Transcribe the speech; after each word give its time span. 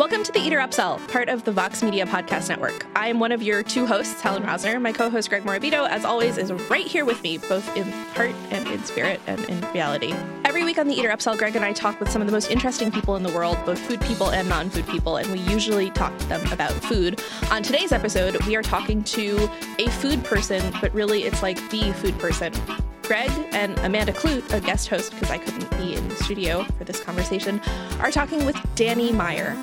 Welcome 0.00 0.22
to 0.22 0.32
the 0.32 0.38
Eater 0.38 0.56
Upsell, 0.56 1.06
part 1.08 1.28
of 1.28 1.44
the 1.44 1.52
Vox 1.52 1.82
Media 1.82 2.06
Podcast 2.06 2.48
Network. 2.48 2.86
I 2.96 3.08
am 3.08 3.20
one 3.20 3.32
of 3.32 3.42
your 3.42 3.62
two 3.62 3.84
hosts, 3.84 4.18
Helen 4.22 4.42
Rosner. 4.44 4.80
My 4.80 4.92
co 4.92 5.10
host, 5.10 5.28
Greg 5.28 5.44
Morabito, 5.44 5.86
as 5.86 6.06
always, 6.06 6.38
is 6.38 6.50
right 6.70 6.86
here 6.86 7.04
with 7.04 7.22
me, 7.22 7.36
both 7.36 7.76
in 7.76 7.84
heart 8.14 8.34
and 8.50 8.66
in 8.66 8.82
spirit 8.84 9.20
and 9.26 9.44
in 9.44 9.60
reality. 9.72 10.14
Every 10.46 10.64
week 10.64 10.78
on 10.78 10.88
the 10.88 10.94
Eater 10.94 11.10
Upsell, 11.10 11.36
Greg 11.36 11.54
and 11.54 11.66
I 11.66 11.74
talk 11.74 12.00
with 12.00 12.10
some 12.10 12.22
of 12.22 12.26
the 12.26 12.32
most 12.32 12.50
interesting 12.50 12.90
people 12.90 13.16
in 13.16 13.22
the 13.22 13.28
world, 13.32 13.58
both 13.66 13.78
food 13.78 14.00
people 14.00 14.30
and 14.30 14.48
non 14.48 14.70
food 14.70 14.86
people, 14.86 15.18
and 15.18 15.30
we 15.30 15.38
usually 15.40 15.90
talk 15.90 16.16
to 16.16 16.26
them 16.28 16.50
about 16.50 16.72
food. 16.72 17.20
On 17.50 17.62
today's 17.62 17.92
episode, 17.92 18.42
we 18.46 18.56
are 18.56 18.62
talking 18.62 19.04
to 19.04 19.50
a 19.78 19.90
food 19.90 20.24
person, 20.24 20.62
but 20.80 20.94
really 20.94 21.24
it's 21.24 21.42
like 21.42 21.58
the 21.68 21.92
food 21.92 22.18
person. 22.18 22.54
Greg 23.02 23.30
and 23.50 23.76
Amanda 23.80 24.12
Kludt, 24.12 24.50
a 24.54 24.60
guest 24.60 24.88
host 24.88 25.10
because 25.12 25.30
I 25.30 25.38
couldn't 25.38 25.68
be 25.72 25.96
in 25.96 26.08
the 26.08 26.14
studio 26.14 26.62
for 26.78 26.84
this 26.84 27.00
conversation, 27.00 27.60
are 27.98 28.12
talking 28.12 28.46
with 28.46 28.56
Danny 28.76 29.10
Meyer, 29.10 29.56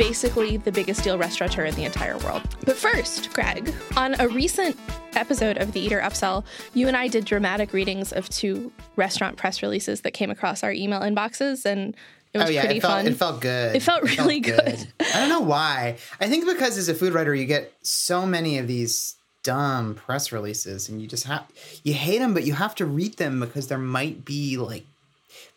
basically 0.00 0.56
the 0.56 0.72
biggest 0.72 1.04
deal 1.04 1.18
restaurateur 1.18 1.66
in 1.66 1.74
the 1.74 1.84
entire 1.84 2.16
world. 2.18 2.40
But 2.64 2.76
first, 2.76 3.34
Greg, 3.34 3.70
on 3.98 4.18
a 4.18 4.28
recent 4.28 4.74
episode 5.14 5.58
of 5.58 5.72
the 5.72 5.80
Eater 5.80 6.00
Upsell, 6.00 6.42
you 6.72 6.88
and 6.88 6.96
I 6.96 7.06
did 7.06 7.26
dramatic 7.26 7.74
readings 7.74 8.10
of 8.10 8.26
two 8.30 8.72
restaurant 8.96 9.36
press 9.36 9.62
releases 9.62 10.00
that 10.00 10.12
came 10.12 10.30
across 10.30 10.64
our 10.64 10.72
email 10.72 11.00
inboxes 11.00 11.66
and 11.66 11.94
it 12.32 12.38
was 12.38 12.48
oh 12.48 12.50
yeah, 12.50 12.60
pretty 12.62 12.78
it 12.78 12.80
felt, 12.80 12.92
fun. 12.94 13.06
It 13.08 13.16
felt 13.18 13.40
good. 13.42 13.76
It 13.76 13.82
felt 13.82 14.02
really 14.18 14.40
good. 14.40 14.88
I 15.00 15.20
don't 15.20 15.28
know 15.28 15.40
why. 15.40 15.98
I 16.18 16.28
think 16.28 16.46
because 16.46 16.78
as 16.78 16.88
a 16.88 16.94
food 16.94 17.12
writer, 17.12 17.34
you 17.34 17.44
get 17.44 17.70
so 17.82 18.24
many 18.24 18.56
of 18.56 18.66
these 18.66 19.16
dumb 19.42 19.96
press 19.96 20.32
releases, 20.32 20.88
and 20.88 21.02
you 21.02 21.08
just 21.08 21.24
have 21.24 21.44
you 21.84 21.92
hate 21.92 22.20
them, 22.20 22.32
but 22.32 22.44
you 22.44 22.54
have 22.54 22.74
to 22.76 22.86
read 22.86 23.18
them 23.18 23.40
because 23.40 23.68
there 23.68 23.78
might 23.78 24.24
be 24.24 24.56
like 24.56 24.86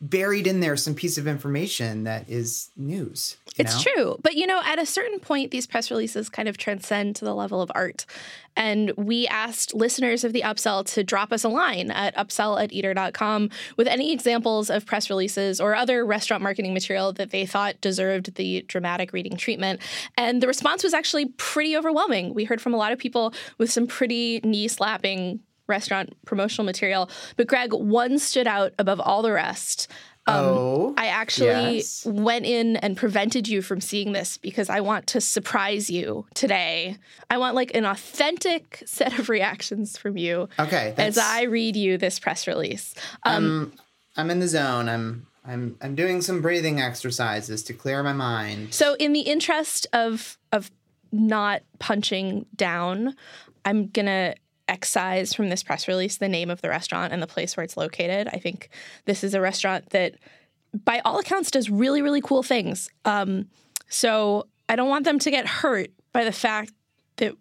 buried 0.03 0.47
in 0.47 0.59
there 0.59 0.75
some 0.75 0.93
piece 0.93 1.17
of 1.17 1.27
information 1.27 2.03
that 2.03 2.29
is 2.29 2.69
news. 2.75 3.37
It's 3.57 3.85
know? 3.85 3.91
true. 3.93 4.19
But 4.21 4.35
you 4.35 4.45
know, 4.45 4.61
at 4.65 4.77
a 4.77 4.85
certain 4.85 5.19
point, 5.19 5.51
these 5.51 5.65
press 5.65 5.89
releases 5.89 6.27
kind 6.29 6.49
of 6.49 6.57
transcend 6.57 7.15
to 7.17 7.25
the 7.25 7.33
level 7.33 7.61
of 7.61 7.71
art. 7.73 8.05
And 8.55 8.91
we 8.97 9.27
asked 9.27 9.73
listeners 9.73 10.23
of 10.23 10.33
the 10.33 10.41
Upsell 10.41 10.85
to 10.93 11.03
drop 11.03 11.31
us 11.31 11.43
a 11.43 11.49
line 11.49 11.89
at 11.89 12.15
upsell 12.17 12.61
at 12.61 12.73
eater.com 12.73 13.49
with 13.77 13.87
any 13.87 14.11
examples 14.11 14.69
of 14.69 14.85
press 14.85 15.09
releases 15.09 15.61
or 15.61 15.73
other 15.73 16.05
restaurant 16.05 16.43
marketing 16.43 16.73
material 16.73 17.13
that 17.13 17.31
they 17.31 17.45
thought 17.45 17.79
deserved 17.79 18.35
the 18.35 18.63
dramatic 18.67 19.13
reading 19.13 19.37
treatment. 19.37 19.79
And 20.17 20.41
the 20.41 20.47
response 20.47 20.83
was 20.83 20.93
actually 20.93 21.27
pretty 21.37 21.77
overwhelming. 21.77 22.33
We 22.33 22.43
heard 22.43 22.61
from 22.61 22.73
a 22.73 22.77
lot 22.77 22.91
of 22.91 22.99
people 22.99 23.33
with 23.57 23.71
some 23.71 23.87
pretty 23.87 24.41
knee 24.43 24.67
slapping 24.67 25.39
restaurant 25.67 26.13
promotional 26.25 26.65
material. 26.65 27.09
But 27.37 27.47
Greg, 27.47 27.73
one 27.73 28.19
stood 28.19 28.47
out 28.47 28.73
above 28.77 28.99
all 28.99 29.21
the 29.21 29.31
rest. 29.31 29.87
Um, 30.25 30.45
oh, 30.45 30.93
I 30.97 31.07
actually 31.07 31.77
yes. 31.77 32.05
went 32.05 32.45
in 32.45 32.77
and 32.77 32.95
prevented 32.95 33.47
you 33.47 33.61
from 33.61 33.81
seeing 33.81 34.13
this 34.13 34.37
because 34.37 34.69
I 34.69 34.79
want 34.79 35.07
to 35.07 35.21
surprise 35.21 35.89
you 35.89 36.25
today. 36.33 36.97
I 37.29 37.37
want 37.37 37.55
like 37.55 37.75
an 37.75 37.85
authentic 37.85 38.83
set 38.85 39.19
of 39.19 39.27
reactions 39.27 39.97
from 39.97 40.17
you. 40.17 40.47
Okay, 40.57 40.93
as 40.97 41.17
I 41.17 41.43
read 41.43 41.75
you 41.75 41.97
this 41.97 42.19
press 42.19 42.47
release. 42.47 42.95
Um, 43.23 43.45
um, 43.45 43.73
I'm 44.15 44.31
in 44.31 44.39
the 44.39 44.47
zone. 44.47 44.87
I'm 44.87 45.27
I'm 45.45 45.75
I'm 45.81 45.95
doing 45.95 46.21
some 46.21 46.41
breathing 46.41 46.79
exercises 46.79 47.63
to 47.63 47.73
clear 47.73 48.01
my 48.01 48.13
mind. 48.13 48.73
So, 48.73 48.95
in 48.95 49.11
the 49.11 49.21
interest 49.21 49.87
of 49.91 50.37
of 50.53 50.71
not 51.11 51.63
punching 51.79 52.45
down, 52.55 53.15
I'm 53.65 53.87
gonna 53.87 54.35
excise 54.67 55.33
from 55.33 55.49
this 55.49 55.63
press 55.63 55.87
release 55.87 56.17
the 56.17 56.29
name 56.29 56.49
of 56.49 56.61
the 56.61 56.69
restaurant 56.69 57.11
and 57.13 57.21
the 57.21 57.27
place 57.27 57.57
where 57.57 57.63
it's 57.63 57.77
located. 57.77 58.27
I 58.31 58.37
think 58.37 58.69
this 59.05 59.23
is 59.23 59.33
a 59.33 59.41
restaurant 59.41 59.89
that, 59.89 60.15
by 60.85 60.99
all 61.05 61.19
accounts, 61.19 61.51
does 61.51 61.69
really, 61.69 62.01
really 62.01 62.21
cool 62.21 62.43
things. 62.43 62.89
Um, 63.05 63.47
so 63.89 64.47
I 64.69 64.75
don't 64.75 64.89
want 64.89 65.05
them 65.05 65.19
to 65.19 65.31
get 65.31 65.45
hurt 65.47 65.89
by 66.13 66.23
the 66.23 66.31
fact 66.31 66.71
that 67.17 67.35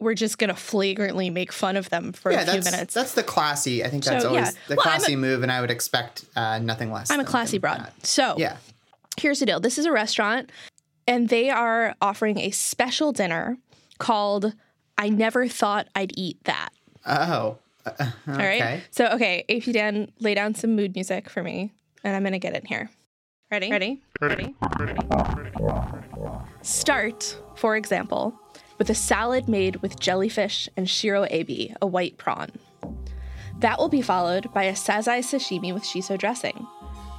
we're 0.00 0.14
just 0.14 0.38
going 0.38 0.48
to 0.48 0.56
flagrantly 0.56 1.30
make 1.30 1.52
fun 1.52 1.76
of 1.76 1.88
them 1.90 2.12
for 2.12 2.32
yeah, 2.32 2.40
a 2.40 2.44
few 2.44 2.52
that's, 2.54 2.70
minutes. 2.70 2.94
That's 2.94 3.14
the 3.14 3.22
classy. 3.22 3.84
I 3.84 3.88
think 3.88 4.04
that's 4.04 4.22
So, 4.24 4.30
always 4.30 4.46
yeah. 4.46 4.50
the 4.68 4.74
Well, 4.76 4.82
classy 4.82 5.12
I'm 5.12 5.20
move, 5.20 5.42
and 5.42 5.52
I 5.52 5.60
would 5.60 5.70
expect 5.70 6.24
uh, 6.34 6.58
nothing 6.58 6.90
less. 6.90 7.10
I'm 7.10 7.20
a 7.20 7.24
classy 7.24 7.58
broad. 7.58 7.80
that. 7.80 8.06
So 8.06 8.34
Yeah. 8.38 8.56
here's 9.18 9.40
the 9.40 9.46
deal 9.46 9.60
this 9.60 9.78
is 9.78 9.84
a 9.86 9.92
restaurant, 9.92 10.50
and 11.06 11.28
they 11.28 11.50
are 11.50 11.94
offering 12.00 12.38
a 12.38 12.50
special 12.50 13.12
dinner 13.12 13.58
called 13.98 14.54
I 14.96 15.08
Never 15.08 15.48
Thought 15.48 15.88
I'd 15.94 16.12
Eat 16.16 16.42
That. 16.44 16.70
Oh. 17.06 17.58
Uh, 17.86 17.90
uh, 17.98 18.10
All 18.28 18.34
right. 18.36 18.82
So, 18.90 19.06
okay, 19.08 19.44
AP 19.48 19.72
Dan, 19.72 20.10
lay 20.20 20.34
down 20.34 20.54
some 20.54 20.74
mood 20.74 20.94
music 20.94 21.28
for 21.28 21.42
me, 21.42 21.72
and 22.02 22.16
I'm 22.16 22.22
going 22.22 22.32
to 22.32 22.38
get 22.38 22.54
in 22.54 22.64
here. 22.64 22.90
Ready? 23.50 23.70
Ready? 23.70 24.02
Ready? 24.20 24.54
Start, 26.62 27.38
for 27.54 27.76
example, 27.76 28.38
with 28.78 28.88
a 28.90 28.94
salad 28.94 29.48
made 29.48 29.76
with 29.76 30.00
jellyfish 30.00 30.68
and 30.76 30.88
shiro 30.88 31.26
ebi, 31.26 31.74
a 31.82 31.86
white 31.86 32.16
prawn. 32.16 32.50
That 33.58 33.78
will 33.78 33.88
be 33.88 34.02
followed 34.02 34.52
by 34.52 34.64
a 34.64 34.72
sazai 34.72 35.20
sashimi 35.20 35.72
with 35.72 35.84
shiso 35.84 36.18
dressing. 36.18 36.66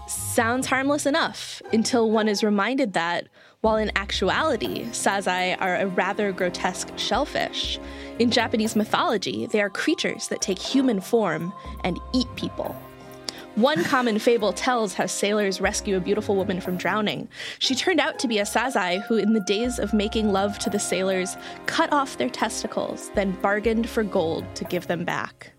Sounds 0.08 0.68
harmless 0.68 1.06
enough 1.06 1.62
until 1.72 2.12
one 2.12 2.28
is 2.28 2.44
reminded 2.44 2.94
that, 2.94 3.28
while 3.66 3.78
in 3.78 3.92
actuality, 3.96 4.84
sazai 4.92 5.58
are 5.60 5.78
a 5.78 5.88
rather 5.88 6.32
grotesque 6.32 6.88
shellfish, 6.98 7.80
in 8.20 8.30
Japanese 8.30 8.76
mythology, 8.76 9.48
they 9.48 9.60
are 9.60 9.72
creatures 9.72 10.28
that 10.28 10.40
take 10.40 10.60
human 10.60 11.02
form 11.02 11.52
and 11.84 12.00
eat 12.14 12.28
people. 12.36 12.80
One 13.56 13.84
common 13.84 14.20
fable 14.20 14.54
tells 14.54 14.94
how 14.94 15.08
sailors 15.08 15.62
rescue 15.62 15.98
a 15.98 16.00
beautiful 16.00 16.36
woman 16.36 16.62
from 16.62 16.78
drowning. 16.78 17.28
She 17.58 17.74
turned 17.74 18.00
out 18.00 18.20
to 18.20 18.28
be 18.28 18.38
a 18.38 18.44
sazai 18.44 19.02
who, 19.02 19.18
in 19.18 19.34
the 19.34 19.40
days 19.40 19.80
of 19.80 19.96
making 19.96 20.32
love 20.32 20.60
to 20.60 20.70
the 20.70 20.78
sailors, 20.78 21.36
cut 21.66 21.92
off 21.92 22.20
their 22.20 22.30
testicles, 22.30 23.10
then 23.16 23.32
bargained 23.42 23.90
for 23.90 24.04
gold 24.04 24.46
to 24.58 24.64
give 24.66 24.86
them 24.86 25.06
back. 25.06 25.54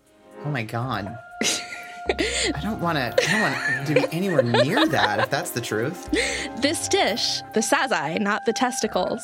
Oh 0.45 0.49
my 0.49 0.63
god. 0.63 1.13
I 2.09 2.59
don't 2.61 2.79
want 2.79 2.97
to. 2.97 3.29
I 3.29 3.31
don't 3.31 3.41
want 3.77 3.87
to 3.87 3.93
be 3.93 4.05
anywhere 4.11 4.43
near 4.43 4.85
that. 4.87 5.19
If 5.19 5.29
that's 5.29 5.51
the 5.51 5.61
truth. 5.61 6.09
This 6.61 6.87
dish, 6.87 7.41
the 7.53 7.59
sazai, 7.61 8.19
not 8.19 8.45
the 8.45 8.53
testicles, 8.53 9.21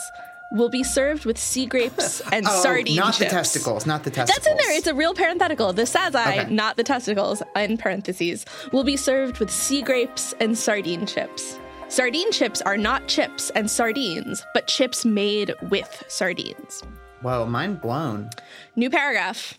will 0.52 0.70
be 0.70 0.84
served 0.84 1.26
with 1.26 1.38
sea 1.38 1.66
grapes 1.66 2.22
and 2.32 2.46
Oh, 2.48 2.62
sardine 2.62 2.96
not 2.96 3.14
chips. 3.16 3.20
the 3.20 3.26
testicles. 3.26 3.86
Not 3.86 4.04
the 4.04 4.12
testicles. 4.12 4.46
That's 4.46 4.48
in 4.52 4.58
there. 4.58 4.78
It's 4.78 4.88
a 4.88 4.94
real 4.94 5.14
parenthetical. 5.14 5.74
The 5.74 5.84
sazai, 5.84 6.42
Okay. 6.44 6.54
not 6.54 6.78
the 6.78 6.84
testicles, 6.84 7.42
in 7.56 7.78
parentheses, 7.78 8.46
will 8.72 8.84
be 8.84 8.98
served 8.98 9.40
with 9.40 9.50
sea 9.50 9.82
grapes 9.82 10.34
and 10.40 10.58
sardine 10.58 11.06
chips. 11.06 11.58
Sardine 11.90 12.32
chips 12.32 12.62
are 12.62 12.78
not 12.78 13.08
chips 13.08 13.50
and 13.52 13.70
sardines, 13.70 14.44
but 14.54 14.68
chips 14.68 15.06
made 15.06 15.54
with 15.70 16.04
sardines. 16.08 16.82
Whoa, 17.22 17.46
mind 17.46 17.82
blown. 17.82 18.30
New 18.76 18.90
paragraph. 18.90 19.58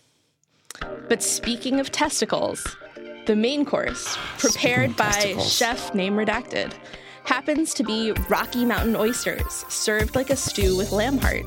But 1.07 1.23
speaking 1.23 1.79
of 1.79 1.91
testicles, 1.91 2.75
the 3.25 3.35
main 3.35 3.65
course, 3.65 4.17
prepared 4.37 4.95
by 4.95 5.35
chef 5.39 5.93
name 5.93 6.15
redacted, 6.15 6.73
happens 7.23 7.73
to 7.73 7.83
be 7.83 8.11
Rocky 8.29 8.65
Mountain 8.65 8.95
oysters 8.95 9.65
served 9.67 10.15
like 10.15 10.29
a 10.29 10.35
stew 10.35 10.77
with 10.77 10.91
lamb 10.91 11.17
heart. 11.17 11.45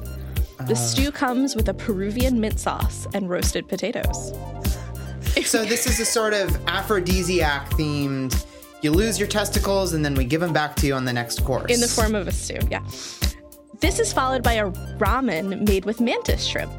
The 0.66 0.72
uh. 0.72 0.76
stew 0.76 1.12
comes 1.12 1.54
with 1.54 1.68
a 1.68 1.74
Peruvian 1.74 2.40
mint 2.40 2.58
sauce 2.58 3.06
and 3.14 3.30
roasted 3.30 3.68
potatoes. 3.68 4.32
So 5.44 5.64
this 5.66 5.86
is 5.86 6.00
a 6.00 6.04
sort 6.04 6.34
of 6.34 6.56
aphrodisiac 6.66 7.70
themed. 7.70 8.44
You 8.82 8.92
lose 8.92 9.18
your 9.18 9.28
testicles, 9.28 9.92
and 9.94 10.04
then 10.04 10.14
we 10.14 10.24
give 10.24 10.40
them 10.40 10.52
back 10.52 10.76
to 10.76 10.86
you 10.86 10.94
on 10.94 11.04
the 11.04 11.12
next 11.12 11.44
course. 11.44 11.72
in 11.72 11.80
the 11.80 11.88
form 11.88 12.14
of 12.14 12.28
a 12.28 12.32
stew. 12.32 12.58
Yeah. 12.70 12.84
This 13.80 13.98
is 14.00 14.12
followed 14.12 14.42
by 14.42 14.54
a 14.54 14.70
ramen 14.98 15.66
made 15.66 15.84
with 15.84 16.00
mantis 16.00 16.44
shrimp. 16.44 16.72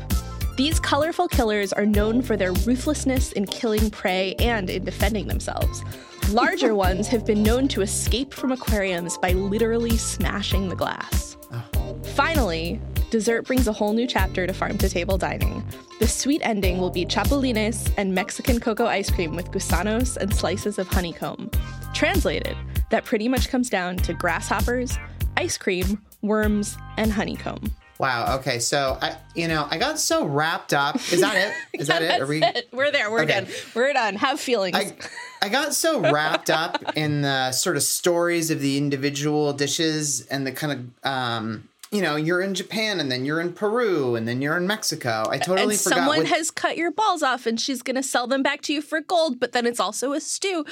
These 0.59 0.81
colorful 0.81 1.30
killers 1.30 1.72
are 1.72 1.86
known 1.86 2.22
for 2.22 2.36
their 2.36 2.52
ruthlessness 2.52 3.31
in 3.31 3.46
killing 3.46 3.90
prey 3.90 4.36
and 4.40 4.70
in 4.70 4.84
defending 4.84 5.25
themselves. 5.25 5.86
Larger 6.31 6.75
ones 6.86 7.08
have 7.08 7.25
been 7.25 7.42
known 7.42 7.70
to 7.70 7.81
escape 7.81 8.34
from 8.34 8.52
aquariums 8.52 9.18
by 9.18 9.31
literally 9.31 9.96
smashing 9.96 10.68
the 10.68 10.75
glass. 10.75 11.38
Ah. 11.53 11.66
Finally, 12.14 12.82
dessert 13.09 13.44
brings 13.47 13.70
a 13.70 13.72
whole 13.72 13.94
new 13.94 14.06
chapter 14.06 14.46
to 14.46 14.52
farm 14.52 14.78
to 14.79 14.90
table 14.90 15.17
dining. 15.17 15.66
The 16.02 16.09
sweet 16.09 16.41
ending 16.44 16.79
will 16.79 16.91
be 16.91 17.05
chapulines 17.05 17.90
and 17.96 18.14
Mexican 18.14 18.59
cocoa 18.59 18.88
ice 18.88 19.09
cream 19.09 19.38
with 19.38 19.52
gusanos 19.52 20.17
and 20.17 20.35
slices 20.35 20.78
of 20.78 20.90
honeycomb. 20.90 21.50
Translated, 21.94 22.58
that 22.91 23.05
pretty 23.05 23.29
much 23.29 23.47
comes 23.47 23.70
down 23.70 23.96
to 23.96 24.14
grasshoppers, 24.14 24.97
ice 25.38 25.58
cream, 25.58 26.03
worms, 26.22 26.78
and 26.97 27.14
honeycomb. 27.14 27.73
Wow. 27.99 28.37
Okay. 28.37 28.59
So 28.59 28.97
I, 29.01 29.17
you 29.35 29.49
know, 29.49 29.67
I 29.69 29.78
got 29.78 29.99
so 29.99 30.25
wrapped 30.25 30.73
up. 30.73 30.96
Is 31.11 31.19
that 31.19 31.35
it? 31.35 31.53
Is 31.81 31.87
that 31.87 32.01
it? 32.01 32.22
Are 32.22 32.25
we? 32.25 32.41
it. 32.41 32.69
We're 32.72 32.91
there. 32.91 33.11
We're 33.11 33.23
Okay. 33.23 33.41
done. 33.41 33.47
We're 33.75 33.91
done. 33.93 34.16
Have 34.16 34.40
feelings. 34.40 34.75
I, 34.78 34.93
I 35.41 35.49
got 35.49 35.75
so 35.75 35.99
wrapped 35.99 36.49
up 36.49 36.81
in 36.96 37.22
the 37.23 37.51
sort 37.51 37.75
of 37.75 37.84
stories 37.84 38.51
of 38.51 38.61
the 38.61 38.78
individual 38.78 39.51
dishes 39.51 40.22
and 40.28 40.47
the 40.47 40.53
kind 40.53 40.72
of, 41.03 41.11
um, 41.11 41.67
you 41.91 42.01
know, 42.01 42.16
you're 42.16 42.41
in 42.41 42.53
Japan 42.53 43.01
and 43.01 43.11
then 43.11 43.25
you're 43.25 43.41
in 43.41 43.51
Peru 43.51 44.16
and 44.16 44.25
then 44.28 44.41
you're 44.41 44.55
in 44.55 44.66
Mexico. 44.66 45.25
I 45.29 45.37
totally 45.37 45.73
and 45.73 45.81
forgot. 45.81 45.97
someone 45.97 46.17
what- 46.19 46.28
has 46.28 46.52
cut 46.52 46.78
your 46.78 46.91
balls 46.91 47.22
off 47.22 47.45
and 47.45 47.59
she's 47.59 47.81
going 47.81 47.97
to 47.97 48.03
sell 48.03 48.28
them 48.28 48.41
back 48.43 48.61
to 48.61 48.73
you 48.73 48.81
for 48.81 49.02
gold, 49.02 49.41
but 49.41 49.52
then 49.52 49.66
it's 49.66 49.79
also 49.79 50.13
a 50.13 50.22
stew. 50.22 50.66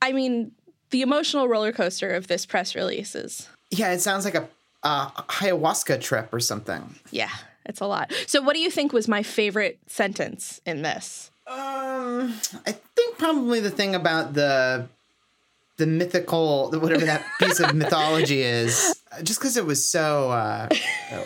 I 0.00 0.12
mean, 0.12 0.52
the 0.90 1.02
emotional 1.02 1.46
roller 1.46 1.72
coaster 1.72 2.10
of 2.10 2.28
this 2.28 2.46
press 2.46 2.74
release 2.74 3.14
is 3.14 3.48
yeah, 3.70 3.92
it 3.92 4.00
sounds 4.00 4.24
like 4.24 4.34
a 4.34 4.48
uh, 4.82 5.10
ayahuasca 5.10 6.00
trip 6.00 6.32
or 6.32 6.40
something. 6.40 6.94
Yeah, 7.10 7.30
it's 7.66 7.80
a 7.80 7.86
lot. 7.86 8.12
So, 8.26 8.42
what 8.42 8.54
do 8.54 8.60
you 8.60 8.70
think 8.70 8.92
was 8.92 9.08
my 9.08 9.22
favorite 9.22 9.78
sentence 9.86 10.60
in 10.66 10.82
this? 10.82 11.30
Um, 11.46 12.34
I 12.66 12.72
think 12.94 13.18
probably 13.18 13.60
the 13.60 13.70
thing 13.70 13.94
about 13.94 14.34
the 14.34 14.88
the 15.80 15.86
mythical, 15.86 16.70
whatever 16.72 17.06
that 17.06 17.24
piece 17.38 17.58
of 17.58 17.74
mythology 17.74 18.42
is, 18.42 18.94
just 19.22 19.40
because 19.40 19.56
it 19.56 19.64
was 19.64 19.84
so, 19.84 20.30
uh, 20.30 20.68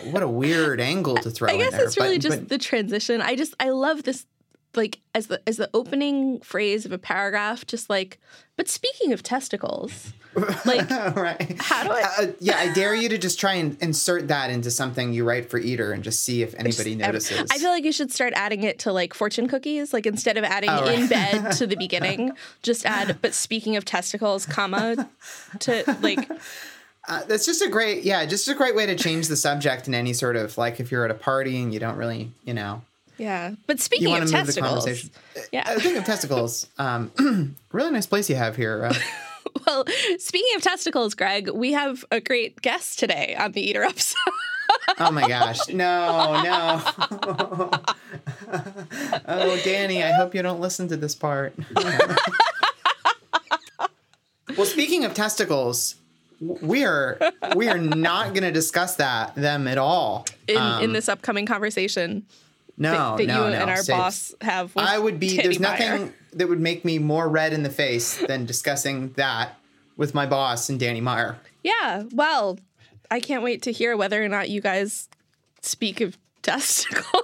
what 0.05 0.23
a 0.23 0.27
weird 0.27 0.79
angle 0.79 1.15
to 1.15 1.29
throw. 1.29 1.49
I 1.49 1.57
guess 1.57 1.73
in 1.73 1.77
there. 1.77 1.85
it's 1.85 1.97
really 1.97 2.15
but, 2.15 2.21
just 2.21 2.39
but, 2.39 2.49
the 2.49 2.57
transition. 2.57 3.21
I 3.21 3.35
just 3.35 3.53
I 3.59 3.69
love 3.69 4.03
this 4.03 4.25
like 4.77 4.99
as 5.13 5.27
the 5.27 5.41
as 5.47 5.57
the 5.57 5.69
opening 5.73 6.39
phrase 6.41 6.85
of 6.85 6.91
a 6.91 6.97
paragraph 6.97 7.65
just 7.65 7.89
like 7.89 8.19
but 8.57 8.67
speaking 8.67 9.13
of 9.13 9.21
testicles 9.23 10.13
like 10.65 10.89
right. 11.15 11.55
how 11.61 11.83
do 11.85 11.91
I 11.91 12.01
Uh, 12.17 12.25
yeah, 12.41 12.57
I 12.57 12.73
dare 12.73 12.93
you 12.93 13.07
to 13.07 13.17
just 13.17 13.39
try 13.39 13.53
and 13.53 13.77
insert 13.81 14.27
that 14.27 14.49
into 14.49 14.69
something 14.69 15.13
you 15.13 15.23
write 15.23 15.49
for 15.49 15.57
Eater 15.57 15.93
and 15.93 16.03
just 16.03 16.25
see 16.25 16.41
if 16.41 16.53
anybody 16.55 16.93
notices. 16.95 17.49
I 17.51 17.57
feel 17.57 17.69
like 17.69 17.85
you 17.85 17.93
should 17.93 18.11
start 18.11 18.33
adding 18.35 18.63
it 18.63 18.79
to 18.79 18.91
like 18.91 19.13
fortune 19.13 19.47
cookies. 19.47 19.93
Like 19.93 20.05
instead 20.05 20.35
of 20.35 20.43
adding 20.43 20.69
Oh, 20.69 20.81
right. 20.81 20.99
in 20.99 21.07
bed 21.07 21.51
to 21.57 21.65
the 21.65 21.77
beginning, 21.77 22.33
just 22.63 22.85
add 22.85 23.19
but 23.21 23.33
speaking 23.33 23.77
of 23.77 23.85
testicles, 23.85 24.45
comma 24.45 25.09
to 25.59 25.97
like 26.01 26.29
Uh, 27.07 27.23
that's 27.25 27.45
just 27.45 27.61
a 27.61 27.69
great, 27.69 28.03
yeah, 28.03 28.25
just 28.25 28.47
a 28.47 28.55
great 28.55 28.75
way 28.75 28.87
to 28.87 28.95
change 28.95 29.27
the 29.27 29.35
subject 29.35 29.87
in 29.87 29.93
any 29.93 30.11
sort 30.11 30.35
of 30.35 30.57
like 30.57 30.79
if 30.79 30.91
you're 30.91 31.05
at 31.05 31.11
a 31.11 31.13
party 31.13 31.61
and 31.61 31.71
you 31.71 31.79
don't 31.79 31.97
really, 31.97 32.31
you 32.45 32.53
know, 32.53 32.81
yeah. 33.17 33.55
But 33.67 33.79
speaking 33.79 34.09
want 34.09 34.23
of 34.23 34.31
testicles, 34.31 35.09
yeah. 35.51 35.63
Uh, 35.67 35.79
Speaking 35.79 35.97
of 35.97 36.05
testicles, 36.05 36.67
um, 36.77 37.11
really 37.71 37.91
nice 37.91 38.05
place 38.07 38.29
you 38.29 38.35
have 38.35 38.55
here. 38.55 38.85
Uh, 38.85 38.93
Well, 39.65 39.85
speaking 40.17 40.55
of 40.57 40.63
testicles, 40.63 41.13
Greg, 41.13 41.49
we 41.49 41.71
have 41.73 42.03
a 42.11 42.19
great 42.19 42.61
guest 42.61 42.99
today 42.99 43.35
on 43.39 43.53
the 43.53 43.61
Eater 43.61 43.83
episode. 43.83 44.17
oh 44.99 45.11
my 45.11 45.27
gosh, 45.27 45.69
no, 45.69 46.41
no. 46.43 46.81
oh, 49.27 49.61
Danny, 49.63 50.03
I 50.03 50.11
hope 50.11 50.35
you 50.35 50.41
don't 50.41 50.59
listen 50.59 50.87
to 50.89 50.97
this 50.97 51.15
part. 51.15 51.53
well, 54.57 54.65
speaking 54.65 55.05
of 55.05 55.13
testicles, 55.13 55.95
we 56.41 56.83
are 56.83 57.17
we 57.55 57.69
are 57.69 57.77
not 57.77 58.29
going 58.33 58.43
to 58.43 58.51
discuss 58.51 58.95
that 58.97 59.35
them 59.35 59.67
at 59.67 59.77
all. 59.77 60.25
in, 60.47 60.57
Um, 60.57 60.83
in 60.83 60.93
this 60.93 61.07
upcoming 61.07 61.45
conversation 61.45 62.25
no, 62.77 63.17
that 63.17 63.25
no, 63.27 63.45
you 63.45 63.51
no. 63.51 63.61
and 63.61 63.69
our 63.69 63.77
Save- 63.77 63.95
boss 63.95 64.35
have. 64.41 64.75
With 64.75 64.85
I 64.85 64.97
would 64.99 65.19
be. 65.19 65.29
Danny 65.29 65.43
There's 65.43 65.59
Meyer. 65.59 65.71
nothing 65.71 66.13
that 66.33 66.49
would 66.49 66.59
make 66.59 66.83
me 66.83 66.99
more 66.99 67.27
red 67.29 67.53
in 67.53 67.63
the 67.63 67.69
face 67.69 68.17
than 68.17 68.45
discussing 68.45 69.13
that 69.13 69.57
with 69.97 70.13
my 70.13 70.25
boss 70.25 70.69
and 70.69 70.79
Danny 70.79 71.01
Meyer. 71.01 71.37
Yeah. 71.63 72.03
Well, 72.11 72.59
I 73.09 73.19
can't 73.19 73.43
wait 73.43 73.61
to 73.63 73.71
hear 73.71 73.95
whether 73.95 74.23
or 74.23 74.27
not 74.27 74.49
you 74.49 74.61
guys 74.61 75.07
speak 75.61 76.01
of 76.01 76.17
testicles. 76.41 77.23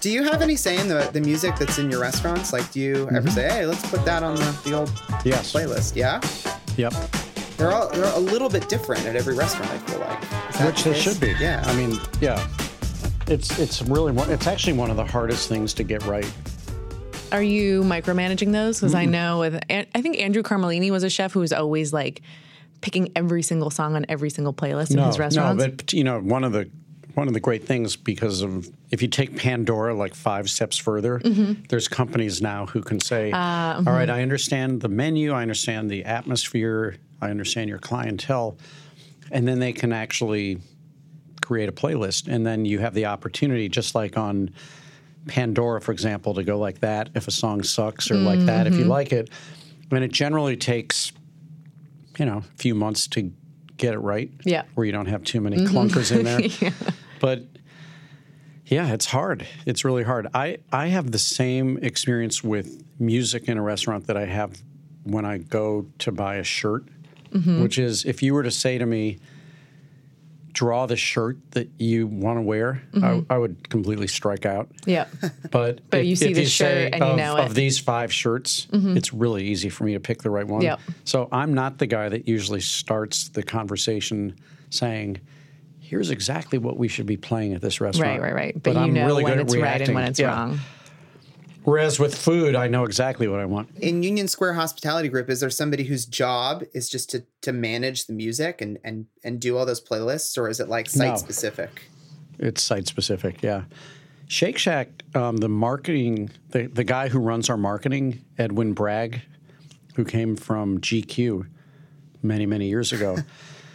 Do 0.00 0.10
you 0.10 0.22
have 0.24 0.42
any 0.42 0.56
say 0.56 0.78
in 0.78 0.88
the, 0.88 1.08
the 1.14 1.20
music 1.20 1.56
that's 1.56 1.78
in 1.78 1.90
your 1.90 2.00
restaurants? 2.00 2.52
Like, 2.52 2.70
do 2.72 2.80
you 2.80 3.08
ever 3.08 3.20
mm-hmm. 3.22 3.28
say, 3.28 3.48
"Hey, 3.48 3.64
let's 3.64 3.88
put 3.88 4.04
that 4.04 4.22
on 4.22 4.34
the, 4.34 4.60
the 4.64 4.74
old 4.74 4.92
Yes. 5.24 5.50
playlist"? 5.52 5.96
Yeah, 5.96 6.20
Yep. 6.76 6.92
They're 7.56 7.72
all 7.72 7.88
they're 7.90 8.12
a 8.14 8.18
little 8.18 8.48
bit 8.48 8.68
different 8.68 9.06
at 9.06 9.14
every 9.16 9.34
restaurant. 9.34 9.70
I 9.70 9.78
feel 9.78 10.00
like, 10.00 10.66
Which 10.66 10.82
the 10.84 10.90
they 10.90 10.98
should 10.98 11.20
be. 11.20 11.34
Yeah, 11.38 11.62
I 11.66 11.74
mean, 11.76 11.98
yeah. 12.20 12.46
It's 13.26 13.58
it's 13.58 13.80
really 13.82 14.12
one- 14.12 14.30
it's 14.30 14.46
actually 14.46 14.74
one 14.74 14.90
of 14.90 14.96
the 14.96 15.04
hardest 15.04 15.48
things 15.48 15.72
to 15.74 15.84
get 15.84 16.04
right. 16.06 16.30
Are 17.32 17.42
you 17.42 17.82
micromanaging 17.82 18.52
those? 18.52 18.78
Because 18.80 18.94
I 18.94 19.06
know 19.06 19.40
with 19.40 19.60
I 19.70 19.84
think 20.02 20.18
Andrew 20.18 20.42
Carmellini 20.42 20.90
was 20.90 21.02
a 21.04 21.10
chef 21.10 21.32
who 21.32 21.40
was 21.40 21.52
always 21.52 21.92
like 21.92 22.22
picking 22.80 23.08
every 23.16 23.42
single 23.42 23.70
song 23.70 23.96
on 23.96 24.04
every 24.08 24.30
single 24.30 24.52
playlist 24.52 24.90
in 24.90 24.98
his 24.98 25.18
restaurants. 25.18 25.62
No, 25.62 25.70
but 25.70 25.92
you 25.92 26.04
know, 26.04 26.20
one 26.20 26.44
of 26.44 26.52
the 26.52 26.68
one 27.14 27.28
of 27.28 27.34
the 27.34 27.40
great 27.40 27.64
things 27.64 27.94
because 27.96 28.42
of 28.42 28.68
if 28.90 29.00
you 29.00 29.08
take 29.08 29.36
Pandora 29.36 29.94
like 29.94 30.14
five 30.14 30.50
steps 30.50 30.76
further, 30.76 31.20
Mm-hmm. 31.20 31.62
there's 31.68 31.86
companies 31.88 32.42
now 32.42 32.66
who 32.66 32.82
can 32.82 33.00
say, 33.00 33.30
Ah, 33.32 33.76
"All 33.78 33.92
right, 33.92 34.10
I 34.10 34.20
understand 34.22 34.80
the 34.82 34.88
menu, 34.88 35.32
I 35.32 35.42
understand 35.42 35.90
the 35.90 36.04
atmosphere, 36.04 36.96
I 37.24 37.30
understand 37.30 37.68
your 37.68 37.78
clientele," 37.78 38.56
and 39.30 39.48
then 39.48 39.58
they 39.58 39.72
can 39.72 39.92
actually 39.92 40.58
create 41.42 41.68
a 41.68 41.72
playlist, 41.72 42.28
and 42.28 42.46
then 42.46 42.64
you 42.64 42.78
have 42.78 42.94
the 42.94 43.06
opportunity, 43.06 43.68
just 43.68 43.94
like 43.94 44.16
on 44.16 44.50
Pandora, 45.26 45.80
for 45.80 45.92
example, 45.92 46.34
to 46.34 46.42
go 46.44 46.58
like 46.58 46.80
that 46.80 47.08
if 47.14 47.26
a 47.28 47.30
song 47.30 47.62
sucks, 47.62 48.10
or 48.10 48.14
like 48.16 48.40
that 48.40 48.66
Mm-hmm. 48.66 48.74
if 48.74 48.80
you 48.80 48.86
like 48.86 49.12
it. 49.12 49.30
And 49.90 50.02
it 50.02 50.12
generally 50.12 50.56
takes, 50.56 51.12
you 52.18 52.24
know, 52.26 52.38
a 52.38 52.56
few 52.56 52.74
months 52.74 53.06
to 53.08 53.30
get 53.76 53.94
it 53.94 53.98
right. 53.98 54.30
Yeah. 54.44 54.62
Mm-hmm. 54.62 54.70
Where 54.74 54.86
you 54.86 54.92
don't 54.92 55.06
have 55.06 55.22
too 55.24 55.40
many 55.40 55.56
clunkers 55.58 56.10
in 56.16 56.24
there. 56.24 56.72
But 57.20 57.44
yeah, 58.66 58.92
it's 58.92 59.06
hard. 59.06 59.46
It's 59.66 59.84
really 59.84 60.02
hard. 60.02 60.26
I, 60.34 60.58
I 60.72 60.88
have 60.88 61.10
the 61.10 61.18
same 61.18 61.78
experience 61.78 62.42
with 62.44 62.82
music 62.98 63.48
in 63.48 63.56
a 63.58 63.62
restaurant 63.62 64.06
that 64.08 64.16
I 64.16 64.24
have 64.26 64.62
when 65.04 65.24
I 65.24 65.38
go 65.38 65.86
to 66.00 66.12
buy 66.12 66.36
a 66.36 66.44
shirt, 66.44 66.84
Mm-hmm. 67.34 67.62
which 67.62 67.78
is 67.78 68.04
if 68.04 68.22
you 68.22 68.32
were 68.32 68.44
to 68.44 68.50
say 68.50 68.78
to 68.78 68.86
me, 68.86 69.18
draw 70.52 70.86
the 70.86 70.96
shirt 70.96 71.36
that 71.50 71.68
you 71.78 72.06
want 72.06 72.38
to 72.38 72.42
wear, 72.42 72.80
I, 73.02 73.24
I 73.28 73.38
would 73.38 73.68
completely 73.70 74.06
strike 74.06 74.46
out. 74.46 74.68
yeah. 74.86 75.06
But 75.50 75.80
But 75.90 76.00
if, 76.00 76.06
you 76.06 76.14
see 76.16 76.32
the 76.32 76.42
you 76.42 76.46
say 76.46 76.84
shirt 76.84 76.94
and 76.94 77.02
you 77.04 77.10
of, 77.10 77.16
know 77.16 77.36
of 77.36 77.54
these 77.54 77.80
five 77.80 78.12
shirts, 78.12 78.68
it's 78.72 79.12
really 79.12 79.44
easy 79.46 79.68
for 79.68 79.82
me 79.82 79.94
to 79.94 80.00
pick 80.00 80.22
the 80.22 80.30
right 80.30 80.46
one. 80.46 80.62
Yep. 80.62 80.78
So 81.04 81.28
I'm 81.32 81.54
not 81.54 81.78
the 81.78 81.86
guy 81.86 82.08
that 82.08 82.28
usually 82.28 82.60
starts 82.60 83.28
the 83.30 83.42
conversation 83.42 84.36
saying, 84.70 85.20
"Here's 85.80 86.10
exactly 86.10 86.58
what 86.58 86.76
we 86.76 86.86
should 86.86 87.06
be 87.06 87.16
playing 87.16 87.54
at 87.54 87.60
this 87.60 87.80
restaurant." 87.80 88.20
Right, 88.20 88.32
right, 88.32 88.34
right. 88.54 88.62
But, 88.62 88.74
you 88.74 88.80
I'm 88.80 88.92
know 88.92 89.06
really 89.06 89.24
when 89.24 89.32
good 89.32 89.40
at 89.40 89.46
it's 89.46 89.56
right 89.56 89.80
and 89.80 89.94
when 89.94 90.04
it's 90.04 90.20
Yeah. 90.20 90.28
wrong. 90.36 90.60
Whereas 91.64 91.98
with 91.98 92.14
food, 92.14 92.54
I 92.54 92.68
know 92.68 92.84
exactly 92.84 93.26
what 93.26 93.40
I 93.40 93.46
want. 93.46 93.70
in 93.78 94.02
Union 94.02 94.28
Square 94.28 94.54
Hospitality 94.54 95.08
Group, 95.08 95.30
is 95.30 95.40
there 95.40 95.48
somebody 95.50 95.84
whose 95.84 96.04
job 96.04 96.62
is 96.74 96.88
just 96.90 97.10
to 97.10 97.24
to 97.40 97.52
manage 97.52 98.06
the 98.06 98.12
music 98.12 98.60
and 98.60 98.78
and 98.84 99.06
and 99.24 99.40
do 99.40 99.56
all 99.56 99.64
those 99.66 99.80
playlists, 99.82 100.36
or 100.36 100.48
is 100.48 100.60
it 100.60 100.68
like 100.68 100.88
site 100.88 101.08
No. 101.12 101.16
specific? 101.16 101.84
It's 102.38 102.62
site 102.62 102.86
specific, 102.86 103.42
yeah. 103.42 103.64
Shake 104.26 104.58
Shack, 104.58 104.88
um, 105.14 105.36
the 105.38 105.48
marketing, 105.48 106.30
the, 106.50 106.66
the 106.66 106.82
guy 106.84 107.08
who 107.08 107.18
runs 107.18 107.48
our 107.50 107.56
marketing, 107.56 108.24
Edwin 108.38 108.72
Bragg, 108.72 109.20
who 109.94 110.04
came 110.04 110.34
from 110.34 110.80
GQ 110.80 111.46
many, 112.22 112.46
many 112.46 112.66
years 112.68 112.92
ago, 112.92 113.18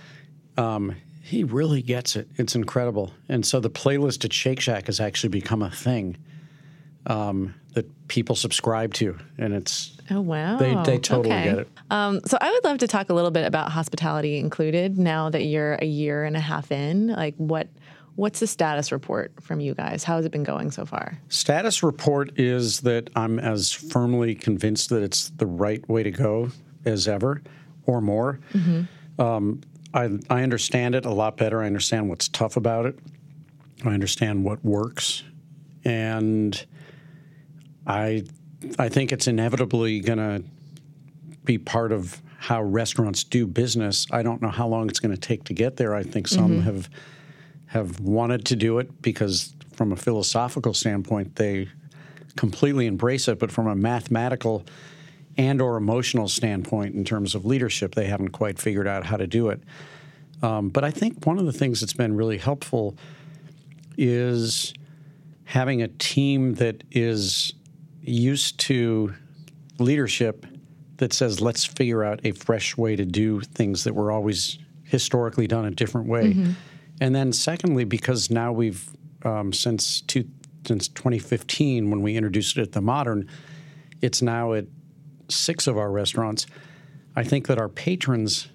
um, 0.58 0.96
he 1.24 1.44
really 1.44 1.82
gets 1.82 2.16
it. 2.16 2.28
It's 2.36 2.56
incredible. 2.56 3.14
And 3.30 3.46
so 3.46 3.60
the 3.60 3.70
playlist 3.70 4.26
at 4.26 4.34
Shake 4.34 4.60
Shack 4.60 4.88
has 4.88 5.00
actually 5.00 5.30
become 5.30 5.62
a 5.62 5.70
thing 5.72 6.18
um, 7.06 7.54
that 7.74 8.08
people 8.08 8.36
subscribe 8.36 8.94
to. 8.96 9.18
And 9.38 9.54
it's, 9.54 9.96
Oh 10.10 10.22
wow. 10.22 10.58
they, 10.58 10.74
they 10.86 10.98
totally 10.98 11.36
Okay. 11.36 11.44
get 11.44 11.60
it. 11.60 11.68
Um, 11.92 12.20
so 12.26 12.38
I 12.42 12.52
would 12.52 12.64
love 12.64 12.80
to 12.80 12.88
talk 12.88 13.10
a 13.10 13.14
little 13.14 13.32
bit 13.32 13.46
about 13.46 13.72
hospitality 13.72 14.38
included. 14.38 14.98
Now 14.98 15.30
that 15.30 15.44
you're 15.44 15.74
a 15.76 15.86
year 15.86 16.24
and 16.24 16.36
a 16.36 16.40
half 16.40 16.72
in, 16.72 17.08
like 17.08 17.36
what 17.38 17.68
what's 18.16 18.42
the 18.42 18.48
status 18.48 18.92
report 18.92 19.32
from 19.42 19.62
you 19.62 19.74
guys? 19.74 20.04
How 20.04 20.18
has 20.18 20.26
it 20.26 20.32
been 20.32 20.44
going 20.44 20.72
so 20.72 20.84
far? 20.86 21.18
Status 21.30 21.82
report 21.84 22.38
is 22.38 22.82
that 22.82 23.10
I'm 23.16 23.40
as 23.40 23.72
firmly 23.72 24.36
convinced 24.36 24.90
that 24.90 25.02
it's 25.04 25.30
the 25.30 25.46
right 25.46 25.88
way 25.88 26.04
to 26.04 26.12
go 26.12 26.50
as 26.86 27.08
ever 27.08 27.42
or 27.86 28.02
more. 28.02 28.40
Um, 29.18 29.62
I, 29.94 30.10
I 30.30 30.44
understand 30.44 30.96
it 30.96 31.06
a 31.06 31.12
lot 31.12 31.38
better. 31.38 31.62
I 31.62 31.66
understand 31.68 32.10
what's 32.10 32.28
tough 32.28 32.58
about 32.58 32.86
it. 32.86 33.00
I 33.86 33.90
understand 33.90 34.44
what 34.44 34.64
works. 34.66 35.24
And 35.86 36.66
I, 37.90 38.24
I 38.78 38.88
think 38.88 39.12
it's 39.12 39.28
inevitably 39.28 40.00
going 40.00 40.20
to 40.20 40.44
be 41.44 41.58
part 41.58 41.92
of 41.92 42.22
how 42.38 42.64
restaurants 42.64 43.24
do 43.26 43.46
business. 43.46 44.08
I 44.12 44.22
don't 44.24 44.42
know 44.42 44.50
how 44.50 44.68
long 44.68 44.88
it's 44.88 45.00
going 45.00 45.14
to 45.14 45.20
take 45.20 45.44
to 45.46 45.54
get 45.54 45.76
there. 45.76 45.94
I 45.96 46.04
think 46.04 46.28
some 46.28 46.62
have 46.62 46.90
have 47.70 48.00
wanted 48.00 48.46
to 48.46 48.56
do 48.56 48.80
it 48.80 49.02
because 49.02 49.54
from 49.74 49.92
a 49.92 49.96
philosophical 49.96 50.74
standpoint 50.74 51.36
they 51.36 51.70
completely 52.36 52.88
embrace 52.88 53.28
it 53.28 53.38
but 53.38 53.52
from 53.52 53.68
a 53.68 53.76
mathematical 53.76 54.66
and 55.38 55.62
or 55.62 55.78
emotional 55.78 56.28
standpoint 56.28 56.96
in 56.96 57.06
terms 57.06 57.36
of 57.36 57.46
leadership 57.46 57.94
they 57.94 58.08
haven't 58.08 58.30
quite 58.30 58.58
figured 58.58 58.88
out 58.88 59.06
how 59.06 59.16
to 59.18 59.28
do 59.28 59.50
it 59.50 59.62
um, 60.42 60.70
but 60.70 60.84
i 60.84 60.90
think 60.90 61.26
one 61.28 61.38
of 61.38 61.46
the 61.46 61.54
things 61.54 61.80
that's 61.80 61.94
been 61.94 62.16
really 62.16 62.40
helpful 62.40 62.98
is 63.98 64.74
having 65.44 65.84
a 65.84 65.88
team 65.88 66.56
that 66.56 66.84
is 66.92 67.54
used 68.02 68.60
to 68.62 69.14
leadership 69.78 70.46
that 70.98 71.14
says 71.14 71.40
let's 71.40 71.66
figure 71.66 72.04
out 72.04 72.20
a 72.24 72.32
fresh 72.32 72.76
way 72.76 72.96
to 72.96 73.06
do 73.06 73.42
things 73.42 73.84
that 73.86 73.94
were 73.94 74.12
always 74.12 74.60
historically 74.84 75.48
done 75.48 75.66
a 75.66 75.72
different 75.72 76.08
way. 76.08 76.34
And 77.02 77.16
then 77.16 77.32
secondly 77.32 77.86
because 77.86 78.30
now 78.30 78.52
we've 78.52 78.90
um, 79.24 79.54
since 79.54 80.02
two, 80.02 80.26
since 80.66 80.88
2015 80.90 81.90
when 81.90 82.02
we 82.02 82.16
introduced 82.16 82.58
it 82.58 82.62
at 82.62 82.72
the 82.72 82.82
modern 82.82 83.30
it's 84.02 84.22
now 84.22 84.54
at 84.54 84.66
six 85.30 85.68
of 85.68 85.78
our 85.78 85.92
restaurants. 85.92 86.48
I 87.16 87.24
think 87.24 87.48
that 87.48 87.58
our 87.58 87.70
patrons 87.70 88.48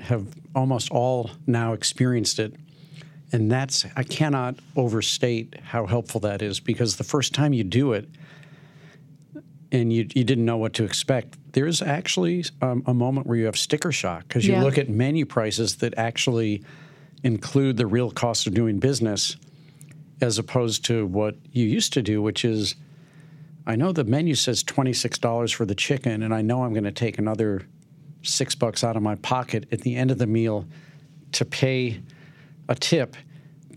have 0.00 0.26
almost 0.54 0.90
all 0.90 1.30
now 1.46 1.72
experienced 1.72 2.38
it. 2.38 2.54
And 3.32 3.50
that's, 3.50 3.86
I 3.96 4.02
cannot 4.02 4.56
overstate 4.76 5.58
how 5.62 5.86
helpful 5.86 6.20
that 6.20 6.42
is 6.42 6.60
because 6.60 6.96
the 6.96 7.04
first 7.04 7.32
time 7.32 7.52
you 7.52 7.64
do 7.64 7.92
it 7.92 8.08
and 9.72 9.92
you, 9.92 10.06
you 10.14 10.22
didn't 10.22 10.44
know 10.44 10.58
what 10.58 10.74
to 10.74 10.84
expect, 10.84 11.36
there's 11.52 11.82
actually 11.82 12.44
um, 12.60 12.82
a 12.86 12.94
moment 12.94 13.26
where 13.26 13.36
you 13.38 13.46
have 13.46 13.56
sticker 13.56 13.90
shock 13.90 14.28
because 14.28 14.46
you 14.46 14.52
Yeah. 14.52 14.62
look 14.62 14.78
at 14.78 14.88
menu 14.88 15.24
prices 15.26 15.76
that 15.76 15.94
actually 15.96 16.62
include 17.24 17.76
the 17.78 17.86
real 17.86 18.10
cost 18.10 18.46
of 18.46 18.54
doing 18.54 18.78
business 18.78 19.36
as 20.20 20.38
opposed 20.38 20.84
to 20.84 21.06
what 21.06 21.34
you 21.52 21.66
used 21.66 21.92
to 21.94 22.02
do, 22.02 22.22
which 22.22 22.44
is 22.44 22.74
I 23.66 23.76
know 23.76 23.92
the 23.92 24.04
menu 24.04 24.34
says 24.34 24.62
$26 24.64 25.54
for 25.54 25.64
the 25.64 25.74
chicken, 25.74 26.22
and 26.22 26.34
I 26.34 26.42
know 26.42 26.64
I'm 26.64 26.72
going 26.72 26.82
to 26.84 26.90
take 26.92 27.18
another 27.18 27.62
six 28.22 28.54
bucks 28.56 28.82
out 28.84 28.96
of 28.96 29.02
my 29.02 29.14
pocket 29.16 29.66
at 29.72 29.80
the 29.82 29.94
end 29.96 30.10
of 30.10 30.18
the 30.18 30.26
meal 30.26 30.66
to 31.32 31.44
pay 31.44 32.00
a 32.68 32.74
tip, 32.74 33.16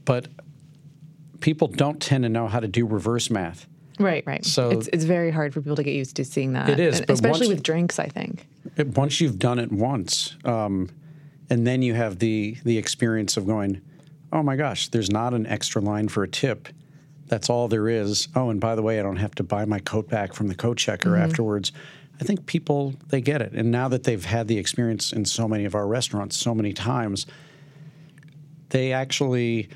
but 0.03 0.27
people 1.39 1.67
don't 1.67 2.01
tend 2.01 2.23
to 2.23 2.29
know 2.29 2.47
how 2.47 2.59
to 2.59 2.67
do 2.67 2.85
reverse 2.85 3.29
math. 3.29 3.67
Right, 3.99 4.23
right. 4.25 4.45
So- 4.45 4.69
it's 4.71 4.87
it's 4.93 5.03
very 5.05 5.31
hard 5.31 5.53
for 5.53 5.61
people 5.61 5.75
to 5.77 5.83
get 5.83 5.93
used 5.95 6.15
to 6.17 6.25
seeing 6.25 6.53
that. 6.53 6.69
It 6.69 6.79
is, 6.79 6.99
but 7.01 7.11
especially 7.11 7.47
once- 7.47 7.55
with 7.55 7.63
drinks. 7.63 7.99
I 7.99 8.07
think. 8.07 8.47
It- 8.77 8.97
once 8.97 9.21
you've 9.21 9.39
done 9.39 9.59
it 9.59 9.71
once, 9.71 10.35
um, 10.45 10.89
and 11.49 11.65
then 11.65 11.81
you 11.81 11.93
have 11.93 12.19
the 12.19 12.57
the 12.63 12.77
experience 12.77 13.37
of 13.37 13.45
going, 13.45 13.81
oh 14.33 14.43
my 14.43 14.55
gosh, 14.55 14.89
there's 14.89 15.09
not 15.11 15.33
an 15.33 15.45
extra 15.47 15.81
line 15.81 16.07
for 16.09 16.23
a 16.23 16.27
tip. 16.27 16.67
That's 17.27 17.49
all 17.49 17.67
there 17.67 17.87
is. 17.89 18.27
Oh, 18.35 18.49
and 18.49 18.59
by 18.59 18.75
the 18.75 18.81
way, 18.83 18.99
I 18.99 19.03
don't 19.03 19.15
have 19.15 19.33
to 19.35 19.43
buy 19.43 19.65
my 19.65 19.79
coat 19.79 20.09
back 20.09 20.33
from 20.33 20.47
the 20.47 20.55
coat 20.55 20.77
checker 20.77 21.15
afterwards. 21.15 21.71
I 22.21 22.23
think 22.23 22.45
people 22.45 22.93
they 23.09 23.19
get 23.21 23.41
it, 23.41 23.53
and 23.53 23.71
now 23.71 23.87
that 23.87 24.03
they've 24.03 24.23
had 24.23 24.47
the 24.47 24.57
experience 24.57 25.11
in 25.11 25.25
so 25.25 25.47
many 25.47 25.65
of 25.65 25.73
our 25.75 25.87
restaurants 25.87 26.37
so 26.37 26.53
many 26.53 26.71
times, 26.73 27.25
they 28.69 28.91
actually 28.93 29.69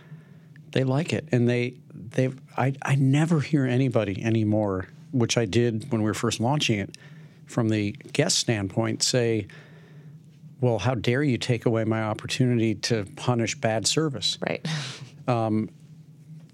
they 0.71 0.83
like 0.83 1.13
it, 1.13 1.27
and 1.31 1.47
they 1.47 1.75
they 1.93 2.31
I 2.57 2.73
I 2.81 2.95
never 2.95 3.39
hear 3.39 3.65
anybody 3.65 4.23
anymore, 4.23 4.88
which 5.11 5.38
I 5.38 5.45
did 5.45 5.91
when 5.91 6.01
we 6.01 6.09
were 6.09 6.13
first 6.13 6.39
launching 6.39 6.79
it, 6.79 6.97
from 7.45 7.69
the 7.69 7.91
guest 8.13 8.38
standpoint, 8.38 9.03
say, 9.03 9.47
"Well, 10.61 10.79
how 10.79 10.95
dare 10.95 11.23
you 11.23 11.38
take 11.38 11.65
away 11.65 11.83
my 11.83 12.03
opportunity 12.03 12.75
to 12.75 13.05
punish 13.15 13.55
bad 13.55 13.88
service?" 13.88 14.38
Right. 14.41 14.65
Um, 15.27 15.69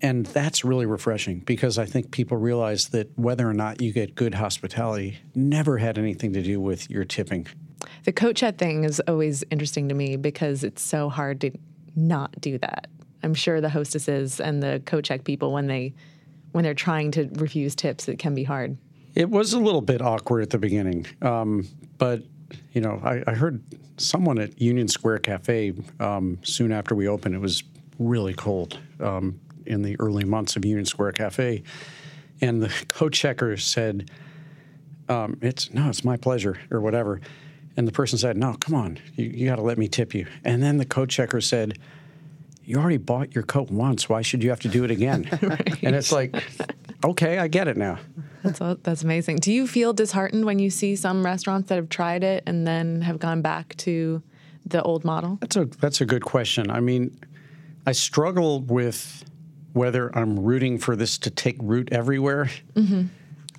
and 0.01 0.25
that's 0.25 0.65
really 0.65 0.85
refreshing 0.85 1.39
because 1.39 1.77
I 1.77 1.85
think 1.85 2.11
people 2.11 2.37
realize 2.37 2.89
that 2.89 3.17
whether 3.17 3.49
or 3.49 3.53
not 3.53 3.81
you 3.81 3.93
get 3.93 4.15
good 4.15 4.33
hospitality 4.33 5.17
never 5.33 5.77
had 5.77 5.97
anything 5.97 6.33
to 6.33 6.41
do 6.41 6.59
with 6.59 6.89
your 6.89 7.05
tipping. 7.05 7.47
The 8.03 8.11
coat 8.11 8.35
chat 8.35 8.57
thing 8.57 8.83
is 8.83 9.01
always 9.07 9.43
interesting 9.49 9.89
to 9.89 9.95
me 9.95 10.17
because 10.17 10.63
it's 10.63 10.81
so 10.81 11.09
hard 11.09 11.41
to 11.41 11.51
not 11.95 12.39
do 12.39 12.57
that. 12.59 12.87
I'm 13.25 13.33
sure 13.33 13.59
the 13.59 13.69
hostesses 13.69 14.39
and 14.39 14.61
the 14.61 14.83
co-check 14.85 15.23
people 15.23 15.51
when 15.51 15.65
they 15.65 15.95
when 16.51 16.63
they're 16.63 16.75
trying 16.75 17.11
to 17.11 17.27
refuse 17.33 17.75
tips, 17.75 18.07
it 18.07 18.17
can 18.17 18.33
be 18.33 18.43
hard. 18.43 18.77
It 19.15 19.29
was 19.29 19.51
a 19.51 19.59
little 19.59 19.81
bit 19.81 20.01
awkward 20.01 20.43
at 20.43 20.51
the 20.51 20.59
beginning, 20.59 21.07
um, 21.21 21.67
but 21.97 22.21
you 22.71 22.81
know, 22.81 23.01
I, 23.03 23.23
I 23.27 23.33
heard 23.33 23.63
someone 23.97 24.37
at 24.39 24.61
Union 24.61 24.87
Square 24.87 25.19
Cafe 25.19 25.73
um, 25.99 26.37
soon 26.43 26.71
after 26.71 26.93
we 26.93 27.07
opened. 27.07 27.33
It 27.33 27.41
was 27.41 27.63
really 27.97 28.35
cold 28.35 28.79
um, 28.99 29.39
in 29.65 29.81
the 29.81 29.99
early 29.99 30.23
months 30.23 30.55
of 30.55 30.63
Union 30.63 30.85
Square 30.85 31.13
Cafe, 31.13 31.63
and 32.41 32.61
the 32.61 32.71
co-checker 32.89 33.57
said, 33.57 34.11
um, 35.09 35.39
"It's 35.41 35.73
no, 35.73 35.89
it's 35.89 36.03
my 36.03 36.15
pleasure," 36.15 36.59
or 36.69 36.79
whatever. 36.79 37.21
And 37.75 37.87
the 37.87 37.91
person 37.91 38.19
said, 38.19 38.37
"No, 38.37 38.53
come 38.53 38.75
on, 38.75 38.99
you, 39.15 39.25
you 39.25 39.49
got 39.49 39.55
to 39.55 39.63
let 39.63 39.79
me 39.79 39.87
tip 39.87 40.13
you." 40.13 40.27
And 40.43 40.61
then 40.61 40.77
the 40.77 40.85
co-checker 40.85 41.41
said, 41.41 41.79
"You 42.65 42.77
already 42.77 42.97
bought 42.97 43.35
your 43.35 43.43
coat 43.43 43.69
once. 43.71 44.09
Why 44.09 44.21
should 44.21 44.43
you 44.43 44.49
have 44.49 44.59
to 44.61 44.67
do 44.67 44.83
it 44.83 44.91
again?" 44.91 45.27
And 45.83 45.95
it's 45.95 46.11
like, 46.11 46.35
okay, 47.03 47.37
I 47.37 47.47
get 47.47 47.67
it 47.67 47.77
now. 47.77 47.99
That's 48.43 48.61
all, 48.61 48.75
that's 48.81 49.03
amazing. 49.03 49.37
Do 49.37 49.51
you 49.51 49.67
feel 49.67 49.93
disheartened 49.93 50.45
when 50.45 50.59
you 50.59 50.69
see 50.69 50.95
some 50.95 51.25
restaurants 51.25 51.69
that 51.69 51.75
have 51.75 51.89
tried 51.89 52.23
it 52.23 52.43
and 52.45 52.65
then 52.65 53.01
have 53.01 53.19
gone 53.19 53.41
back 53.41 53.75
to 53.77 54.21
the 54.65 54.81
old 54.83 55.03
model? 55.03 55.37
That's 55.41 55.55
a 55.55 55.65
that's 55.65 56.01
a 56.01 56.05
good 56.05 56.23
question. 56.23 56.69
I 56.69 56.79
mean, 56.79 57.17
I 57.85 57.91
struggle 57.91 58.61
with 58.61 59.23
whether 59.73 60.15
I'm 60.17 60.39
rooting 60.39 60.77
for 60.77 60.95
this 60.95 61.17
to 61.19 61.29
take 61.29 61.57
root 61.59 61.89
everywhere 61.91 62.49
mm-hmm. 62.75 63.03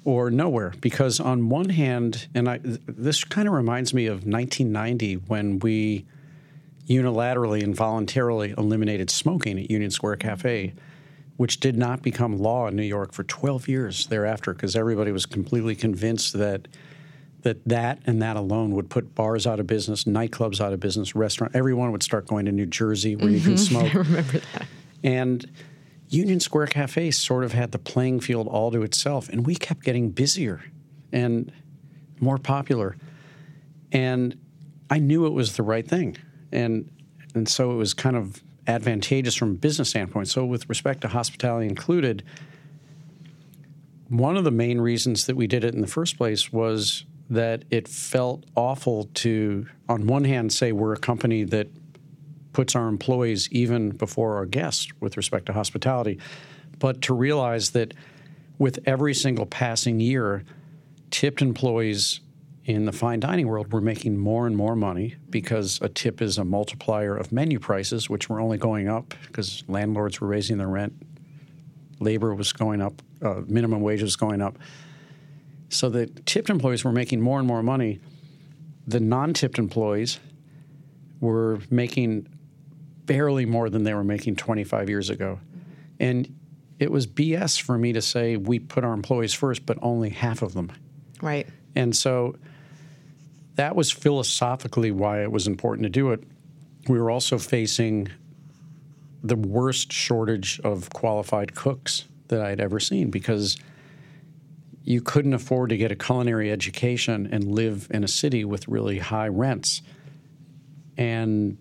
or 0.05 0.31
nowhere 0.31 0.73
because 0.81 1.21
on 1.21 1.49
one 1.49 1.69
hand, 1.69 2.29
and 2.35 2.49
I 2.49 2.61
this 2.63 3.25
kind 3.25 3.49
of 3.49 3.55
reminds 3.55 3.93
me 3.93 4.07
of 4.07 4.27
1990 4.27 5.15
when 5.15 5.59
we 5.59 6.07
unilaterally 6.89 7.63
and 7.63 7.75
voluntarily 7.75 8.55
eliminated 8.57 9.11
smoking 9.11 9.59
at 9.59 9.71
Union 9.71 9.91
Square 9.91 10.17
Cafe, 10.17 10.75
which 11.37 11.61
did 11.61 11.77
not 11.77 12.03
become 12.03 12.39
law 12.39 12.67
in 12.69 12.77
New 12.77 12.83
York 12.83 13.13
for 13.13 13.25
12 13.25 13.69
years 13.69 14.07
thereafter 14.07 14.55
because 14.55 14.77
everybody 14.77 15.13
was 15.13 15.27
completely 15.27 15.75
convinced 15.75 16.33
that 16.35 16.69
that 17.43 17.65
that 17.69 18.01
and 18.07 18.21
that 18.21 18.37
alone 18.37 18.73
would 18.73 18.91
put 18.91 19.15
bars 19.15 19.47
out 19.47 19.61
of 19.61 19.69
business, 19.69 20.03
nightclubs 20.03 20.61
out 20.61 20.73
of 20.73 20.81
business, 20.81 21.15
restaurant. 21.15 21.55
Everyone 21.55 21.93
would 21.93 22.03
start 22.03 22.27
going 22.27 22.45
to 22.47 22.53
New 22.53 22.67
Jersey 22.67 23.15
where 23.15 23.31
you 23.31 23.41
can 23.41 23.55
mm-hmm. 23.55 23.57
smoke. 23.57 23.95
I 23.95 23.99
Remember 23.99 24.39
that? 24.39 24.67
And 25.05 25.49
Union 26.09 26.41
Square 26.41 26.69
Cafe 26.69 27.13
sort 27.13 27.45
of 27.45 27.53
had 27.53 27.71
the 27.71 27.79
playing 27.79 28.21
field 28.21 28.49
all 28.49 28.73
to 28.73 28.83
itself, 28.83 29.29
and 29.29 29.47
we 29.47 29.55
kept 29.55 29.85
getting 29.85 30.11
busier 30.11 30.65
and 31.13 31.53
more 32.21 32.39
popular. 32.39 32.97
And 33.93 34.39
I 34.91 34.99
knew 34.99 35.27
it 35.27 35.33
was 35.33 35.57
the 35.57 35.63
right 35.63 35.87
thing, 35.87 36.17
and 36.53 36.91
and 37.35 37.49
so 37.49 37.73
it 37.73 37.77
was 37.77 37.93
kind 37.95 38.17
of 38.17 38.43
advantageous 38.67 39.35
from 39.35 39.51
a 39.51 39.55
business 39.55 39.91
standpoint. 39.91 40.29
So 40.29 40.45
with 40.45 40.69
respect 40.69 41.03
to 41.03 41.09
hospitality 41.09 41.69
included, 41.69 42.25
one 44.09 44.37
of 44.37 44.45
the 44.45 44.51
main 44.51 44.81
reasons 44.81 45.27
that 45.27 45.37
we 45.37 45.47
did 45.47 45.65
it 45.65 45.75
in 45.75 45.81
the 45.81 45.87
first 45.87 46.17
place 46.17 46.53
was 46.53 47.05
that 47.29 47.65
it 47.71 47.89
felt 47.89 48.45
awful 48.55 49.05
to, 49.15 49.67
on 49.89 50.07
one 50.07 50.25
hand, 50.25 50.53
say 50.53 50.73
we're 50.73 50.93
a 50.93 50.99
company 50.99 51.45
that 51.45 51.69
puts 52.53 52.75
our 52.75 52.89
employees 52.89 53.49
even 53.51 53.91
before 53.91 54.37
our 54.37 54.47
guests 54.47 54.89
with 55.01 55.17
respect 55.17 55.47
to 55.47 55.53
hospitality, 55.53 56.19
but 56.79 57.03
to 57.03 57.13
realize 57.13 57.71
that 57.71 57.93
with 58.59 58.79
every 58.87 59.13
single 59.13 59.45
passing 59.45 60.01
year, 60.01 60.45
tipped 61.11 61.43
employees 61.43 62.21
in 62.67 62.85
the 62.85 62.93
fine 62.93 63.21
dining 63.21 63.47
world 63.47 63.73
we're 63.73 63.81
making 63.81 64.19
more 64.19 64.47
and 64.47 64.57
more 64.57 64.75
money 64.75 65.15
because 65.31 65.79
a 65.83 65.89
tip 65.89 66.21
is 66.21 66.37
a 66.37 66.45
multiplier 66.45 67.17
of 67.17 67.31
menu 67.31 67.61
prices, 67.61 68.11
which 68.11 68.29
were 68.29 68.41
only 68.41 68.59
going 68.59 68.89
up 68.89 69.15
because 69.27 69.63
landlords 69.69 70.21
were 70.21 70.27
raising 70.27 70.59
their 70.59 70.69
rent, 70.69 70.93
labor 72.01 72.35
was 72.35 72.53
going 72.53 72.83
up, 72.83 73.01
uh, 73.23 73.43
minimum 73.47 73.81
wage 73.81 74.03
was 74.03 74.17
going 74.17 74.43
up. 74.43 74.59
So 75.69 75.89
the 75.89 76.07
tipped 76.07 76.51
employees 76.51 76.85
were 76.85 76.93
making 76.93 77.21
more 77.21 77.39
and 77.39 77.47
more 77.47 77.63
money. 77.63 78.01
The 78.87 79.01
non 79.01 79.33
tipped 79.33 79.59
employees 79.59 80.19
were 81.21 81.61
making 81.71 82.27
barely 83.05 83.47
more 83.47 83.71
than 83.71 83.85
they 83.85 83.95
were 83.95 84.05
making 84.05 84.37
25 84.37 84.89
years 84.89 85.09
ago. 85.09 85.39
And 86.01 86.37
it 86.81 86.91
was 86.91 87.07
BS 87.07 87.61
for 87.61 87.79
me 87.79 87.93
to 87.93 88.03
say 88.03 88.37
we 88.37 88.59
put 88.59 88.83
our 88.83 88.93
employees 88.93 89.33
first, 89.33 89.65
but 89.65 89.79
only 89.83 90.11
half 90.11 90.43
of 90.43 90.53
them. 90.55 90.73
Right. 91.23 91.47
And 91.77 91.95
so 91.95 92.37
that 93.57 93.75
was 93.75 93.91
philosophically 93.91 94.91
why 94.91 95.23
it 95.23 95.33
was 95.33 95.47
important 95.47 95.85
to 95.85 95.91
do 95.91 96.13
it. 96.13 96.23
We 96.89 96.99
were 97.01 97.11
also 97.11 97.39
facing 97.39 98.09
the 99.23 99.37
worst 99.37 99.93
shortage 99.93 100.61
of 100.61 100.91
qualified 100.91 101.55
cooks 101.55 102.05
that 102.29 102.41
I'd 102.41 102.61
ever 102.61 102.79
seen 102.79 103.11
because 103.11 103.57
you 104.85 105.01
couldn't 105.01 105.35
afford 105.35 105.71
to 105.71 105.77
get 105.77 105.91
a 105.91 105.97
culinary 105.97 106.53
education 106.53 107.29
and 107.33 107.45
live 107.45 107.89
in 107.91 108.05
a 108.05 108.09
city 108.09 108.45
with 108.45 108.69
really 108.69 108.99
high 108.99 109.29
rents 109.29 109.83
and 110.97 111.59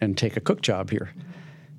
and 0.00 0.18
take 0.18 0.36
a 0.36 0.40
cook 0.40 0.60
job 0.60 0.90
here. 0.90 1.14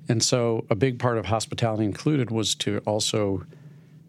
And 0.08 0.22
so 0.22 0.66
a 0.70 0.74
big 0.74 0.98
part 0.98 1.18
of 1.18 1.26
hospitality 1.26 1.84
included 1.84 2.30
was 2.30 2.54
to 2.56 2.78
also 2.86 3.44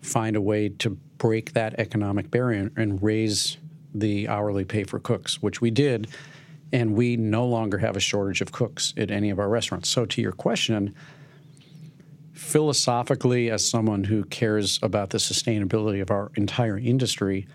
find 0.02 0.36
a 0.36 0.42
way 0.42 0.70
to 0.70 0.92
break 1.18 1.54
that 1.54 1.80
economic 1.80 2.30
barrier 2.30 2.72
and 2.76 3.02
raise 3.02 3.58
the 4.00 4.28
hourly 4.28 4.66
pay 4.66 4.84
for 4.84 5.00
cooks, 5.00 5.42
which 5.42 5.62
we 5.62 5.72
did. 5.72 6.08
And 6.74 6.96
we 6.96 7.16
no 7.16 7.46
longer 7.46 7.78
have 7.78 7.96
a 7.96 8.00
shortage 8.02 8.42
of 8.42 8.52
cooks 8.52 8.94
at 8.98 9.10
any 9.10 9.30
of 9.30 9.40
our 9.40 9.48
restaurants. 9.48 9.90
So, 9.90 10.06
to 10.06 10.22
your 10.22 10.34
question, 10.34 10.94
philosophically, 12.34 13.50
as 13.50 13.68
someone 13.68 14.04
who 14.04 14.26
cares 14.26 14.80
about 14.84 15.12
the 15.12 15.18
sustainability 15.18 16.02
of 16.02 16.12
our 16.12 16.32
entire 16.36 16.78
industry, 16.78 17.48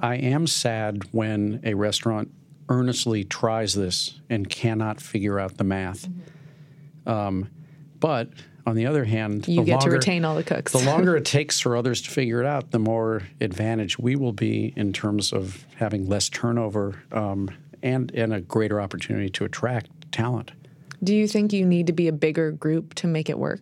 I 0.00 0.16
am 0.16 0.46
sad 0.46 1.04
when 1.12 1.60
a 1.64 1.74
restaurant 1.74 2.30
earnestly 2.68 3.24
tries 3.24 3.74
this 3.74 4.20
and 4.28 4.48
cannot 4.48 5.00
figure 5.00 5.38
out 5.38 5.56
the 5.56 5.64
math. 5.64 6.08
Um, 7.06 7.48
but 8.00 8.30
on 8.68 8.76
the 8.76 8.86
other 8.86 9.04
hand, 9.04 9.48
You 9.48 9.64
get 9.64 9.72
longer, 9.80 9.86
to 9.86 9.96
retain 9.96 10.24
all 10.26 10.34
the 10.34 10.44
cooks. 10.44 10.72
the 10.72 10.78
longer 10.84 11.16
it 11.16 11.24
takes 11.38 11.58
for 11.58 11.74
others 11.74 12.02
to 12.02 12.10
figure 12.10 12.40
it 12.40 12.46
out, 12.46 12.70
the 12.70 12.78
more 12.78 13.22
advantage 13.40 13.98
we 13.98 14.14
will 14.14 14.32
be 14.32 14.74
in 14.76 14.92
terms 14.92 15.32
of 15.32 15.64
having 15.76 16.06
less 16.08 16.28
turnover 16.28 17.02
um, 17.12 17.50
and 17.82 18.12
and 18.14 18.34
a 18.34 18.40
greater 18.42 18.80
opportunity 18.80 19.30
to 19.30 19.44
attract 19.44 19.88
talent. 20.12 20.52
Do 21.02 21.14
you 21.14 21.26
think 21.26 21.52
you 21.52 21.64
need 21.64 21.86
to 21.86 21.92
be 21.92 22.08
a 22.08 22.12
bigger 22.12 22.50
group 22.52 22.94
to 22.94 23.06
make 23.06 23.30
it 23.30 23.38
work? 23.38 23.60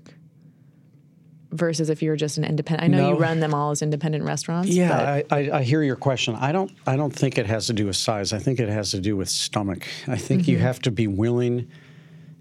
Versus 1.52 1.88
if 1.88 2.02
you're 2.02 2.16
just 2.16 2.38
an 2.38 2.44
independent. 2.44 2.82
I 2.82 2.88
know 2.94 3.10
you 3.10 3.14
run 3.16 3.38
them 3.38 3.54
all 3.54 3.70
as 3.70 3.80
independent 3.80 4.24
restaurants. 4.24 4.68
but 4.68 4.74
Yeah, 4.74 4.98
I, 4.98 5.24
I, 5.30 5.50
I 5.58 5.62
hear 5.62 5.82
your 5.82 5.94
question. 5.94 6.34
I 6.34 6.50
don't. 6.50 6.72
I 6.86 6.96
don't 6.96 7.14
think 7.14 7.38
it 7.38 7.46
has 7.46 7.68
to 7.68 7.72
do 7.72 7.86
with 7.86 7.96
size. 7.96 8.32
I 8.32 8.38
think 8.38 8.58
it 8.58 8.68
has 8.68 8.90
to 8.90 9.00
do 9.00 9.16
with 9.16 9.28
stomach. 9.28 9.86
I 10.08 10.16
think 10.16 10.48
you 10.48 10.58
have 10.58 10.80
to 10.80 10.90
be 10.90 11.06
willing 11.06 11.70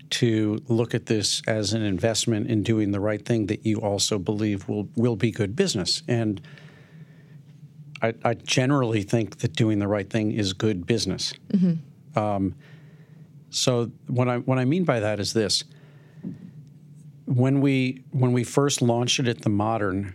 to 0.10 0.62
look 0.68 0.94
at 0.94 1.08
this 1.08 1.42
as 1.48 1.74
an 1.74 1.82
investment 1.82 2.48
in 2.50 2.64
doing 2.64 2.92
the 2.92 3.00
right 3.00 3.26
thing 3.26 3.48
that 3.48 3.66
you 3.66 3.78
also 3.80 4.20
believe 4.20 4.68
will 4.70 4.88
will 4.96 5.16
be 5.16 5.32
good 5.32 5.56
business. 5.56 6.04
And 6.08 6.42
I, 8.02 8.14
I 8.24 8.34
generally 8.36 9.04
think 9.04 9.40
that 9.40 9.54
doing 9.54 9.80
the 9.80 9.88
right 9.88 10.10
thing 10.10 10.32
is 10.32 10.54
good 10.54 10.86
business. 10.86 11.34
Um, 12.16 12.56
so 13.50 13.92
what 14.08 14.28
I 14.28 14.38
what 14.38 14.60
I 14.60 14.66
mean 14.66 14.84
by 14.84 15.00
that 15.00 15.20
is 15.20 15.34
this: 15.34 15.64
when 17.26 17.62
we 17.62 18.04
when 18.12 18.32
we 18.34 18.44
first 18.44 18.82
launched 18.82 19.20
it 19.20 19.28
at 19.28 19.42
the 19.42 19.50
Modern, 19.50 20.14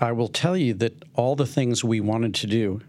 I 0.00 0.12
will 0.12 0.28
tell 0.28 0.56
you 0.56 0.74
that 0.74 1.04
all 1.14 1.36
the 1.36 1.46
things 1.46 1.82
we 1.84 2.00
wanted 2.00 2.34
to 2.36 2.46
do, 2.46 2.80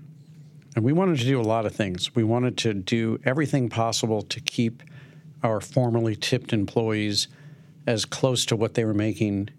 and 0.76 0.84
we 0.84 0.94
wanted 0.94 1.20
to 1.20 1.26
do 1.26 1.40
a 1.40 1.44
lot 1.44 1.66
of 1.66 1.74
things. 1.74 2.16
We 2.16 2.24
wanted 2.24 2.58
to 2.60 2.74
do 2.74 3.20
everything 3.24 3.70
possible 3.70 4.22
to 4.24 4.40
keep 4.42 4.84
our 5.48 5.62
formerly 5.62 6.16
tipped 6.16 6.54
employees 6.54 7.28
as 7.86 8.06
close 8.06 8.46
to 8.46 8.56
what 8.56 8.74
they 8.74 8.84
were 8.84 8.94
making 8.94 9.50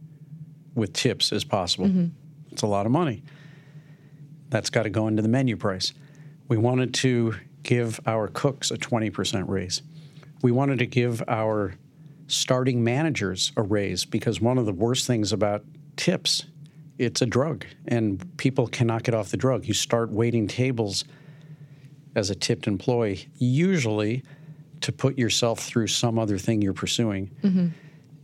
with 0.75 0.93
tips 0.93 1.33
as 1.33 1.45
possible. 1.45 1.87
Mm-hmm. 1.87 2.07
It's 2.53 2.63
a 2.63 2.67
lot 2.67 2.87
of 2.87 2.93
money. 2.93 3.23
That's 4.51 4.71
got 4.71 4.85
to 4.85 4.91
go 4.91 5.09
into 5.09 5.23
the 5.23 5.29
menu 5.29 5.57
price. 5.57 5.93
We 6.47 6.57
wanted 6.57 6.95
to 6.95 7.35
give 7.63 8.01
our 8.07 8.29
cooks 8.29 8.71
a 8.71 8.77
20% 8.77 9.49
raise. 9.49 9.83
We 10.43 10.53
wanted 10.53 10.79
to 10.79 10.87
give 10.87 11.23
our 11.27 11.75
starting 12.27 12.85
managers 12.85 13.53
a 13.57 13.63
raise 13.63 14.05
because 14.05 14.41
one 14.41 14.59
of 14.59 14.67
the 14.67 14.73
worst 14.73 15.07
things 15.07 15.33
about 15.33 15.65
tips 15.97 16.45
it's 16.99 17.23
a 17.23 17.27
drug 17.27 17.65
and 17.87 18.37
people 18.37 18.67
cannot 18.67 19.03
get 19.03 19.15
off 19.15 19.31
the 19.31 19.37
drug 19.37 19.65
you 19.65 19.73
start 19.73 20.11
waiting 20.11 20.47
tables 20.47 21.05
as 22.15 22.29
a 22.29 22.35
tipped 22.35 22.67
employee 22.67 23.29
usually 23.39 24.23
to 24.81 24.93
put 24.93 25.19
yourself 25.19 25.61
through 25.61 25.87
some 25.87 26.19
other 26.19 26.39
thing 26.39 26.63
you're 26.63 26.73
pursuing. 26.73 27.31
Mm-hmm. 27.43 27.69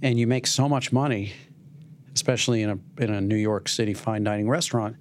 And 0.02 0.18
you 0.18 0.26
make 0.26 0.46
so 0.46 0.68
much 0.68 0.92
money 0.92 1.32
especially 2.14 2.62
in 2.62 2.70
a 2.70 3.02
in 3.02 3.12
a 3.12 3.20
New 3.20 3.36
York 3.36 3.68
City 3.68 3.92
fine 3.92 4.24
dining 4.24 4.48
restaurant 4.48 4.96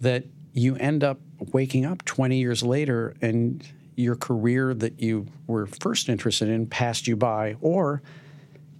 that 0.00 0.24
you 0.52 0.76
end 0.76 1.02
up 1.04 1.20
waking 1.52 1.86
up 1.86 2.04
20 2.04 2.36
years 2.36 2.62
later 2.62 3.14
and 3.22 3.66
your 3.96 4.16
career 4.16 4.74
that 4.74 5.00
you 5.00 5.26
were 5.46 5.66
first 5.66 6.08
interested 6.08 6.48
in 6.48 6.66
passed 6.66 7.06
you 7.06 7.16
by 7.16 7.56
or 7.60 8.02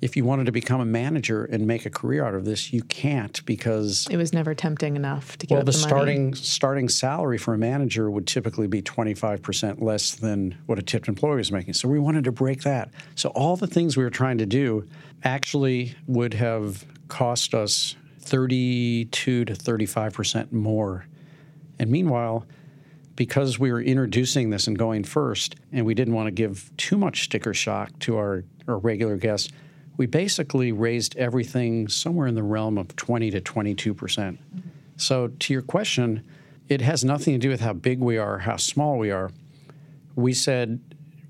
if 0.03 0.17
you 0.17 0.25
wanted 0.25 0.47
to 0.47 0.53
become 0.53 0.81
a 0.81 0.85
manager 0.85 1.45
and 1.45 1.65
make 1.65 1.87
a 1.87 1.91
career 1.91 2.25
out 2.25 2.35
of 2.35 2.45
this 2.45 2.73
you 2.73 2.83
can't 2.83 3.45
because 3.47 4.07
It 4.11 4.17
was 4.17 4.33
never 4.33 4.55
tempting 4.55 4.97
enough 4.97 5.39
to 5.39 5.47
get. 5.47 5.55
well 5.55 5.65
the 5.65 5.73
the 5.73 5.79
starting 5.79 6.35
starting 6.35 6.89
salary 6.89 7.39
for 7.39 7.55
a 7.55 7.59
manager 7.59 8.11
would 8.11 8.27
typically 8.27 8.67
be 8.67 8.83
25% 8.83 9.81
less 9.81 10.15
than 10.15 10.59
what 10.67 10.79
a 10.79 10.83
tipped 10.83 11.09
employee 11.09 11.37
was 11.37 11.53
making. 11.53 11.75
So 11.75 11.89
we 11.89 11.99
wanted 11.99 12.25
to 12.25 12.33
break 12.33 12.63
that. 12.63 12.91
So 13.15 13.31
all 13.31 13.57
the 13.57 13.67
things 13.67 13.97
we 13.97 14.05
were 14.05 14.11
trying 14.11 14.39
to 14.39 14.47
do 14.47 14.87
actually 15.25 15.95
would 16.07 16.35
have 16.35 16.85
cost 17.09 17.55
us 17.55 17.97
32 18.21 19.45
to 19.45 19.53
35% 19.53 20.53
more. 20.53 21.07
And 21.79 21.91
meanwhile 21.91 22.47
because 23.15 23.59
we 23.59 23.71
were 23.71 23.83
introducing 23.83 24.51
this 24.51 24.67
and 24.67 24.79
going 24.79 25.05
first 25.05 25.57
and 25.71 25.85
we 25.85 25.95
didn't 25.95 26.15
want 26.15 26.27
to 26.27 26.31
give 26.31 26.71
too 26.77 26.97
much 26.97 27.25
sticker 27.25 27.53
shock 27.53 27.91
to 28.01 28.17
our, 28.17 28.43
our 28.67 28.79
regular 28.79 29.17
guests 29.17 29.53
we 29.97 30.07
basically 30.07 30.73
raised 30.73 31.17
everything 31.17 31.89
somewhere 31.89 32.27
in 32.27 32.35
the 32.35 32.43
realm 32.43 32.79
of 32.79 32.95
20 32.97 33.31
to 33.31 33.41
22 33.41 33.95
percent. 33.95 34.39
Mm-hmm. 34.39 34.69
So 34.97 35.29
to 35.29 35.53
your 35.53 35.63
question 35.63 36.25
it 36.69 36.81
has 36.81 37.05
nothing 37.05 37.35
to 37.35 37.39
do 37.39 37.51
with 37.51 37.61
how 37.61 37.73
big 37.73 38.01
we 38.01 38.19
are 38.19 38.39
how 38.39 38.57
small 38.57 38.99
we 38.99 39.11
are. 39.11 39.31
We 40.15 40.33
said 40.33 40.81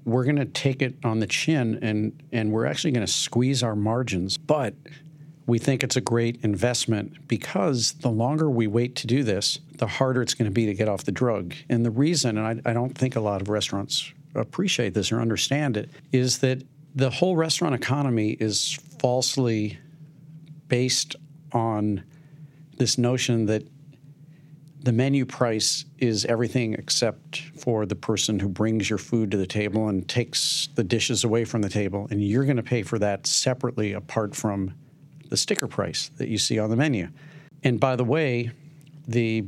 we're 0.05 0.25
going 0.25 0.37
to 0.37 0.45
take 0.45 0.83
it 0.83 0.97
on 1.05 1.21
the 1.21 1.27
chin 1.27 1.79
and 1.83 2.23
and 2.33 2.53
we're 2.53 2.67
actually 2.67 2.93
going 2.93 3.07
to 3.07 3.13
squeeze 3.13 3.63
our 3.63 3.77
margins 3.77 4.37
but 4.37 4.75
we 5.47 5.59
think 5.59 5.83
it's 5.83 5.97
a 5.97 6.01
great 6.01 6.43
investment 6.43 7.29
because 7.29 7.93
the 8.01 8.09
longer 8.09 8.49
we 8.49 8.67
wait 8.67 8.95
to 8.97 9.07
do 9.07 9.23
this, 9.25 9.59
the 9.79 9.87
harder 9.87 10.23
it's 10.23 10.35
going 10.35 10.47
to 10.47 10.55
be 10.55 10.67
to 10.67 10.75
get 10.75 10.89
off 10.89 11.05
the 11.05 11.13
drug. 11.13 11.55
And 11.69 11.85
the 11.85 11.91
reason, 11.91 12.39
and 12.39 12.63
I, 12.65 12.71
I 12.71 12.73
don't 12.73 12.97
think 12.97 13.17
a 13.17 13.21
lot 13.21 13.43
of 13.43 13.49
restaurants 13.49 14.13
appreciate 14.35 14.95
this 14.95 15.11
or 15.11 15.21
understand 15.21 15.77
it, 15.77 15.91
is 16.13 16.39
that 16.39 16.63
the 16.95 17.11
whole 17.11 17.37
restaurant 17.37 17.75
economy 17.75 18.31
is 18.31 18.79
falsely 18.99 19.79
based 20.69 21.17
on 21.53 22.05
this 22.77 22.99
notion 22.99 23.47
that 23.47 23.63
the 24.81 24.93
menu 24.93 25.25
price 25.25 25.85
is 25.99 26.25
everything 26.25 26.75
except 26.75 27.41
for 27.57 27.87
the 27.87 27.95
person 27.95 28.41
who 28.41 28.49
brings 28.49 28.91
your 28.91 28.99
food 28.99 29.31
to 29.31 29.37
the 29.37 29.47
table 29.47 29.89
and 29.89 30.09
takes 30.09 30.69
the 30.75 30.83
dishes 30.83 31.23
away 31.23 31.45
from 31.45 31.63
the 31.63 31.69
table, 31.69 32.09
and 32.11 32.23
you're 32.23 32.45
going 32.45 32.57
to 32.57 32.63
pay 32.63 32.83
for 32.83 32.99
that 32.99 33.27
separately 33.27 33.93
apart 33.93 34.35
from 34.35 34.75
the 35.29 35.37
sticker 35.37 35.69
price 35.69 36.11
that 36.17 36.29
you 36.29 36.37
see 36.37 36.59
on 36.59 36.69
the 36.69 36.77
menu. 36.77 37.09
And 37.63 37.79
by 37.79 37.97
the 37.97 38.05
way, 38.05 38.51
the 39.07 39.45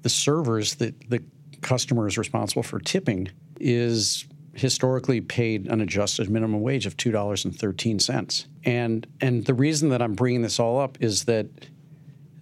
the 0.00 0.08
servers 0.08 0.74
that 0.76 1.10
the 1.10 1.22
customer 1.60 2.08
is 2.08 2.18
responsible 2.18 2.62
for 2.62 2.80
tipping 2.80 3.28
is 3.60 4.26
historically 4.54 5.20
paid 5.20 5.66
an 5.66 5.80
adjusted 5.80 6.28
minimum 6.28 6.60
wage 6.60 6.86
of 6.86 6.96
two 6.96 7.10
dollars 7.10 7.44
and 7.44 7.58
thirteen 7.58 7.98
cents. 7.98 8.46
And 8.64 9.06
the 9.20 9.54
reason 9.54 9.88
that 9.90 10.02
I'm 10.02 10.14
bringing 10.14 10.42
this 10.42 10.60
all 10.60 10.78
up 10.78 10.98
is 11.00 11.24
that 11.24 11.46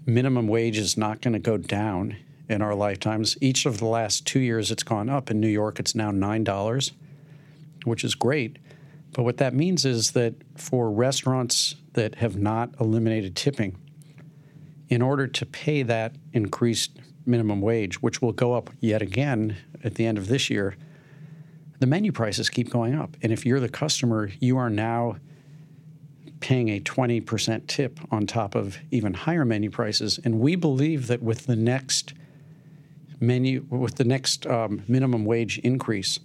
minimum 0.07 0.49
wage 0.49 0.79
is 0.79 0.97
not 0.97 1.21
going 1.21 1.35
to 1.35 1.39
go 1.39 1.57
down 1.57 2.17
in 2.49 2.63
our 2.63 2.75
lifetimes. 2.75 3.37
Each 3.41 3.65
of 3.65 3.79
the 3.79 3.87
last 3.87 4.27
two 4.27 4.41
years, 4.41 4.73
it's 4.73 4.83
gone 4.83 5.09
up. 5.09 5.31
In 5.31 5.41
New 5.41 5.49
York, 5.49 5.79
it's 5.79 5.95
now 5.95 6.11
nine 6.11 6.43
dollars, 6.43 6.93
which 7.85 8.03
is 8.03 8.15
great. 8.15 8.59
But 9.13 9.23
what 9.23 9.37
that 9.37 9.55
means 9.55 9.85
is 9.85 10.13
that 10.13 10.35
for 10.57 10.91
restaurants 10.91 11.77
that 11.93 12.17
have 12.17 12.37
not 12.37 12.75
eliminated 12.81 13.37
tipping, 13.37 13.77
in 14.89 15.03
order 15.03 15.29
to 15.29 15.47
pay 15.47 15.83
that 15.85 16.17
increased 16.33 16.99
minimum 17.27 17.61
wage, 17.61 18.03
which 18.03 18.21
will 18.21 18.33
go 18.33 18.55
up 18.55 18.71
yet 18.81 19.03
again 19.03 19.57
at 19.85 19.95
the 19.95 20.07
end 20.07 20.19
of 20.19 20.27
this 20.27 20.51
year, 20.51 20.77
the 21.81 21.87
menu 21.87 22.13
prices 22.13 22.49
keep 22.49 22.71
going 22.71 22.95
up. 22.95 23.17
And 23.23 23.33
if 23.33 23.45
you're 23.45 23.59
the 23.59 23.69
customer, 23.69 24.31
you 24.39 24.59
are 24.59 24.71
now 24.71 25.17
paying 26.41 26.69
a 26.69 26.81
20% 26.81 27.67
tip 27.67 27.99
on 28.11 28.27
top 28.27 28.55
of 28.55 28.79
even 28.91 29.15
higher 29.15 29.45
menu 29.45 29.71
prices. 29.71 30.21
And 30.23 30.41
we 30.41 30.57
believe 30.57 31.07
that 31.09 31.23
with 31.23 31.47
the 31.47 31.57
next 31.57 32.15
menu, 33.19 33.67
with 33.69 33.97
the 33.97 34.05
next 34.05 34.47
um, 34.47 34.83
minimum 34.87 35.25
wage 35.25 35.59
increase, 35.59 36.21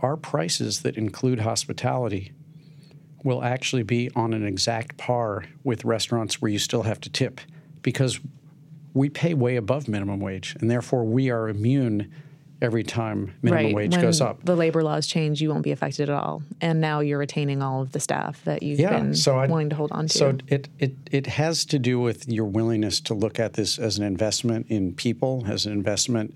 our 0.00 0.16
prices 0.16 0.82
that 0.82 0.96
include 0.96 1.40
hospitality 1.40 2.32
will 3.24 3.42
actually 3.42 3.82
be 3.82 4.10
on 4.14 4.32
an 4.32 4.46
exact 4.46 4.96
par 4.96 5.44
with 5.64 5.84
restaurants 5.84 6.40
where 6.40 6.50
you 6.50 6.58
still 6.58 6.82
have 6.82 7.00
to 7.00 7.10
tip 7.10 7.40
because 7.82 8.20
we 8.94 9.08
pay 9.08 9.34
way 9.34 9.56
above 9.56 9.88
minimum 9.88 10.20
wage 10.20 10.56
and 10.60 10.70
therefore 10.70 11.04
we 11.04 11.30
are 11.30 11.48
immune 11.48 12.10
every 12.60 12.82
time 12.82 13.34
minimum 13.42 13.66
right. 13.66 13.74
wage 13.74 13.92
when 13.92 14.00
goes 14.00 14.20
up. 14.20 14.44
The 14.44 14.56
labor 14.56 14.82
laws 14.82 15.06
change, 15.06 15.40
you 15.40 15.48
won't 15.48 15.62
be 15.62 15.70
affected 15.70 16.10
at 16.10 16.14
all. 16.16 16.42
And 16.60 16.80
now 16.80 17.00
you're 17.00 17.18
retaining 17.18 17.62
all 17.62 17.82
of 17.82 17.92
the 17.92 18.00
staff 18.00 18.42
that 18.44 18.62
you've 18.62 18.80
Yeah, 18.80 18.98
been 18.98 19.14
so 19.14 19.38
I- 19.38 19.46
wanting 19.46 19.70
to 19.70 19.76
hold 19.76 19.92
on 19.92 20.08
to. 20.08 20.18
So 20.18 20.38
it, 20.48 20.68
it 20.78 20.96
it 21.10 21.26
has 21.26 21.64
to 21.66 21.78
do 21.78 22.00
with 22.00 22.28
your 22.28 22.46
willingness 22.46 23.00
to 23.02 23.14
look 23.14 23.38
at 23.38 23.52
this 23.54 23.78
as 23.78 23.98
an 23.98 24.04
investment 24.04 24.66
in 24.68 24.94
people, 24.94 25.44
as 25.46 25.66
an 25.66 25.72
investment 25.72 26.34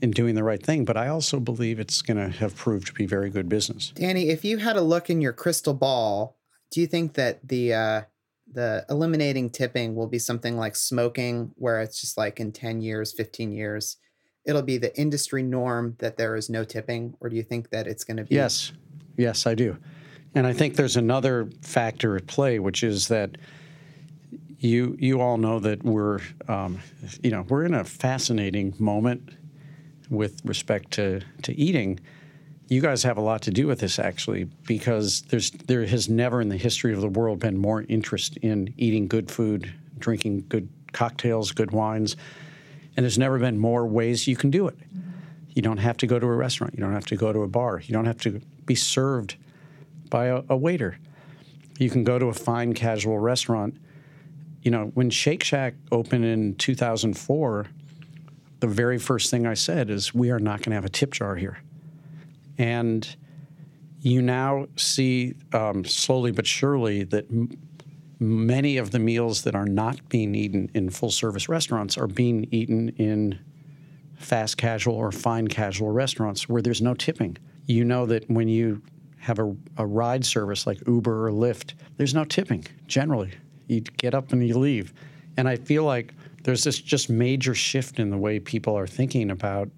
in 0.00 0.10
doing 0.12 0.34
the 0.36 0.44
right 0.44 0.64
thing. 0.64 0.84
But 0.84 0.96
I 0.96 1.08
also 1.08 1.40
believe 1.40 1.78
it's 1.80 2.02
going 2.02 2.16
to 2.18 2.28
have 2.38 2.54
proved 2.56 2.86
to 2.86 2.94
be 2.94 3.04
very 3.04 3.30
good 3.30 3.48
business. 3.48 3.92
Danny, 3.96 4.28
if 4.30 4.44
you 4.44 4.58
had 4.58 4.76
a 4.76 4.80
look 4.82 5.10
in 5.10 5.20
your 5.20 5.32
crystal 5.32 5.74
ball, 5.74 6.36
do 6.70 6.80
you 6.80 6.86
think 6.86 7.14
that 7.14 7.46
the 7.46 7.74
uh, 7.74 8.02
the 8.50 8.86
eliminating 8.88 9.50
tipping 9.50 9.94
will 9.94 10.06
be 10.06 10.18
something 10.18 10.56
like 10.56 10.76
smoking, 10.76 11.52
where 11.56 11.82
it's 11.82 12.00
just 12.00 12.16
like 12.16 12.40
in 12.40 12.52
ten 12.52 12.80
years, 12.80 13.12
fifteen 13.12 13.52
years, 13.52 13.96
it'll 14.48 14.62
be 14.62 14.78
the 14.78 14.96
industry 14.98 15.42
norm 15.42 15.94
that 15.98 16.16
there 16.16 16.34
is 16.34 16.50
no 16.50 16.64
tipping, 16.64 17.14
or 17.20 17.28
do 17.28 17.36
you 17.36 17.42
think 17.42 17.70
that 17.70 17.86
it's 17.86 18.02
going 18.02 18.16
to 18.16 18.24
be? 18.24 18.34
Yes, 18.34 18.72
yes, 19.16 19.46
I 19.46 19.54
do. 19.54 19.76
And 20.34 20.46
I 20.46 20.52
think 20.52 20.76
there's 20.76 20.96
another 20.96 21.48
factor 21.62 22.16
at 22.16 22.26
play, 22.26 22.58
which 22.58 22.82
is 22.82 23.08
that 23.08 23.38
you 24.58 24.96
you 24.98 25.20
all 25.20 25.36
know 25.36 25.60
that 25.60 25.84
we're 25.84 26.20
um, 26.48 26.80
you 27.22 27.30
know 27.30 27.42
we're 27.42 27.64
in 27.64 27.74
a 27.74 27.84
fascinating 27.84 28.74
moment 28.78 29.30
with 30.10 30.40
respect 30.44 30.90
to 30.92 31.20
to 31.42 31.54
eating 31.54 32.00
you 32.68 32.82
guys 32.82 33.02
have 33.02 33.16
a 33.16 33.20
lot 33.20 33.42
to 33.42 33.50
do 33.50 33.66
with 33.66 33.80
this 33.80 33.98
actually, 33.98 34.44
because 34.66 35.22
there's 35.22 35.50
there 35.50 35.86
has 35.86 36.08
never 36.08 36.40
in 36.40 36.48
the 36.48 36.56
history 36.56 36.92
of 36.92 37.00
the 37.00 37.08
world 37.08 37.40
been 37.40 37.56
more 37.56 37.82
interest 37.88 38.36
in 38.38 38.72
eating 38.76 39.08
good 39.08 39.30
food, 39.30 39.72
drinking 39.98 40.44
good 40.48 40.68
cocktails, 40.92 41.50
good 41.50 41.70
wines, 41.70 42.16
and 42.98 43.04
there's 43.04 43.16
never 43.16 43.38
been 43.38 43.56
more 43.56 43.86
ways 43.86 44.26
you 44.26 44.34
can 44.34 44.50
do 44.50 44.66
it. 44.66 44.76
You 45.54 45.62
don't 45.62 45.76
have 45.76 45.96
to 45.98 46.06
go 46.08 46.18
to 46.18 46.26
a 46.26 46.34
restaurant. 46.34 46.74
You 46.74 46.80
don't 46.80 46.92
have 46.92 47.06
to 47.06 47.16
go 47.16 47.32
to 47.32 47.44
a 47.44 47.46
bar. 47.46 47.78
You 47.78 47.92
don't 47.92 48.06
have 48.06 48.20
to 48.22 48.40
be 48.66 48.74
served 48.74 49.36
by 50.10 50.26
a, 50.26 50.42
a 50.48 50.56
waiter. 50.56 50.98
You 51.78 51.90
can 51.90 52.02
go 52.02 52.18
to 52.18 52.26
a 52.26 52.32
fine 52.32 52.74
casual 52.74 53.20
restaurant. 53.20 53.76
You 54.62 54.72
know, 54.72 54.86
when 54.94 55.10
Shake 55.10 55.44
Shack 55.44 55.74
opened 55.92 56.24
in 56.24 56.56
2004, 56.56 57.66
the 58.58 58.66
very 58.66 58.98
first 58.98 59.30
thing 59.30 59.46
I 59.46 59.54
said 59.54 59.90
is, 59.90 60.12
we 60.12 60.32
are 60.32 60.40
not 60.40 60.58
going 60.62 60.70
to 60.70 60.74
have 60.74 60.84
a 60.84 60.88
tip 60.88 61.12
jar 61.12 61.36
here. 61.36 61.60
And 62.58 63.08
you 64.00 64.22
now 64.22 64.66
see 64.74 65.34
um, 65.52 65.84
slowly 65.84 66.32
but 66.32 66.48
surely 66.48 67.04
that 67.04 67.26
many 68.20 68.76
of 68.76 68.90
the 68.90 68.98
meals 68.98 69.42
that 69.42 69.54
are 69.54 69.66
not 69.66 70.08
being 70.08 70.34
eaten 70.34 70.70
in 70.74 70.90
full 70.90 71.10
service 71.10 71.48
restaurants 71.48 71.96
are 71.96 72.06
being 72.06 72.48
eaten 72.50 72.88
in 72.90 73.38
fast 74.16 74.56
casual 74.56 74.94
or 74.94 75.12
fine 75.12 75.46
casual 75.46 75.90
restaurants 75.90 76.48
where 76.48 76.60
there's 76.60 76.82
no 76.82 76.94
tipping. 76.94 77.36
You 77.66 77.84
know 77.84 78.06
that 78.06 78.28
when 78.28 78.48
you 78.48 78.82
have 79.18 79.38
a, 79.38 79.54
a 79.76 79.86
ride 79.86 80.24
service 80.24 80.66
like 80.66 80.78
Uber 80.86 81.28
or 81.28 81.30
Lyft, 81.30 81.74
there's 81.96 82.14
no 82.14 82.24
tipping 82.24 82.66
generally. 82.86 83.32
You 83.68 83.80
get 83.80 84.14
up 84.14 84.32
and 84.32 84.46
you 84.46 84.58
leave. 84.58 84.92
And 85.36 85.48
I 85.48 85.56
feel 85.56 85.84
like 85.84 86.14
there's 86.42 86.64
this 86.64 86.78
just 86.78 87.10
major 87.10 87.54
shift 87.54 87.98
in 88.00 88.10
the 88.10 88.16
way 88.16 88.40
people 88.40 88.76
are 88.76 88.86
thinking 88.86 89.30
about 89.30 89.68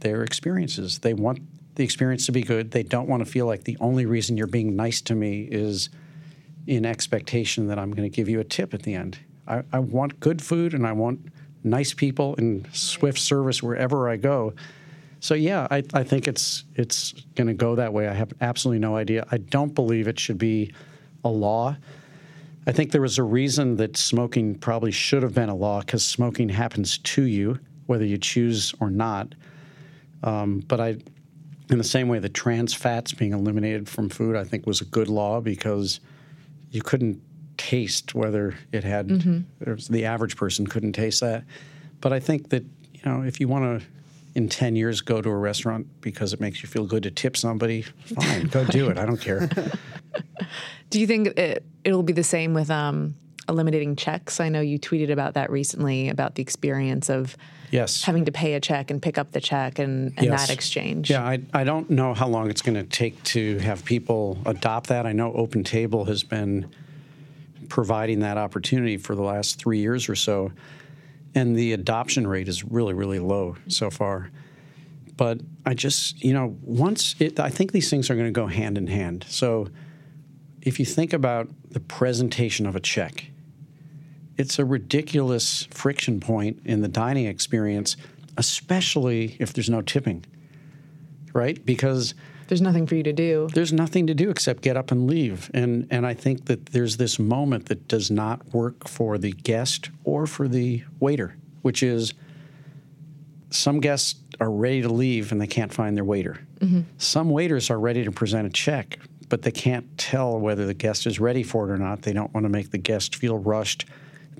their 0.00 0.22
experiences. 0.22 0.98
They 0.98 1.14
want 1.14 1.40
the 1.74 1.84
experience 1.84 2.26
to 2.26 2.32
be 2.32 2.42
good. 2.42 2.72
They 2.72 2.82
don't 2.82 3.08
want 3.08 3.24
to 3.24 3.30
feel 3.30 3.46
like 3.46 3.64
the 3.64 3.76
only 3.80 4.06
reason 4.06 4.36
you're 4.36 4.46
being 4.46 4.74
nice 4.74 5.00
to 5.02 5.14
me 5.14 5.42
is 5.42 5.90
in 6.68 6.84
expectation 6.84 7.66
that 7.68 7.78
I'm 7.78 7.90
going 7.90 8.08
to 8.08 8.14
give 8.14 8.28
you 8.28 8.40
a 8.40 8.44
tip 8.44 8.74
at 8.74 8.82
the 8.82 8.94
end. 8.94 9.18
I, 9.46 9.62
I 9.72 9.78
want 9.78 10.20
good 10.20 10.42
food 10.42 10.74
and 10.74 10.86
I 10.86 10.92
want 10.92 11.32
nice 11.64 11.94
people 11.94 12.34
and 12.36 12.68
swift 12.72 13.18
service 13.18 13.62
wherever 13.62 14.08
I 14.08 14.16
go. 14.16 14.52
So 15.20 15.34
yeah, 15.34 15.66
I, 15.70 15.82
I 15.94 16.04
think 16.04 16.28
it's 16.28 16.64
it's 16.76 17.12
going 17.34 17.48
to 17.48 17.54
go 17.54 17.74
that 17.74 17.92
way. 17.92 18.06
I 18.06 18.12
have 18.12 18.32
absolutely 18.40 18.80
no 18.80 18.96
idea. 18.96 19.26
I 19.32 19.38
don't 19.38 19.74
believe 19.74 20.06
it 20.06 20.20
should 20.20 20.38
be 20.38 20.72
a 21.24 21.28
law. 21.28 21.76
I 22.66 22.72
think 22.72 22.92
there 22.92 23.00
was 23.00 23.16
a 23.16 23.22
reason 23.22 23.76
that 23.76 23.96
smoking 23.96 24.54
probably 24.54 24.92
should 24.92 25.22
have 25.22 25.34
been 25.34 25.48
a 25.48 25.56
law 25.56 25.80
because 25.80 26.04
smoking 26.04 26.50
happens 26.50 26.98
to 26.98 27.22
you 27.22 27.58
whether 27.86 28.04
you 28.04 28.18
choose 28.18 28.74
or 28.78 28.90
not. 28.90 29.34
Um, 30.22 30.60
but 30.68 30.78
I, 30.78 30.98
in 31.70 31.78
the 31.78 31.84
same 31.84 32.08
way 32.08 32.18
that 32.18 32.34
trans 32.34 32.74
fats 32.74 33.14
being 33.14 33.32
eliminated 33.32 33.88
from 33.88 34.10
food, 34.10 34.36
I 34.36 34.44
think 34.44 34.66
was 34.66 34.82
a 34.82 34.84
good 34.84 35.08
law 35.08 35.40
because 35.40 36.00
you 36.70 36.82
couldn't 36.82 37.20
taste 37.56 38.14
whether 38.14 38.56
it 38.72 38.84
had 38.84 39.08
mm-hmm. 39.08 39.92
the 39.92 40.04
average 40.04 40.36
person 40.36 40.66
couldn't 40.66 40.92
taste 40.92 41.20
that. 41.20 41.44
But 42.00 42.12
I 42.12 42.20
think 42.20 42.50
that 42.50 42.64
you 42.94 43.00
know 43.04 43.22
if 43.22 43.40
you 43.40 43.48
want 43.48 43.80
to 43.80 43.86
in 44.34 44.48
10 44.48 44.76
years 44.76 45.00
go 45.00 45.20
to 45.20 45.28
a 45.28 45.36
restaurant 45.36 45.86
because 46.00 46.32
it 46.32 46.40
makes 46.40 46.62
you 46.62 46.68
feel 46.68 46.86
good 46.86 47.02
to 47.02 47.10
tip 47.10 47.36
somebody, 47.36 47.82
fine, 47.82 48.46
go 48.46 48.64
do 48.64 48.88
it. 48.88 48.96
I 48.96 49.04
don't 49.04 49.20
care. 49.20 49.48
Do 50.90 51.00
you 51.00 51.06
think 51.06 51.36
it, 51.38 51.64
it'll 51.84 52.02
be 52.02 52.12
the 52.12 52.22
same 52.22 52.54
with 52.54 52.70
um, 52.70 53.14
eliminating 53.48 53.96
checks? 53.96 54.40
I 54.40 54.48
know 54.48 54.60
you 54.60 54.78
tweeted 54.78 55.10
about 55.10 55.34
that 55.34 55.50
recently 55.50 56.08
about 56.08 56.36
the 56.36 56.42
experience 56.42 57.10
of 57.10 57.36
yes. 57.70 58.02
having 58.04 58.24
to 58.24 58.32
pay 58.32 58.54
a 58.54 58.60
check 58.60 58.90
and 58.90 59.00
pick 59.00 59.18
up 59.18 59.32
the 59.32 59.40
check 59.40 59.78
and, 59.78 60.12
and 60.16 60.26
yes. 60.26 60.46
that 60.46 60.52
exchange. 60.52 61.10
Yeah, 61.10 61.22
I, 61.22 61.40
I 61.52 61.64
don't 61.64 61.90
know 61.90 62.14
how 62.14 62.28
long 62.28 62.50
it's 62.50 62.62
going 62.62 62.76
to 62.76 62.84
take 62.84 63.22
to 63.24 63.58
have 63.58 63.84
people 63.84 64.38
adopt 64.46 64.88
that. 64.88 65.06
I 65.06 65.12
know 65.12 65.32
Open 65.32 65.64
Table 65.64 66.04
has 66.06 66.22
been 66.22 66.70
providing 67.68 68.20
that 68.20 68.38
opportunity 68.38 68.96
for 68.96 69.14
the 69.14 69.22
last 69.22 69.58
three 69.58 69.78
years 69.78 70.08
or 70.08 70.14
so 70.14 70.52
and 71.34 71.56
the 71.56 71.72
adoption 71.72 72.26
rate 72.26 72.48
is 72.48 72.64
really, 72.64 72.94
really 72.94 73.18
low 73.18 73.56
so 73.68 73.90
far. 73.90 74.30
But 75.16 75.40
I 75.66 75.74
just, 75.74 76.22
you 76.22 76.32
know, 76.32 76.56
once 76.62 77.14
it, 77.18 77.40
I 77.40 77.50
think 77.50 77.72
these 77.72 77.90
things 77.90 78.08
are 78.10 78.14
going 78.14 78.26
to 78.26 78.32
go 78.32 78.46
hand 78.46 78.78
in 78.78 78.86
hand. 78.86 79.26
So 79.28 79.68
if 80.62 80.78
you 80.78 80.84
think 80.84 81.12
about 81.12 81.48
the 81.70 81.80
presentation 81.80 82.66
of 82.66 82.76
a 82.76 82.80
check, 82.80 83.26
it's 84.38 84.58
a 84.58 84.64
ridiculous 84.64 85.68
friction 85.70 86.20
point 86.20 86.60
in 86.64 86.80
the 86.80 86.88
dining 86.88 87.26
experience, 87.26 87.96
especially 88.36 89.36
if 89.40 89.52
there's 89.52 89.68
no 89.68 89.82
tipping, 89.82 90.24
right? 91.34 91.62
Because 91.66 92.14
there's 92.46 92.62
nothing 92.62 92.86
for 92.86 92.94
you 92.94 93.02
to 93.02 93.12
do. 93.12 93.48
There's 93.52 93.72
nothing 93.72 94.06
to 94.06 94.14
do 94.14 94.30
except 94.30 94.62
get 94.62 94.76
up 94.76 94.90
and 94.90 95.06
leave. 95.06 95.50
And 95.52 95.86
and 95.90 96.06
I 96.06 96.14
think 96.14 96.46
that 96.46 96.66
there's 96.66 96.96
this 96.96 97.18
moment 97.18 97.66
that 97.66 97.88
does 97.88 98.10
not 98.10 98.54
work 98.54 98.88
for 98.88 99.18
the 99.18 99.32
guest 99.32 99.90
or 100.04 100.26
for 100.26 100.48
the 100.48 100.84
waiter, 101.00 101.36
which 101.62 101.82
is 101.82 102.14
some 103.50 103.80
guests 103.80 104.20
are 104.40 104.50
ready 104.50 104.82
to 104.82 104.88
leave 104.88 105.32
and 105.32 105.40
they 105.40 105.46
can't 105.46 105.72
find 105.72 105.96
their 105.96 106.04
waiter. 106.04 106.38
Mm-hmm. 106.60 106.82
Some 106.96 107.30
waiters 107.30 107.70
are 107.70 107.78
ready 107.78 108.04
to 108.04 108.12
present 108.12 108.46
a 108.46 108.50
check, 108.50 108.98
but 109.28 109.42
they 109.42 109.50
can't 109.50 109.98
tell 109.98 110.38
whether 110.38 110.64
the 110.64 110.74
guest 110.74 111.06
is 111.06 111.18
ready 111.18 111.42
for 111.42 111.68
it 111.68 111.72
or 111.72 111.78
not. 111.78 112.02
They 112.02 112.12
don't 112.12 112.32
want 112.32 112.44
to 112.44 112.50
make 112.50 112.70
the 112.70 112.78
guest 112.78 113.16
feel 113.16 113.38
rushed. 113.38 113.84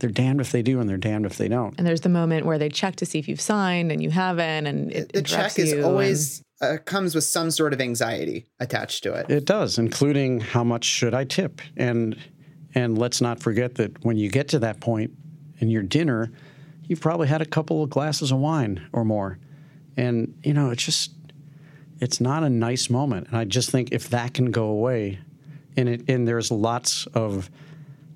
They're 0.01 0.11
damned 0.11 0.41
if 0.41 0.53
they 0.53 0.63
do 0.63 0.81
and 0.81 0.89
they're 0.89 0.97
damned 0.97 1.27
if 1.27 1.37
they 1.37 1.49
don't. 1.49 1.75
And 1.79 1.87
there's 1.87 2.03
the 2.03 2.09
moment 2.09 2.47
where 2.47 2.59
they 2.59 2.69
check 2.69 2.97
to 2.97 3.07
see 3.07 3.19
if 3.19 3.29
you've 3.29 3.41
signed 3.41 3.91
and 3.91 4.03
you 4.03 4.11
haven't, 4.11 4.67
and 4.67 4.93
it, 4.93 5.13
the 5.13 5.23
check 5.23 5.59
is 5.59 5.85
always 5.85 6.43
uh, 6.61 6.77
comes 6.85 7.15
with 7.15 7.25
some 7.25 7.51
sort 7.51 7.73
of 7.73 7.81
anxiety 7.81 8.47
attached 8.61 9.03
to 9.05 9.15
it. 9.15 9.31
It 9.31 9.45
does, 9.45 9.79
including 9.79 10.41
how 10.41 10.65
much 10.65 10.85
should 10.85 11.15
I 11.15 11.25
tip, 11.25 11.61
and 11.77 12.17
and 12.75 12.99
let's 12.99 13.21
not 13.21 13.41
forget 13.41 13.77
that 13.77 14.05
when 14.05 14.17
you 14.17 14.29
get 14.29 14.49
to 14.49 14.59
that 14.61 14.81
point 14.81 15.13
in 15.59 15.71
your 15.71 15.83
dinner, 15.83 16.31
you've 16.85 17.01
probably 17.01 17.29
had 17.29 17.43
a 17.43 17.47
couple 17.47 17.83
of 17.83 17.91
glasses 17.91 18.33
of 18.33 18.39
wine 18.39 18.87
or 18.93 19.05
more, 19.05 19.39
and 19.97 20.35
you 20.43 20.53
know 20.55 20.71
it's 20.71 20.85
just 20.85 21.13
it's 22.01 22.21
not 22.21 22.43
a 22.43 22.51
nice 22.51 22.91
moment. 22.91 23.29
And 23.29 23.37
I 23.37 23.45
just 23.45 23.71
think 23.71 23.91
if 23.93 24.11
that 24.11 24.35
can 24.35 24.51
go 24.51 24.65
away, 24.67 25.19
and 25.77 25.89
it 25.89 26.09
and 26.09 26.27
there's 26.27 26.51
lots 26.51 27.07
of 27.15 27.51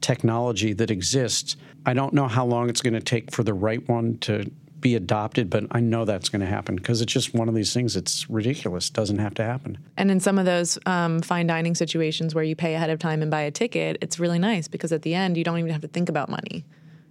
technology 0.02 0.72
that 0.74 0.90
exists. 0.90 1.56
I 1.86 1.94
don't 1.94 2.12
know 2.12 2.28
how 2.28 2.44
long 2.44 2.68
it's 2.68 2.82
going 2.82 2.94
to 2.94 3.00
take 3.00 3.30
for 3.30 3.42
the 3.42 3.54
right 3.54 3.86
one 3.88 4.18
to 4.18 4.50
be 4.82 4.94
adopted, 4.96 5.48
but 5.48 5.64
I 5.70 5.80
know 5.80 6.04
that's 6.04 6.28
going 6.28 6.40
to 6.40 6.46
happen 6.46 6.76
because 6.76 7.00
it's 7.00 7.12
just 7.12 7.32
one 7.32 7.48
of 7.48 7.54
these 7.54 7.72
things. 7.72 7.96
It's 7.96 8.28
ridiculous. 8.28 8.90
Doesn't 8.90 9.18
have 9.18 9.32
to 9.34 9.44
happen. 9.44 9.78
And 9.96 10.10
in 10.10 10.20
some 10.20 10.38
of 10.38 10.44
those 10.44 10.78
um, 10.86 11.22
fine 11.22 11.46
dining 11.46 11.74
situations 11.74 12.34
where 12.34 12.44
you 12.44 12.54
pay 12.54 12.74
ahead 12.74 12.90
of 12.90 12.98
time 12.98 13.22
and 13.22 13.30
buy 13.30 13.42
a 13.42 13.50
ticket, 13.50 13.96
it's 14.00 14.18
really 14.18 14.40
nice 14.40 14.68
because 14.68 14.92
at 14.92 15.02
the 15.02 15.14
end 15.14 15.36
you 15.36 15.44
don't 15.44 15.58
even 15.58 15.70
have 15.70 15.82
to 15.82 15.88
think 15.88 16.08
about 16.08 16.28
money. 16.28 16.64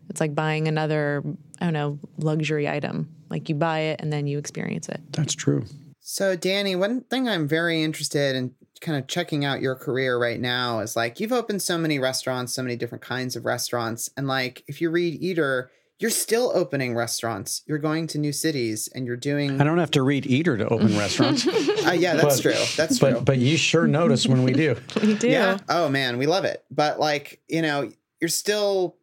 It's 0.09 0.19
like 0.19 0.35
buying 0.35 0.67
another, 0.67 1.23
I 1.59 1.65
don't 1.65 1.73
know, 1.73 1.97
luxury 2.17 2.67
item. 2.67 3.09
Like 3.29 3.47
you 3.47 3.55
buy 3.55 3.79
it 3.79 4.01
and 4.01 4.11
then 4.11 4.27
you 4.27 4.37
experience 4.37 4.89
it. 4.89 4.99
That's 5.13 5.33
true. 5.33 5.65
So, 6.01 6.35
Danny, 6.35 6.75
one 6.75 7.01
thing 7.01 7.29
I'm 7.29 7.47
very 7.47 7.81
interested 7.81 8.35
in 8.35 8.53
kind 8.81 8.97
of 8.97 9.07
checking 9.07 9.45
out 9.45 9.61
your 9.61 9.75
career 9.75 10.17
right 10.17 10.39
now 10.39 10.79
is 10.79 10.95
like 10.95 11.19
you've 11.19 11.31
opened 11.31 11.61
so 11.61 11.77
many 11.77 11.99
restaurants, 11.99 12.53
so 12.53 12.63
many 12.63 12.75
different 12.75 13.03
kinds 13.03 13.35
of 13.35 13.45
restaurants. 13.45 14.09
And 14.17 14.27
like 14.27 14.63
if 14.67 14.81
you 14.81 14.89
read 14.89 15.21
Eater, 15.21 15.71
you're 15.99 16.09
still 16.09 16.51
opening 16.55 16.95
restaurants. 16.95 17.61
You're 17.67 17.77
going 17.77 18.07
to 18.07 18.17
new 18.17 18.33
cities 18.33 18.89
and 18.93 19.05
you're 19.05 19.15
doing. 19.15 19.61
I 19.61 19.63
don't 19.63 19.77
have 19.77 19.91
to 19.91 20.01
read 20.01 20.25
Eater 20.25 20.57
to 20.57 20.67
open 20.67 20.97
restaurants. 20.97 21.47
uh, 21.85 21.91
yeah, 21.91 22.15
that's 22.15 22.37
but, 22.37 22.41
true. 22.41 22.65
That's 22.75 22.97
but, 22.97 23.09
true. 23.11 23.21
But 23.21 23.37
you 23.37 23.55
sure 23.55 23.85
notice 23.85 24.25
when 24.25 24.43
we 24.43 24.53
do. 24.53 24.75
we 25.01 25.13
do. 25.13 25.29
Yeah. 25.29 25.59
Oh 25.69 25.89
man, 25.89 26.17
we 26.17 26.25
love 26.25 26.43
it. 26.43 26.65
But 26.71 26.99
like 26.99 27.39
you 27.47 27.61
know, 27.61 27.91
you're 28.19 28.29
still 28.29 28.97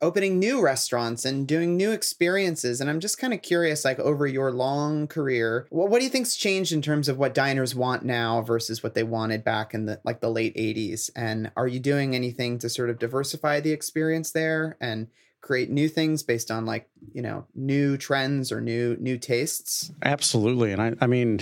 opening 0.00 0.38
new 0.38 0.60
restaurants 0.60 1.24
and 1.24 1.46
doing 1.46 1.76
new 1.76 1.90
experiences. 1.90 2.80
And 2.80 2.88
I'm 2.88 3.00
just 3.00 3.18
kind 3.18 3.34
of 3.34 3.42
curious, 3.42 3.84
like 3.84 3.98
over 3.98 4.26
your 4.26 4.52
long 4.52 5.06
career, 5.06 5.66
what, 5.70 5.90
what 5.90 5.98
do 5.98 6.04
you 6.04 6.10
think's 6.10 6.36
changed 6.36 6.72
in 6.72 6.82
terms 6.82 7.08
of 7.08 7.18
what 7.18 7.34
diners 7.34 7.74
want 7.74 8.04
now 8.04 8.42
versus 8.42 8.82
what 8.82 8.94
they 8.94 9.02
wanted 9.02 9.44
back 9.44 9.74
in 9.74 9.86
the 9.86 10.00
like 10.04 10.20
the 10.20 10.30
late 10.30 10.54
80s? 10.56 11.10
And 11.16 11.50
are 11.56 11.66
you 11.66 11.80
doing 11.80 12.14
anything 12.14 12.58
to 12.58 12.68
sort 12.68 12.90
of 12.90 12.98
diversify 12.98 13.60
the 13.60 13.72
experience 13.72 14.30
there 14.30 14.76
and 14.80 15.08
create 15.40 15.70
new 15.70 15.88
things 15.88 16.22
based 16.22 16.50
on 16.50 16.66
like 16.66 16.88
you 17.12 17.22
know 17.22 17.46
new 17.54 17.96
trends 17.96 18.50
or 18.50 18.60
new 18.60 18.96
new 18.98 19.16
tastes 19.16 19.92
absolutely 20.02 20.72
and 20.72 20.82
i 20.82 20.92
i 21.00 21.06
mean 21.06 21.40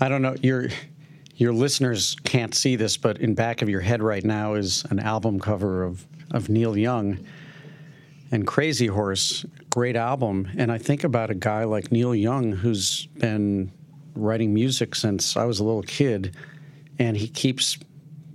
i 0.00 0.08
don't 0.08 0.22
know 0.22 0.34
your 0.42 0.68
your 1.34 1.52
listeners 1.52 2.16
can't 2.24 2.54
see 2.54 2.76
this 2.76 2.96
but 2.96 3.18
in 3.18 3.34
back 3.34 3.62
of 3.62 3.68
your 3.68 3.80
head 3.80 4.00
right 4.00 4.24
now 4.24 4.54
is 4.54 4.84
an 4.90 5.00
album 5.00 5.40
cover 5.40 5.82
of 5.82 6.06
of 6.30 6.48
neil 6.48 6.76
young 6.78 7.18
and 8.34 8.46
crazy 8.46 8.86
horse 8.86 9.46
great 9.70 9.96
album 9.96 10.48
and 10.58 10.70
i 10.72 10.78
think 10.78 11.04
about 11.04 11.30
a 11.30 11.34
guy 11.34 11.64
like 11.64 11.90
neil 11.92 12.14
young 12.14 12.52
who's 12.52 13.06
been 13.18 13.70
writing 14.14 14.52
music 14.52 14.94
since 14.94 15.36
i 15.36 15.44
was 15.44 15.60
a 15.60 15.64
little 15.64 15.82
kid 15.82 16.34
and 16.98 17.16
he 17.16 17.28
keeps 17.28 17.78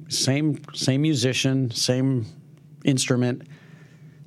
same 0.07 0.59
same 0.73 1.01
musician 1.01 1.69
same 1.71 2.25
instrument 2.85 3.43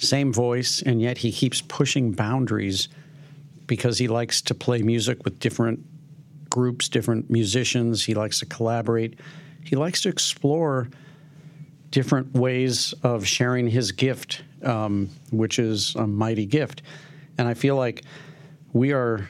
same 0.03 0.33
voice, 0.33 0.83
and 0.83 1.01
yet 1.01 1.19
he 1.19 1.31
keeps 1.31 1.61
pushing 1.61 2.13
boundaries 2.13 2.89
because 3.67 3.99
he 3.99 4.09
likes 4.09 4.43
to 4.43 4.55
play 4.55 4.83
music 4.83 5.25
with 5.25 5.39
different 5.39 5.81
groups, 6.51 6.89
different 6.89 7.31
musicians. 7.31 8.05
He 8.05 8.15
likes 8.15 8.41
to 8.41 8.47
collaborate. 8.47 9.19
He 9.65 9.77
likes 9.77 10.03
to 10.03 10.09
explore 10.09 10.89
different 11.93 12.35
ways 12.35 12.93
of 13.05 13.25
sharing 13.25 13.69
his 13.69 13.93
gift, 13.93 14.43
um, 14.65 15.09
which 15.31 15.61
is 15.61 15.95
a 15.95 16.07
mighty 16.07 16.47
gift. 16.47 16.83
And 17.39 17.47
I 17.47 17.55
feel 17.55 17.77
like 17.77 18.03
we 18.73 18.93
are 18.93 19.29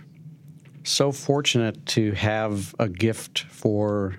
so 0.84 1.12
fortunate 1.12 1.84
to 1.86 2.12
have 2.12 2.74
a 2.78 2.88
gift 2.88 3.40
for 3.50 4.16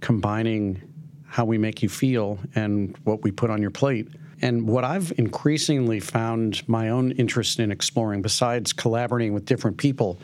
combining 0.00 0.82
how 1.26 1.44
we 1.44 1.58
make 1.58 1.82
you 1.82 1.88
feel 1.88 2.38
and 2.54 2.96
what 3.04 3.22
we 3.22 3.30
put 3.30 3.50
on 3.50 3.60
your 3.60 3.70
plate. 3.70 4.08
And 4.42 4.66
what 4.66 4.84
I've 4.84 5.12
increasingly 5.16 6.00
found 6.00 6.66
my 6.68 6.88
own 6.88 7.12
interest 7.12 7.60
in 7.60 7.70
exploring, 7.70 8.22
besides 8.22 8.72
collaborating 8.72 9.32
with 9.32 9.46
different 9.46 9.78
people, 9.78 10.18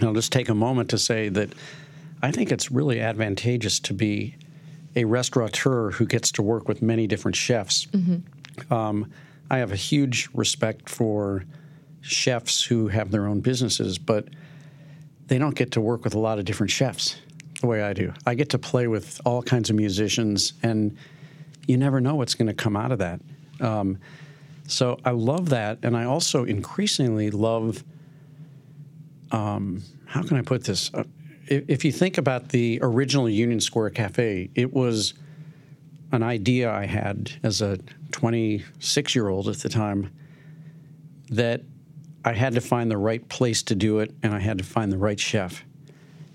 I'll 0.00 0.12
just 0.12 0.32
take 0.32 0.48
a 0.48 0.54
moment 0.54 0.90
to 0.90 0.98
say 0.98 1.28
that 1.30 1.50
I 2.22 2.30
think 2.30 2.52
it's 2.52 2.70
really 2.70 3.00
advantageous 3.00 3.80
to 3.80 3.94
be 3.94 4.36
a 4.96 5.04
restaurateur 5.04 5.90
who 5.90 6.06
gets 6.06 6.32
to 6.32 6.42
work 6.42 6.68
with 6.68 6.82
many 6.82 7.06
different 7.06 7.36
chefs. 7.36 7.86
Mm-hmm. 7.86 8.72
Um, 8.72 9.10
I 9.50 9.58
have 9.58 9.72
a 9.72 9.76
huge 9.76 10.28
respect 10.34 10.88
for 10.88 11.44
chefs 12.00 12.62
who 12.62 12.88
have 12.88 13.10
their 13.10 13.26
own 13.26 13.40
businesses, 13.40 13.98
but 13.98 14.28
they 15.26 15.38
don't 15.38 15.54
get 15.54 15.72
to 15.72 15.80
work 15.80 16.04
with 16.04 16.14
a 16.14 16.18
lot 16.18 16.38
of 16.38 16.44
different 16.44 16.70
chefs 16.70 17.16
the 17.60 17.66
way 17.66 17.82
I 17.82 17.92
do. 17.92 18.12
I 18.26 18.34
get 18.34 18.50
to 18.50 18.58
play 18.58 18.86
with 18.86 19.20
all 19.24 19.42
kinds 19.42 19.70
of 19.70 19.76
musicians, 19.76 20.52
and 20.62 20.96
you 21.66 21.76
never 21.76 22.00
know 22.00 22.14
what's 22.14 22.34
going 22.34 22.46
to 22.46 22.54
come 22.54 22.76
out 22.76 22.92
of 22.92 22.98
that. 22.98 23.20
Um, 23.60 23.98
so 24.66 24.98
I 25.04 25.10
love 25.10 25.48
that, 25.50 25.78
and 25.82 25.96
I 25.96 26.04
also 26.04 26.44
increasingly 26.44 27.30
love. 27.30 27.82
Um, 29.30 29.82
how 30.06 30.22
can 30.22 30.36
I 30.36 30.42
put 30.42 30.64
this? 30.64 30.92
Uh, 30.94 31.04
if, 31.50 31.84
you 31.84 31.92
think 31.92 32.18
about 32.18 32.50
the 32.50 32.78
original 32.82 33.28
Union 33.28 33.60
Square 33.60 33.90
Cafe, 33.90 34.50
it 34.54 34.72
was 34.72 35.14
an 36.12 36.22
idea 36.22 36.70
I 36.70 36.86
had 36.86 37.32
as 37.42 37.60
a 37.60 37.78
26 38.12 39.14
year 39.14 39.28
old 39.28 39.48
at 39.48 39.58
the 39.58 39.68
time 39.68 40.10
that 41.30 41.62
I 42.24 42.32
had 42.32 42.54
to 42.54 42.60
find 42.60 42.90
the 42.90 42.96
right 42.96 43.26
place 43.28 43.62
to 43.64 43.74
do 43.74 44.00
it, 44.00 44.14
and 44.22 44.34
I 44.34 44.38
had 44.40 44.58
to 44.58 44.64
find 44.64 44.90
the 44.90 44.98
right 44.98 45.18
chef. 45.18 45.64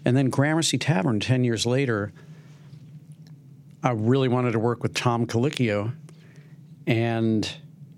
And 0.05 0.15
then 0.15 0.29
Gramercy 0.29 0.77
Tavern, 0.77 1.19
10 1.19 1.43
years 1.43 1.65
later, 1.65 2.13
I 3.83 3.91
really 3.91 4.27
wanted 4.27 4.51
to 4.53 4.59
work 4.59 4.81
with 4.81 4.93
Tom 4.93 5.25
Colicchio. 5.25 5.93
And 6.87 7.49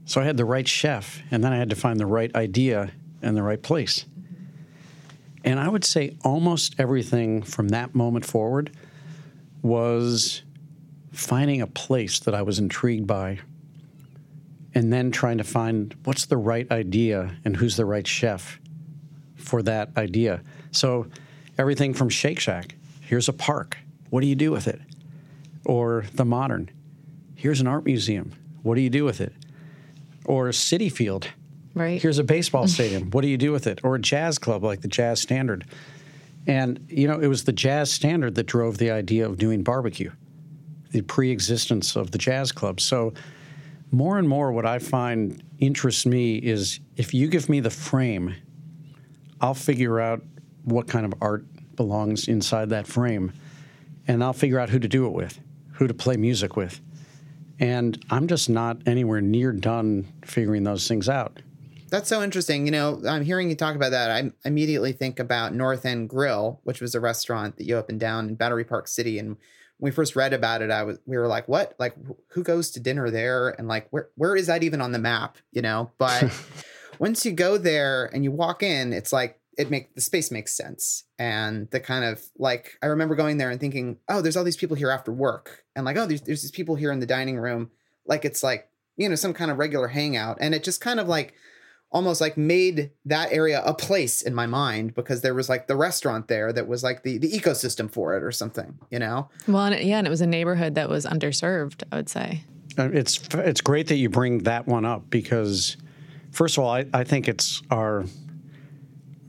so 0.06 0.22
I 0.22 0.24
had 0.24 0.38
the 0.38 0.46
right 0.46 0.68
chef, 0.68 1.22
and 1.32 1.44
then 1.44 1.54
I 1.54 1.58
had 1.58 1.70
to 1.70 1.76
find 1.76 2.00
the 2.00 2.06
right 2.06 2.34
idea 2.36 2.92
and 3.22 3.36
the 3.36 3.44
right 3.44 3.62
place. 3.62 4.06
And 5.46 5.60
I 5.60 5.70
would 5.70 5.86
say 5.86 6.18
almost 6.24 6.76
everything 6.80 7.44
from 7.44 7.70
that 7.70 7.94
moment 7.94 8.26
forward 8.26 8.72
was 9.62 10.42
finding 11.12 11.62
a 11.62 11.68
place 11.68 12.20
that 12.22 12.34
I 12.34 12.42
was 12.42 12.58
intrigued 12.58 13.06
by 13.06 13.40
and 14.74 14.92
then 14.92 15.12
trying 15.12 15.38
to 15.38 15.44
find 15.44 15.96
what's 16.04 16.26
the 16.26 16.36
right 16.36 16.70
idea 16.72 17.38
and 17.46 17.56
who's 17.56 17.78
the 17.78 17.86
right 17.86 18.06
chef 18.06 18.60
for 19.36 19.62
that 19.62 19.90
idea. 19.96 20.42
So 20.72 21.08
everything 21.58 21.94
from 21.94 22.10
Shake 22.10 22.40
Shack, 22.40 22.76
here's 23.02 23.30
a 23.30 23.34
park. 23.34 23.78
What 24.10 24.22
do 24.22 24.28
you 24.28 24.36
do 24.36 24.52
with 24.52 24.68
it? 24.68 24.82
Or 25.64 26.06
the 26.14 26.26
modern, 26.26 26.72
here's 27.36 27.62
an 27.62 27.68
art 27.68 27.86
museum. 27.86 28.34
What 28.64 28.76
do 28.76 28.82
you 28.82 28.90
do 28.90 29.06
with 29.06 29.22
it? 29.22 29.34
Or 30.26 30.50
Citi 30.50 30.92
Field, 30.92 31.30
right? 31.76 32.02
Here's 32.02 32.18
a 32.18 32.24
baseball 32.24 32.68
stadium. 32.68 33.12
what 33.12 33.22
do 33.22 33.28
you 33.28 33.38
do 33.38 33.52
with 33.52 33.68
it? 33.68 33.82
Or 33.84 33.96
a 33.96 34.00
jazz 34.00 34.40
club 34.40 34.64
like 34.64 34.82
the 34.82 34.88
Jazz 34.88 35.22
Standard. 35.22 35.66
And, 36.48 36.86
you 36.90 37.08
know, 37.08 37.20
it 37.20 37.28
was 37.28 37.44
the 37.44 37.54
Jazz 37.54 37.92
Standard 37.92 38.36
that 38.36 38.46
drove 38.46 38.78
the 38.78 38.92
idea 38.92 39.28
of 39.28 39.38
doing 39.38 39.64
barbecue, 39.64 40.12
the 40.92 41.02
pre 41.02 41.32
existence 41.32 41.96
of 41.96 42.12
the 42.12 42.18
jazz 42.18 42.52
club. 42.52 42.80
So, 42.80 43.14
more 43.92 44.18
and 44.18 44.28
more, 44.28 44.52
what 44.52 44.66
I 44.66 44.80
find 44.80 45.44
interests 45.60 46.06
me 46.06 46.38
is 46.38 46.80
if 46.98 47.14
you 47.14 47.28
give 47.28 47.50
me 47.50 47.60
the 47.60 47.70
frame, 47.70 48.36
I'll 49.42 49.54
figure 49.54 50.00
out 50.00 50.22
what 50.64 50.88
kind 50.88 51.06
of 51.06 51.14
art 51.22 51.46
belongs 51.76 52.28
inside 52.28 52.70
that 52.70 52.88
frame, 52.88 53.32
and 54.08 54.24
I'll 54.24 54.34
figure 54.34 54.60
out 54.60 54.70
who 54.70 54.80
to 54.80 54.88
do 54.88 55.06
it 55.06 55.14
with, 55.14 55.40
who 55.74 55.88
to 55.88 55.94
play 55.94 56.18
music 56.18 56.56
with. 56.56 56.82
And 57.60 58.04
I'm 58.10 58.28
just 58.28 58.50
not 58.50 58.80
anywhere 58.86 59.22
near 59.22 59.52
done 59.54 60.08
figuring 60.24 60.64
those 60.64 60.88
things 60.88 61.08
out. 61.08 61.40
That's 61.90 62.10
so 62.10 62.24
interesting. 62.24 62.66
You 62.66 62.72
know, 62.72 63.02
I'm 63.08 63.24
hearing 63.24 63.50
you 63.50 63.56
talk 63.56 63.76
about 63.76 63.92
that. 63.92 64.10
I 64.10 64.32
immediately 64.44 64.92
think 64.92 65.20
about 65.20 65.54
North 65.54 65.86
End 65.86 66.10
Grill, 66.10 66.60
which 66.64 66.82
was 66.82 66.96
a 66.96 67.00
restaurant 67.00 67.58
that 67.58 67.66
you 67.66 67.78
opened 67.78 68.00
down 68.00 68.28
in 68.28 68.36
Battery 68.36 68.64
Park 68.64 68.88
City. 68.88 69.20
And 69.20 69.38
when 69.78 69.92
we 69.92 69.92
first 69.92 70.16
read 70.16 70.34
about 70.34 70.62
it, 70.62 70.72
I 70.72 70.84
was 70.84 71.00
we 71.06 71.18
were 71.18 71.28
like, 71.28 71.48
"What? 71.48 71.76
Like, 71.78 71.96
who 72.30 72.44
goes 72.44 72.72
to 72.72 72.80
dinner 72.80 73.10
there?" 73.12 73.50
And 73.50 73.68
like, 73.68 73.88
where 73.92 74.10
where 74.16 74.36
is 74.36 74.48
that 74.48 74.64
even 74.64 74.82
on 74.82 74.94
the 74.94 75.00
map? 75.00 75.38
You 75.52 75.62
know. 75.62 75.92
But 75.98 76.34
once 77.00 77.26
you 77.26 77.32
go 77.32 77.58
there 77.58 78.10
and 78.14 78.24
you 78.24 78.32
walk 78.32 78.64
in, 78.64 78.94
it's 78.94 79.14
like 79.14 79.40
it 79.58 79.70
make 79.72 79.96
the 79.96 80.02
space 80.02 80.32
makes 80.32 80.56
sense 80.56 81.04
and 81.18 81.70
the 81.72 81.80
kind 81.80 82.04
of 82.04 82.22
like 82.38 82.78
i 82.82 82.88
remember 82.88 83.16
going 83.16 83.38
there 83.38 83.50
and 83.50 83.60
thinking 83.60 83.98
oh 84.10 84.22
there's 84.22 84.36
all 84.36 84.44
these 84.44 84.58
people 84.58 84.76
here 84.76 84.90
after 84.90 85.12
work 85.12 85.64
and 85.76 85.86
like 85.86 85.98
oh 85.98 86.06
there's, 86.06 86.22
there's 86.22 86.42
these 86.42 86.52
people 86.52 86.76
here 86.76 86.92
in 86.92 87.00
the 87.00 87.06
dining 87.06 87.38
room 87.38 87.72
like 88.06 88.26
it's 88.26 88.44
like 88.44 88.70
you 88.98 89.08
know 89.08 89.16
some 89.16 89.34
kind 89.34 89.52
of 89.52 89.58
regular 89.58 89.88
hangout 89.88 90.38
and 90.42 90.54
it 90.54 90.64
just 90.64 90.82
kind 90.82 91.00
of 91.00 91.08
like 91.08 91.34
almost 91.96 92.20
like 92.20 92.36
made 92.36 92.92
that 93.06 93.32
area 93.32 93.64
a 93.66 93.74
place 93.74 94.22
in 94.22 94.36
my 94.36 94.46
mind 94.46 94.94
because 94.94 95.22
there 95.22 95.34
was 95.34 95.48
like 95.48 95.66
the 95.68 95.78
restaurant 95.78 96.28
there 96.28 96.52
that 96.52 96.68
was 96.68 96.84
like 96.84 97.04
the 97.04 97.18
the 97.18 97.32
ecosystem 97.32 97.90
for 97.90 98.18
it 98.18 98.22
or 98.22 98.34
something 98.34 98.78
you 98.92 99.00
know 99.00 99.30
well 99.48 99.64
and 99.64 99.76
it, 99.76 99.86
yeah 99.86 99.98
and 99.98 100.06
it 100.06 100.10
was 100.10 100.20
a 100.20 100.28
neighborhood 100.28 100.76
that 100.76 100.90
was 100.90 101.06
underserved 101.06 101.84
i 101.94 101.96
would 101.96 102.10
say 102.10 102.44
uh, 102.78 102.90
it's 102.92 103.26
it's 103.36 103.62
great 103.62 103.88
that 103.88 103.96
you 103.96 104.10
bring 104.10 104.40
that 104.40 104.68
one 104.68 104.84
up 104.84 105.10
because 105.10 105.78
first 106.32 106.58
of 106.58 106.66
all 106.66 106.70
i, 106.70 106.86
I 106.94 107.06
think 107.06 107.30
it's 107.30 107.62
our 107.72 108.04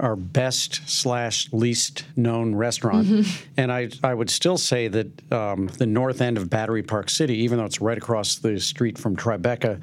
our 0.00 0.16
best 0.16 0.86
slash 0.86 1.50
least 1.54 2.04
known 2.16 2.54
restaurant. 2.54 3.06
Mm-hmm. 3.06 3.44
And 3.56 3.72
I, 3.72 3.88
I 4.04 4.12
would 4.12 4.28
still 4.28 4.58
say 4.58 4.86
that 4.88 5.32
um, 5.32 5.68
the 5.78 5.86
north 5.86 6.20
end 6.20 6.36
of 6.36 6.50
Battery 6.50 6.82
Park 6.82 7.08
City, 7.08 7.38
even 7.38 7.56
though 7.56 7.64
it's 7.64 7.80
right 7.80 7.96
across 7.96 8.34
the 8.36 8.60
street 8.60 8.98
from 8.98 9.16
Tribeca, 9.16 9.80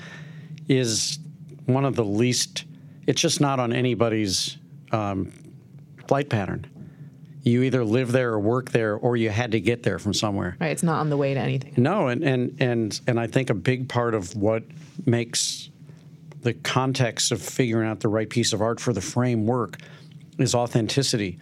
is 0.69 1.17
one 1.65 1.85
of 1.85 1.95
the 1.95 2.05
least, 2.05 2.65
it's 3.07 3.21
just 3.21 3.41
not 3.41 3.59
on 3.59 3.73
anybody's 3.73 4.57
um, 4.91 5.31
flight 6.07 6.29
pattern. 6.29 6.67
You 7.43 7.63
either 7.63 7.83
live 7.83 8.13
there 8.13 8.31
or 8.31 8.39
work 8.39 8.71
there, 8.71 8.95
or 8.95 9.17
you 9.17 9.29
had 9.29 9.51
to 9.51 9.59
get 9.59 9.83
there 9.83 9.99
from 9.99 10.13
somewhere. 10.13 10.55
Right, 10.61 10.71
it's 10.71 10.83
not 10.83 10.99
on 10.99 11.09
the 11.09 11.17
way 11.17 11.33
to 11.33 11.39
anything. 11.39 11.73
No, 11.75 12.07
and 12.07 12.23
and 12.23 12.55
and 12.61 13.01
and 13.05 13.19
I 13.19 13.27
think 13.27 13.49
a 13.49 13.53
big 13.53 13.89
part 13.89 14.13
of 14.13 14.33
what 14.35 14.63
makes 15.05 15.69
the 16.41 16.53
context 16.53 17.31
of 17.31 17.41
figuring 17.41 17.87
out 17.89 17.99
the 17.99 18.07
right 18.07 18.29
piece 18.29 18.53
of 18.53 18.61
art 18.61 18.79
for 18.79 18.93
the 18.93 19.01
framework 19.01 19.77
is 20.37 20.55
authenticity. 20.55 21.39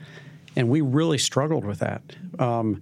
And 0.55 0.69
we 0.69 0.81
really 0.81 1.17
struggled 1.17 1.65
with 1.65 1.79
that. 1.79 2.01
Um, 2.39 2.81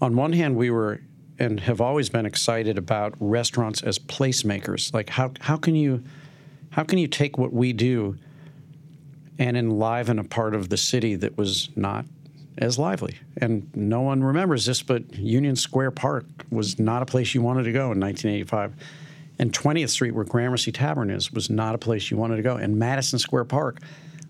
on 0.00 0.16
one 0.16 0.32
hand, 0.32 0.56
we 0.56 0.70
were 0.70 1.00
and 1.38 1.60
have 1.60 1.80
always 1.80 2.08
been 2.08 2.26
excited 2.26 2.78
about 2.78 3.14
restaurants 3.20 3.82
as 3.82 3.98
placemakers. 3.98 4.92
Like 4.92 5.10
how 5.10 5.32
how 5.40 5.56
can 5.56 5.74
you 5.74 6.02
how 6.70 6.84
can 6.84 6.98
you 6.98 7.08
take 7.08 7.38
what 7.38 7.52
we 7.52 7.72
do 7.72 8.16
and 9.38 9.56
enliven 9.56 10.18
a 10.18 10.24
part 10.24 10.54
of 10.54 10.68
the 10.68 10.76
city 10.76 11.14
that 11.16 11.36
was 11.36 11.70
not 11.76 12.04
as 12.58 12.78
lively? 12.78 13.18
And 13.38 13.68
no 13.74 14.00
one 14.00 14.22
remembers 14.22 14.66
this, 14.66 14.82
but 14.82 15.14
Union 15.14 15.56
Square 15.56 15.92
Park 15.92 16.24
was 16.50 16.78
not 16.78 17.02
a 17.02 17.06
place 17.06 17.34
you 17.34 17.42
wanted 17.42 17.64
to 17.64 17.72
go 17.72 17.92
in 17.92 18.00
1985. 18.00 18.74
And 19.38 19.52
20th 19.52 19.90
Street, 19.90 20.12
where 20.12 20.24
Gramercy 20.24 20.72
Tavern 20.72 21.10
is, 21.10 21.32
was 21.32 21.50
not 21.50 21.74
a 21.74 21.78
place 21.78 22.10
you 22.10 22.16
wanted 22.16 22.36
to 22.36 22.42
go. 22.42 22.56
And 22.56 22.78
Madison 22.78 23.18
Square 23.18 23.44
Park 23.44 23.80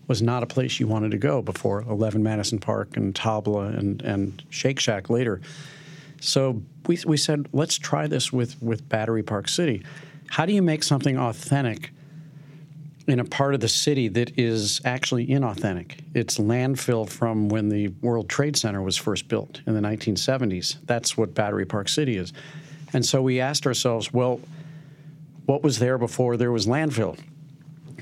was 0.09 0.22
not 0.22 0.42
a 0.42 0.46
place 0.46 0.79
you 0.79 0.87
wanted 0.87 1.11
to 1.12 1.18
go 1.18 1.42
before 1.42 1.83
11 1.83 2.22
Madison 2.22 2.59
Park 2.59 2.96
and 2.96 3.14
Tabla 3.14 3.77
and, 3.77 4.03
and 4.03 4.42
Shake 4.51 4.81
Shack 4.81 5.11
later. 5.11 5.40
So 6.20 6.62
we, 6.87 6.99
we 7.07 7.16
said, 7.16 7.49
let's 7.53 7.79
try 7.79 8.07
this 8.07 8.33
with, 8.33 8.61
with 8.62 8.88
Battery 8.88 9.22
Park 9.22 9.49
City. 9.49 9.83
How 10.29 10.46
do 10.46 10.53
you 10.53 10.62
make 10.62 10.83
something 10.83 11.18
authentic 11.18 11.90
in 13.06 13.20
a 13.20 13.24
part 13.24 13.54
of 13.54 13.60
the 13.60 13.68
city 13.68 14.08
that 14.08 14.38
is 14.38 14.80
actually 14.84 15.26
inauthentic? 15.26 16.00
It's 16.14 16.38
landfill 16.38 17.08
from 17.08 17.48
when 17.48 17.68
the 17.68 17.88
World 18.00 18.28
Trade 18.28 18.56
Center 18.56 18.82
was 18.82 18.96
first 18.96 19.28
built 19.28 19.60
in 19.66 19.74
the 19.74 19.80
1970s. 19.80 20.76
That's 20.86 21.16
what 21.16 21.34
Battery 21.34 21.66
Park 21.66 21.88
City 21.88 22.16
is. 22.16 22.32
And 22.92 23.04
so 23.04 23.22
we 23.22 23.40
asked 23.40 23.66
ourselves, 23.66 24.12
well, 24.12 24.40
what 25.46 25.62
was 25.62 25.78
there 25.78 25.98
before 25.98 26.36
there 26.36 26.50
was 26.50 26.66
landfill? 26.66 27.18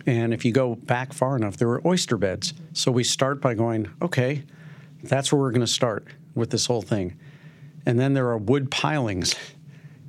And 0.06 0.34
if 0.34 0.44
you 0.44 0.52
go 0.52 0.74
back 0.74 1.12
far 1.12 1.36
enough, 1.36 1.56
there 1.56 1.68
were 1.68 1.82
oyster 1.86 2.16
beds. 2.16 2.54
So 2.72 2.90
we 2.90 3.04
start 3.04 3.40
by 3.40 3.54
going, 3.54 3.88
okay, 4.02 4.44
that's 5.02 5.32
where 5.32 5.40
we're 5.40 5.50
going 5.50 5.60
to 5.60 5.66
start 5.66 6.06
with 6.34 6.50
this 6.50 6.66
whole 6.66 6.82
thing. 6.82 7.16
And 7.86 7.98
then 7.98 8.14
there 8.14 8.28
are 8.28 8.38
wood 8.38 8.70
pilings 8.70 9.34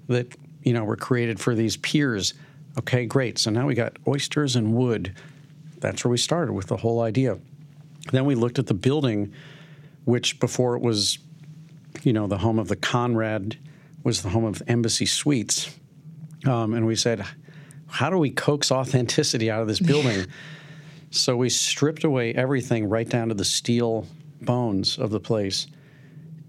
that, 0.08 0.36
you 0.64 0.74
know, 0.74 0.84
were 0.84 0.96
created 0.96 1.40
for 1.40 1.56
these 1.56 1.78
piers. 1.78 2.34
Okay, 2.78 3.06
great. 3.06 3.38
So 3.38 3.52
now 3.52 3.68
we 3.68 3.76
got 3.76 3.98
oysters 4.08 4.56
and 4.56 4.74
wood. 4.74 5.14
That's 5.80 6.04
where 6.04 6.12
we 6.12 6.18
started 6.18 6.54
with 6.54 6.68
the 6.68 6.78
whole 6.78 7.02
idea. 7.02 7.40
Then 8.12 8.26
we 8.26 8.36
looked 8.36 8.60
at 8.60 8.68
the 8.68 8.74
building 8.74 9.34
which 10.06 10.40
before 10.40 10.76
it 10.76 10.82
was, 10.82 11.20
you 12.04 12.14
know, 12.14 12.28
the 12.28 12.38
home 12.38 12.60
of 12.60 12.68
the 12.68 12.76
Conrad, 12.76 13.58
was 14.04 14.22
the 14.22 14.30
home 14.30 14.46
of 14.46 14.62
Embassy 14.68 15.08
Suites. 15.08 15.76
Um, 16.46 16.74
and 16.76 16.86
we 16.86 16.96
said, 16.96 17.26
how 17.88 18.12
do 18.12 18.18
we 18.18 18.30
coax 18.30 18.72
authenticity 18.72 19.50
out 19.50 19.62
of 19.62 19.68
this 19.68 19.80
building? 19.80 20.28
so 21.10 21.36
we 21.36 21.50
stripped 21.50 22.04
away 22.04 22.34
everything 22.34 22.88
right 22.88 23.10
down 23.10 23.30
to 23.30 23.34
the 23.34 23.46
steel 23.46 24.08
bones 24.42 25.00
of 25.00 25.10
the 25.10 25.20
place. 25.20 25.68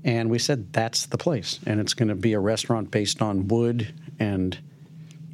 And 0.04 0.30
we 0.30 0.38
said, 0.38 0.72
that's 0.72 1.06
the 1.06 1.18
place. 1.18 1.58
And 1.66 1.80
it's 1.80 1.94
going 1.94 2.08
to 2.08 2.14
be 2.14 2.34
a 2.34 2.40
restaurant 2.40 2.90
based 2.90 3.22
on 3.22 3.48
wood 3.48 3.92
and 4.18 4.56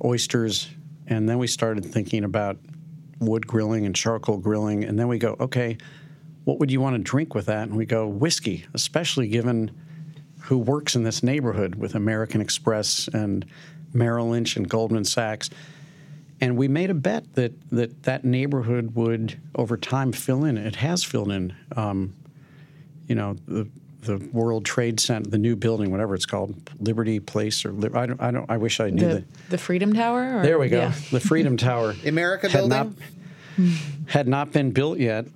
oysters. 0.03 0.69
And 1.13 1.29
then 1.29 1.39
we 1.39 1.47
started 1.47 1.85
thinking 1.85 2.25
about 2.25 2.59
wood 3.21 3.47
grilling 3.47 3.87
and 3.87 3.95
charcoal 3.95 4.39
grilling. 4.39 4.85
And 4.85 4.99
then 4.99 5.09
we 5.09 5.19
go, 5.19 5.37
okay, 5.39 5.77
what 6.45 6.59
would 6.59 6.71
you 6.71 6.81
want 6.81 6.97
to 6.97 7.03
drink 7.03 7.35
with 7.35 7.47
that? 7.47 7.69
And 7.69 7.77
we 7.77 7.87
go, 7.87 8.07
whiskey, 8.07 8.65
especially 8.75 9.29
given 9.29 9.71
who 10.41 10.59
works 10.59 10.97
in 10.97 11.05
this 11.05 11.23
neighborhood 11.23 11.77
with 11.77 11.95
American 11.95 12.41
Express 12.41 13.09
and 13.09 13.45
Merrill 13.93 14.31
Lynch 14.31 14.57
and 14.57 14.69
Goldman 14.69 15.05
Sachs. 15.05 15.51
And 16.41 16.57
we 16.57 16.67
made 16.67 16.91
a 16.91 16.95
bet 16.95 17.35
that 17.35 17.53
that, 17.71 18.03
that 18.03 18.25
neighborhood 18.25 18.97
would, 18.97 19.41
over 19.55 19.77
time, 19.77 20.11
fill 20.11 20.45
in. 20.45 20.57
It 20.57 20.77
has 20.77 21.05
filled 21.05 21.31
in. 21.31 21.55
Um, 21.77 22.15
you 23.07 23.15
know, 23.15 23.37
the, 23.47 23.69
the 24.03 24.19
World 24.33 24.65
Trade 24.65 25.01
Center, 25.01 25.31
the 25.31 25.39
new 25.39 25.57
building, 25.57 25.91
whatever 25.91 26.15
it's 26.15 26.27
called, 26.27 26.55
Liberty 26.81 27.21
Place, 27.21 27.65
or 27.65 27.71
I 27.97 28.07
don't, 28.07 28.21
I 28.21 28.31
don't. 28.31 28.51
I 28.51 28.57
wish 28.57 28.81
I 28.81 28.91
knew 28.91 29.01
The, 29.01 29.15
the. 29.15 29.25
the 29.51 29.59
Freedom 29.59 29.93
Tower? 29.93 30.39
Or? 30.39 30.43
There 30.43 30.59
we 30.59 30.69
go. 30.69 30.81
Yeah. 30.81 30.95
The 31.11 31.21
Freedom 31.21 31.57
Tower. 31.57 31.95
America 32.07 32.49
had 32.49 32.69
building? 32.69 32.97
not 33.59 33.69
had 34.07 34.29
not 34.29 34.53
been 34.53 34.71
built 34.73 34.99
yet, 34.99 35.27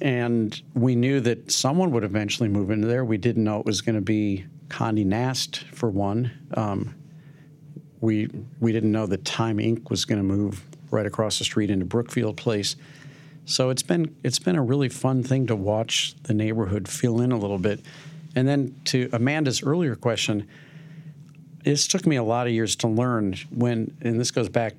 and 0.00 0.60
we 0.74 0.96
knew 0.96 1.20
that 1.20 1.50
someone 1.50 1.90
would 1.92 2.04
eventually 2.04 2.48
move 2.48 2.70
into 2.70 2.86
there. 2.86 3.04
We 3.04 3.16
didn't 3.18 3.44
know 3.44 3.60
it 3.60 3.66
was 3.66 3.80
going 3.80 3.96
to 3.96 4.00
be 4.00 4.46
Condé 4.68 5.04
Nast 5.06 5.64
for 5.72 5.88
one. 5.88 6.32
Um, 6.54 6.94
we 8.00 8.28
we 8.60 8.72
didn't 8.72 8.92
know 8.92 9.06
that 9.06 9.24
Time 9.24 9.58
Inc. 9.58 9.88
was 9.88 10.04
going 10.04 10.18
to 10.18 10.24
move 10.24 10.64
right 10.90 11.06
across 11.06 11.38
the 11.38 11.44
street 11.44 11.70
into 11.70 11.84
Brookfield 11.84 12.36
Place. 12.36 12.76
So 13.44 13.70
it's 13.70 13.82
been 13.82 14.14
it's 14.24 14.40
been 14.40 14.56
a 14.56 14.62
really 14.62 14.88
fun 14.88 15.22
thing 15.22 15.46
to 15.46 15.54
watch 15.56 16.14
the 16.24 16.34
neighborhood 16.34 16.88
fill 16.88 17.20
in 17.20 17.30
a 17.30 17.38
little 17.38 17.58
bit. 17.58 17.80
And 18.36 18.46
then 18.46 18.78
to 18.84 19.08
Amanda's 19.12 19.62
earlier 19.62 19.96
question, 19.96 20.46
this 21.64 21.88
took 21.88 22.06
me 22.06 22.16
a 22.16 22.22
lot 22.22 22.46
of 22.46 22.52
years 22.52 22.76
to 22.76 22.86
learn 22.86 23.34
when, 23.50 23.96
and 24.02 24.20
this 24.20 24.30
goes 24.30 24.48
back 24.48 24.74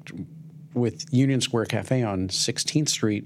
with 0.73 1.11
Union 1.11 1.41
Square 1.41 1.65
Cafe 1.65 2.03
on 2.03 2.29
16th 2.29 2.87
Street, 2.87 3.25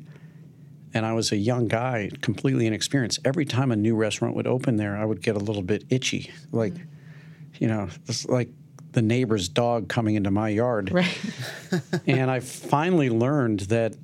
and 0.93 1.05
I 1.05 1.13
was 1.13 1.31
a 1.31 1.37
young 1.37 1.67
guy, 1.67 2.09
completely 2.21 2.65
inexperienced. 2.65 3.19
Every 3.25 3.45
time 3.45 3.71
a 3.71 3.75
new 3.75 3.95
restaurant 3.95 4.35
would 4.35 4.47
open 4.47 4.77
there, 4.77 4.97
I 4.97 5.05
would 5.05 5.21
get 5.21 5.35
a 5.35 5.39
little 5.39 5.61
bit 5.61 5.83
itchy, 5.89 6.31
like, 6.51 6.73
mm-hmm. 6.73 6.83
you 7.59 7.67
know, 7.67 7.89
it's 8.07 8.27
like 8.27 8.49
the 8.93 9.01
neighbor's 9.01 9.49
dog 9.49 9.89
coming 9.89 10.15
into 10.15 10.31
my 10.31 10.49
yard. 10.49 10.91
Right. 10.91 11.19
and 12.07 12.31
I 12.31 12.39
finally 12.39 13.09
learned 13.09 13.61
that 13.61 13.95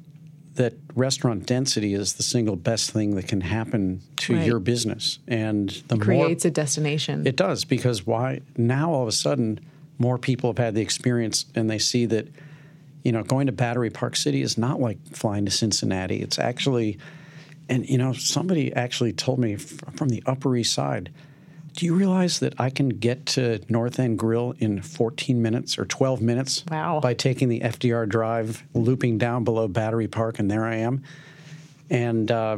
that 0.58 0.74
restaurant 0.96 1.46
density 1.46 1.94
is 1.94 2.14
the 2.14 2.24
single 2.24 2.56
best 2.56 2.92
thing 2.92 3.16
that 3.16 3.28
can 3.28 3.42
happen 3.42 4.02
to 4.18 4.36
Right. 4.36 4.46
your 4.46 4.60
business, 4.60 5.18
and 5.28 5.70
the 5.88 5.96
more 5.96 6.04
Creates 6.06 6.46
a 6.46 6.52
destination. 6.52 7.26
it 7.26 7.36
does 7.36 7.64
because 7.66 8.06
why 8.06 8.42
now 8.58 8.92
all 8.92 9.02
of 9.04 9.08
a 9.08 9.12
sudden 9.14 9.60
more 9.98 10.18
people 10.18 10.50
have 10.52 10.58
had 10.58 10.76
the 10.76 10.82
experience 10.82 11.46
and 11.56 11.70
they 11.70 11.80
see 11.80 12.06
that 12.06 12.28
you 13.04 13.12
know 13.12 13.24
going 13.24 13.46
to 13.48 13.52
Battery 13.54 13.90
Park 13.90 14.16
City 14.16 14.42
is 14.42 14.58
not 14.58 14.80
like 14.82 14.98
flying 15.14 15.46
to 15.46 15.52
Cincinnati. 15.52 16.18
It's 16.22 16.38
actually 16.40 16.98
and 17.70 17.88
you 17.90 17.98
know 17.98 18.14
somebody 18.14 18.74
actually 18.74 19.14
told 19.14 19.40
me 19.40 19.56
from 19.56 20.10
the 20.10 20.22
Upper 20.26 20.56
East 20.56 20.74
Side. 20.74 21.10
Do 21.78 21.86
you 21.86 21.94
realize 21.94 22.40
that 22.40 22.60
I 22.60 22.72
can 22.72 22.90
get 22.90 23.28
to 23.28 23.62
North 23.70 24.00
End 24.00 24.18
Grill 24.18 24.56
in 24.58 24.82
14 24.82 25.40
minutes 25.40 25.78
or 25.78 25.86
12 25.86 26.24
minutes 26.24 26.64
Wow. 26.72 27.00
by 27.02 27.14
taking 27.14 27.50
the 27.50 27.60
FDR 27.60 28.10
Drive, 28.10 28.64
looping 28.74 29.20
down 29.20 29.44
below 29.44 29.68
Battery 29.68 30.08
Park, 30.08 30.40
and 30.40 30.50
there 30.50 30.66
I 30.66 30.78
am. 30.78 31.04
And 31.92 32.32
uh, 32.32 32.58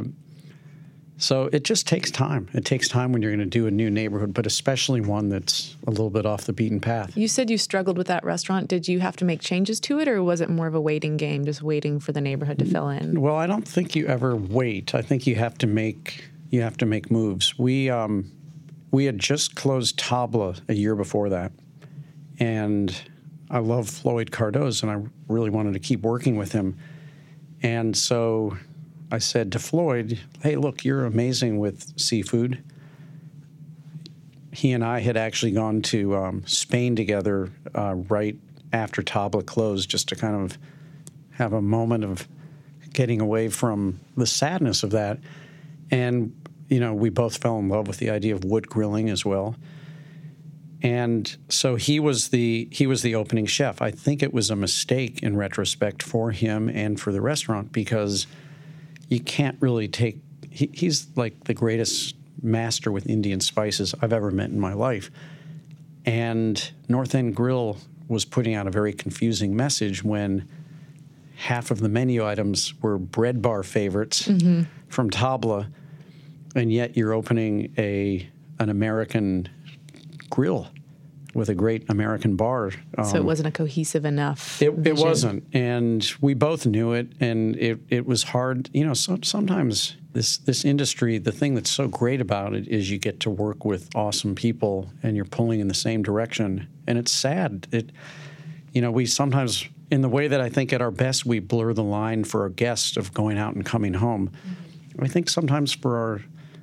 so 1.18 1.50
it 1.52 1.64
just 1.64 1.86
takes 1.86 2.10
time. 2.10 2.48
It 2.54 2.64
takes 2.64 2.88
time 2.88 3.12
when 3.12 3.20
you're 3.20 3.30
going 3.30 3.40
to 3.40 3.44
do 3.44 3.66
a 3.66 3.70
new 3.70 3.90
neighborhood, 3.90 4.32
but 4.32 4.46
especially 4.46 5.02
one 5.02 5.28
that's 5.28 5.76
a 5.86 5.90
little 5.90 6.08
bit 6.08 6.24
off 6.24 6.44
the 6.44 6.54
beaten 6.54 6.80
path. 6.80 7.14
you 7.14 7.28
said 7.28 7.50
you 7.50 7.58
struggled 7.58 7.98
with 7.98 8.06
that 8.06 8.24
restaurant. 8.24 8.68
Did 8.68 8.88
you 8.88 9.00
have 9.00 9.16
to 9.16 9.26
make 9.26 9.42
changes 9.42 9.80
to 9.80 10.00
it, 10.00 10.08
or 10.08 10.22
was 10.22 10.40
it 10.40 10.48
more 10.48 10.66
of 10.66 10.74
a 10.74 10.80
waiting 10.80 11.18
game, 11.18 11.44
just 11.44 11.60
waiting 11.62 12.00
for 12.00 12.12
the 12.12 12.22
neighborhood 12.22 12.58
to 12.60 12.64
fill 12.64 12.88
in? 12.88 13.20
Well, 13.20 13.36
I 13.36 13.46
don't 13.46 13.68
think 13.68 13.94
you 13.94 14.06
ever 14.06 14.34
wait. 14.34 14.94
I 14.94 15.02
think 15.02 15.26
you 15.26 15.34
have 15.34 15.58
to 15.58 15.66
make 15.66 16.24
you 16.48 16.62
have 16.62 16.78
to 16.78 16.86
make 16.86 17.10
moves. 17.10 17.58
We 17.58 17.90
um, 17.90 18.32
we 18.90 19.04
had 19.04 19.18
just 19.18 19.54
closed 19.54 19.98
Tabla 19.98 20.60
a 20.68 20.74
year 20.74 20.94
before 20.94 21.28
that, 21.30 21.52
and 22.38 22.94
I 23.50 23.58
love 23.58 23.88
Floyd 23.88 24.30
Cardoz, 24.30 24.82
and 24.82 24.90
I 24.90 25.08
really 25.32 25.50
wanted 25.50 25.74
to 25.74 25.80
keep 25.80 26.02
working 26.02 26.36
with 26.36 26.52
him. 26.52 26.78
And 27.62 27.96
so 27.96 28.56
I 29.10 29.18
said 29.18 29.52
to 29.52 29.58
Floyd, 29.58 30.18
"Hey, 30.42 30.56
look, 30.56 30.84
you're 30.84 31.04
amazing 31.04 31.58
with 31.58 31.98
seafood." 31.98 32.62
He 34.52 34.72
and 34.72 34.84
I 34.84 35.00
had 35.00 35.16
actually 35.16 35.52
gone 35.52 35.82
to 35.82 36.16
um, 36.16 36.42
Spain 36.46 36.96
together 36.96 37.50
uh, 37.74 37.94
right 38.08 38.36
after 38.72 39.02
Tabla 39.02 39.44
closed, 39.46 39.88
just 39.88 40.08
to 40.08 40.16
kind 40.16 40.34
of 40.34 40.58
have 41.32 41.52
a 41.52 41.62
moment 41.62 42.04
of 42.04 42.28
getting 42.92 43.20
away 43.20 43.48
from 43.48 44.00
the 44.16 44.26
sadness 44.26 44.82
of 44.82 44.90
that. 44.90 45.18
And, 45.90 46.34
you 46.70 46.80
know, 46.80 46.94
we 46.94 47.10
both 47.10 47.36
fell 47.36 47.58
in 47.58 47.68
love 47.68 47.86
with 47.88 47.98
the 47.98 48.08
idea 48.08 48.34
of 48.34 48.44
wood 48.44 48.68
grilling 48.68 49.10
as 49.10 49.24
well. 49.24 49.56
And 50.82 51.36
so 51.48 51.74
he 51.74 52.00
was 52.00 52.28
the 52.28 52.68
he 52.70 52.86
was 52.86 53.02
the 53.02 53.14
opening 53.14 53.44
chef. 53.44 53.82
I 53.82 53.90
think 53.90 54.22
it 54.22 54.32
was 54.32 54.48
a 54.48 54.56
mistake 54.56 55.22
in 55.22 55.36
retrospect 55.36 56.02
for 56.02 56.30
him 56.30 56.70
and 56.70 56.98
for 56.98 57.12
the 57.12 57.20
restaurant 57.20 57.70
because 57.70 58.26
you 59.08 59.20
can't 59.20 59.58
really 59.60 59.88
take 59.88 60.20
he, 60.50 60.70
he's 60.72 61.08
like 61.16 61.44
the 61.44 61.54
greatest 61.54 62.16
master 62.42 62.90
with 62.90 63.06
Indian 63.06 63.40
spices 63.40 63.94
I've 64.00 64.12
ever 64.12 64.30
met 64.30 64.48
in 64.48 64.58
my 64.58 64.72
life. 64.72 65.10
And 66.06 66.70
North 66.88 67.14
End 67.14 67.36
Grill 67.36 67.76
was 68.08 68.24
putting 68.24 68.54
out 68.54 68.66
a 68.66 68.70
very 68.70 68.94
confusing 68.94 69.54
message 69.54 70.02
when 70.02 70.48
half 71.36 71.70
of 71.70 71.80
the 71.80 71.88
menu 71.88 72.26
items 72.26 72.74
were 72.82 72.98
bread 72.98 73.42
bar 73.42 73.62
favorites 73.62 74.28
mm-hmm. 74.28 74.62
from 74.88 75.10
Tabla, 75.10 75.70
and 76.54 76.72
yet 76.72 76.96
you're 76.96 77.12
opening 77.12 77.72
a 77.78 78.28
an 78.58 78.68
American 78.68 79.48
grill 80.28 80.68
with 81.32 81.48
a 81.48 81.54
great 81.54 81.88
American 81.88 82.34
bar. 82.36 82.72
so 82.72 82.78
it 83.02 83.20
Um, 83.20 83.26
wasn't 83.26 83.48
a 83.48 83.52
cohesive 83.52 84.04
enough. 84.04 84.60
it, 84.60 84.74
it 84.86 84.96
wasn't, 84.96 85.44
and 85.52 86.04
we 86.20 86.34
both 86.34 86.66
knew 86.66 86.92
it, 86.92 87.12
and 87.20 87.54
it, 87.56 87.78
it 87.88 88.04
was 88.04 88.24
hard. 88.24 88.68
You 88.72 88.84
know, 88.84 88.94
so, 88.94 89.18
sometimes 89.22 89.96
this 90.12 90.38
this 90.38 90.64
industry, 90.64 91.18
the 91.18 91.30
thing 91.32 91.54
that's 91.54 91.70
so 91.70 91.86
great 91.86 92.20
about 92.20 92.52
it 92.54 92.66
is 92.66 92.90
you 92.90 92.98
get 92.98 93.20
to 93.20 93.30
work 93.30 93.64
with 93.64 93.88
awesome 93.94 94.34
people, 94.34 94.90
and 95.02 95.14
you're 95.16 95.24
pulling 95.24 95.60
in 95.60 95.68
the 95.68 95.74
same 95.74 96.02
direction. 96.02 96.66
And 96.88 96.98
it's 96.98 97.12
sad. 97.12 97.68
It, 97.70 97.92
you 98.72 98.80
know, 98.82 98.90
we 98.90 99.06
sometimes, 99.06 99.64
in 99.90 100.00
the 100.00 100.08
way 100.08 100.26
that 100.26 100.40
I 100.40 100.48
think 100.48 100.72
at 100.72 100.82
our 100.82 100.90
best, 100.90 101.24
we 101.24 101.38
blur 101.38 101.72
the 101.74 101.84
line 101.84 102.24
for 102.24 102.42
our 102.42 102.48
guests 102.48 102.96
of 102.96 103.14
going 103.14 103.38
out 103.38 103.54
and 103.54 103.64
coming 103.64 103.94
home. 103.94 104.30
I 104.98 105.06
think 105.06 105.28
sometimes 105.28 105.72
for 105.72 105.96
our 105.96 106.20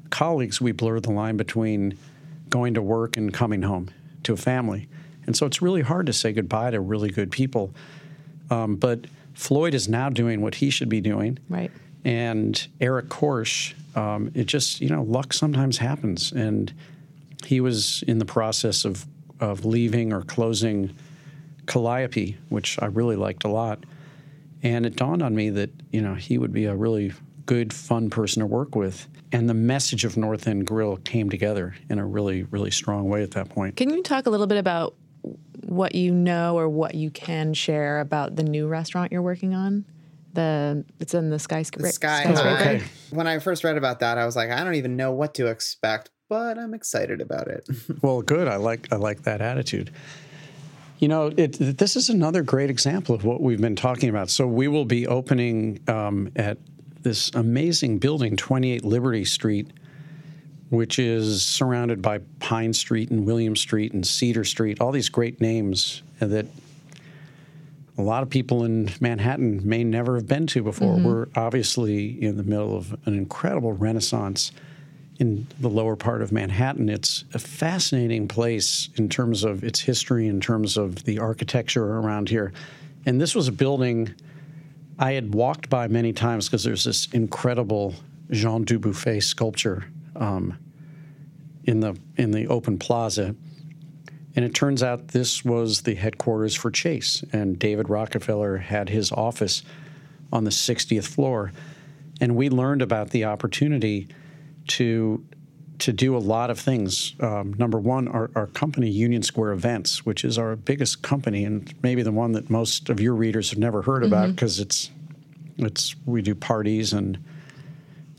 colleagues, 0.09 0.61
we 0.61 0.71
blur 0.71 0.99
the 0.99 1.11
line 1.11 1.37
between 1.37 1.97
going 2.49 2.73
to 2.75 2.81
work 2.81 3.17
and 3.17 3.33
coming 3.33 3.61
home 3.61 3.89
to 4.23 4.33
a 4.33 4.37
family. 4.37 4.87
And 5.25 5.35
so 5.35 5.45
it's 5.45 5.61
really 5.61 5.81
hard 5.81 6.05
to 6.05 6.13
say 6.13 6.31
goodbye 6.31 6.71
to 6.71 6.79
really 6.79 7.09
good 7.09 7.31
people. 7.31 7.73
Um, 8.49 8.75
but 8.75 9.05
Floyd 9.33 9.73
is 9.73 9.87
now 9.87 10.09
doing 10.09 10.41
what 10.41 10.55
he 10.55 10.69
should 10.69 10.89
be 10.89 11.01
doing. 11.01 11.37
Right. 11.49 11.71
And 12.05 12.67
Eric 12.79 13.09
Korsh, 13.09 13.73
um, 13.97 14.31
it 14.33 14.45
just, 14.45 14.79
you 14.79 14.89
know, 14.89 15.03
luck 15.03 15.33
sometimes 15.33 15.77
happens. 15.77 16.31
And 16.31 16.73
he 17.45 17.59
was 17.59 18.03
in 18.07 18.19
the 18.19 18.25
process 18.25 18.85
of, 18.85 19.05
of 19.39 19.65
leaving 19.65 20.13
or 20.13 20.21
closing 20.21 20.95
Calliope, 21.65 22.37
which 22.49 22.81
I 22.81 22.85
really 22.85 23.17
liked 23.17 23.43
a 23.43 23.49
lot. 23.49 23.83
And 24.63 24.85
it 24.85 24.95
dawned 24.95 25.21
on 25.21 25.35
me 25.35 25.49
that, 25.51 25.69
you 25.91 26.01
know, 26.01 26.15
he 26.15 26.37
would 26.37 26.53
be 26.53 26.65
a 26.65 26.75
really 26.75 27.13
good, 27.45 27.73
fun 27.73 28.10
person 28.10 28.39
to 28.39 28.45
work 28.45 28.75
with. 28.75 29.08
And 29.32 29.50
the 29.50 29.54
message 29.54 30.06
of 30.06 30.15
North 30.15 30.48
End 30.48 30.65
Grill 30.65 30.98
came 30.98 31.30
together 31.30 31.75
in 31.90 32.00
a 32.00 32.06
really, 32.06 32.44
really 32.44 32.71
strong 32.71 33.10
way 33.10 33.23
at 33.23 33.32
that 33.32 33.50
point. 33.50 33.75
Can 33.75 33.90
you 33.90 34.02
talk 34.02 34.25
a 34.25 34.30
little 34.30 34.48
bit 34.48 34.58
about 34.58 34.96
what 35.65 35.96
you 35.96 36.13
know 36.13 36.58
or 36.58 36.69
what 36.69 36.96
you 36.96 37.12
can 37.12 37.54
share 37.54 38.00
about 38.00 38.36
the 38.38 38.44
new 38.44 38.67
restaurant 38.67 39.12
you're 39.12 39.21
working 39.21 39.54
on? 39.54 39.86
The 40.34 40.86
it's 41.00 41.13
in 41.13 41.30
the 41.30 41.40
skyscraper. 41.40 41.90
Sky 41.90 42.23
skyscraper? 42.23 42.56
High. 42.56 42.75
okay. 42.75 42.84
When 43.10 43.28
I 43.28 43.40
first 43.40 43.63
read 43.63 43.78
about 43.78 44.00
that, 44.00 44.17
I 44.17 44.25
was 44.25 44.36
like, 44.36 44.50
I 44.50 44.63
don't 44.63 44.75
even 44.75 44.96
know 44.96 45.12
what 45.12 45.34
to 45.36 45.48
expect, 45.48 46.10
but 46.30 46.58
I'm 46.58 46.73
excited 46.73 47.21
about 47.21 47.48
it. 47.48 47.67
Well, 48.02 48.21
good. 48.21 48.48
I 48.48 48.58
like 48.58 48.88
I 48.92 48.96
like 48.98 49.23
that 49.23 49.42
attitude. 49.42 49.92
You 51.00 51.08
know, 51.08 51.32
it, 51.36 51.54
this 51.78 51.96
is 51.96 52.10
another 52.10 52.42
great 52.42 52.69
example 52.69 53.13
of 53.13 53.23
what 53.23 53.42
we've 53.42 53.62
been 53.62 53.75
talking 53.75 54.10
about. 54.10 54.30
So 54.30 54.48
we 54.48 54.67
will 54.67 54.86
be 54.86 55.06
opening 55.06 55.80
um, 55.88 56.32
at 56.36 56.58
this 57.04 57.29
amazing 57.33 58.00
building, 58.00 58.35
28 58.35 58.83
Liberty 58.83 59.25
Street, 59.25 59.67
which 60.69 61.00
is 61.00 61.45
surrounded 61.45 62.02
by 62.02 62.19
Pine 62.39 62.73
Street 62.73 63.10
and 63.10 63.25
William 63.25 63.56
Street 63.56 63.93
and 63.93 64.06
Cedar 64.06 64.43
Street, 64.43 64.81
all 64.81 64.91
these 64.91 65.10
great 65.10 65.39
names 65.39 66.04
that 66.19 66.45
a 67.98 68.02
lot 68.02 68.21
of 68.21 68.29
people 68.29 68.63
in 68.63 68.91
Manhattan 69.00 69.67
may 69.67 69.83
never 69.83 70.15
have 70.15 70.27
been 70.27 70.45
to 70.48 70.62
before. 70.62 70.95
Mm-hmm. 70.95 71.08
We're 71.08 71.27
obviously 71.35 72.21
in 72.21 72.37
the 72.37 72.43
middle 72.43 72.77
of 72.77 72.93
an 73.06 73.15
incredible 73.15 73.73
renaissance 73.73 74.52
in 75.19 75.48
the 75.60 75.69
lower 75.69 75.95
part 75.95 76.21
of 76.21 76.31
Manhattan. 76.31 76.89
It's 76.89 77.25
a 77.33 77.39
fascinating 77.39 78.27
place 78.27 78.89
in 78.98 79.10
terms 79.10 79.43
of 79.43 79.63
its 79.63 79.79
history, 79.79 80.27
in 80.27 80.39
terms 80.39 80.77
of 80.77 81.06
the 81.06 81.17
architecture 81.17 81.83
around 81.83 82.29
here. 82.29 82.54
And 83.06 83.19
this 83.19 83.33
was 83.33 83.48
a 83.48 83.52
building 83.52 84.13
I 85.00 85.13
had 85.13 85.33
walked 85.33 85.69
by 85.69 85.87
many 85.87 86.12
times 86.13 86.48
because 86.48 86.63
there's 86.63 86.83
this 86.83 87.08
incredible 87.08 87.93
Jean 88.31 88.63
Dubuffet 88.63 89.21
sculpture 89.21 89.85
um, 90.15 90.58
in 91.63 91.81
the 91.81 91.98
in 92.15 92.31
the 92.31 92.48
open 92.48 92.79
plaza. 92.79 93.35
And 94.35 94.45
it 94.45 94.54
turns 94.54 94.83
out 94.83 95.10
this 95.10 95.43
was 95.43 95.81
the 95.81 95.95
headquarters 95.95 96.56
for 96.56 96.69
Chase, 96.69 97.23
and 97.33 97.58
David 97.58 97.89
Rockefeller 97.89 98.58
had 98.58 98.89
his 98.89 99.12
office 99.12 99.63
on 100.31 100.43
the 100.43 100.52
60th 100.52 101.08
floor. 101.08 101.52
And 102.21 102.35
we 102.35 102.50
learned 102.50 102.83
about 102.83 103.10
the 103.10 103.25
opportunity 103.25 104.08
to 104.67 105.25
to 105.80 105.94
do 105.94 106.15
a 106.15 106.19
lot 106.19 106.50
of 106.50 106.60
things. 106.60 107.13
Um, 107.19 107.54
number 107.58 107.80
one, 107.80 108.08
our, 108.08 108.32
our, 108.36 108.48
company, 108.48 108.90
Union 108.90 109.21
Square 109.21 109.52
Events, 109.52 110.06
which 110.06 110.25
is 110.25 110.38
our 110.38 110.56
biggest 110.56 111.04
company 111.04 111.46
and 111.46 111.71
maybe 111.84 112.02
the 112.02 112.12
one 112.12 112.32
that 112.32 112.50
most 112.50 112.90
of 112.90 113.00
your 113.00 113.13
readers 113.13 113.52
have 113.52 113.60
never 113.60 113.84
heard 113.84 114.04
mm-hmm. 114.04 114.13
about 114.13 114.36
because 114.36 114.60
it's 114.60 114.90
it's 115.60 115.96
we 116.06 116.21
do 116.21 116.36
parties 116.36 116.94
and 116.94 117.17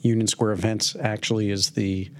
Union 0.02 0.26
Square 0.26 0.52
Events 0.52 0.96
actually 1.00 1.50
is 1.50 1.70
the 1.70 2.10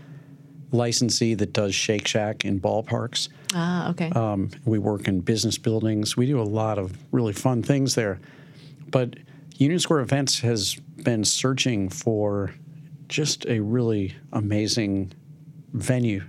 licensee 0.73 1.35
that 1.35 1.53
does 1.53 1.75
Shake 1.75 2.07
Shack 2.07 2.45
in 2.45 2.61
ballparks. 2.61 3.29
Ah, 3.55 3.91
okay. 3.91 4.11
Um, 4.11 4.51
we 4.65 4.79
work 4.79 5.09
in 5.09 5.21
business 5.21 5.59
buildings. 5.59 6.17
We 6.17 6.27
do 6.27 6.41
a 6.41 6.43
lot 6.43 6.79
of 6.79 6.97
really 7.13 7.33
fun 7.33 7.63
things 7.63 7.95
there. 7.95 8.21
But 8.91 9.17
Union 9.57 9.79
Square 9.79 10.01
Events 10.01 10.41
has 10.41 10.75
been 11.03 11.25
searching 11.25 11.89
for 11.89 12.53
just 13.09 13.47
a 13.47 13.61
really 13.61 14.15
amazing 14.33 15.13
venue 15.83 16.23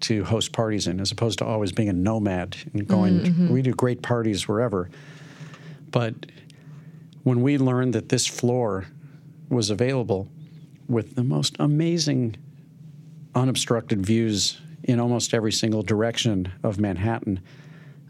to 0.00 0.24
host 0.24 0.52
parties 0.52 0.86
in, 0.86 1.00
as 1.00 1.10
opposed 1.10 1.38
to 1.38 1.44
always 1.44 1.72
being 1.72 1.88
a 1.88 1.92
nomad 1.92 2.56
and 2.72 2.86
going. 2.86 3.20
Mm-hmm. 3.20 3.48
We 3.48 3.62
do 3.62 3.72
great 3.72 4.02
parties 4.02 4.46
wherever, 4.46 4.90
but 5.90 6.14
when 7.22 7.42
we 7.42 7.58
learned 7.58 7.94
that 7.94 8.08
this 8.08 8.26
floor 8.26 8.86
was 9.48 9.70
available 9.70 10.28
with 10.88 11.14
the 11.14 11.24
most 11.24 11.56
amazing 11.58 12.36
unobstructed 13.34 14.04
views 14.04 14.60
in 14.84 15.00
almost 15.00 15.34
every 15.34 15.52
single 15.52 15.82
direction 15.82 16.52
of 16.62 16.78
Manhattan 16.78 17.40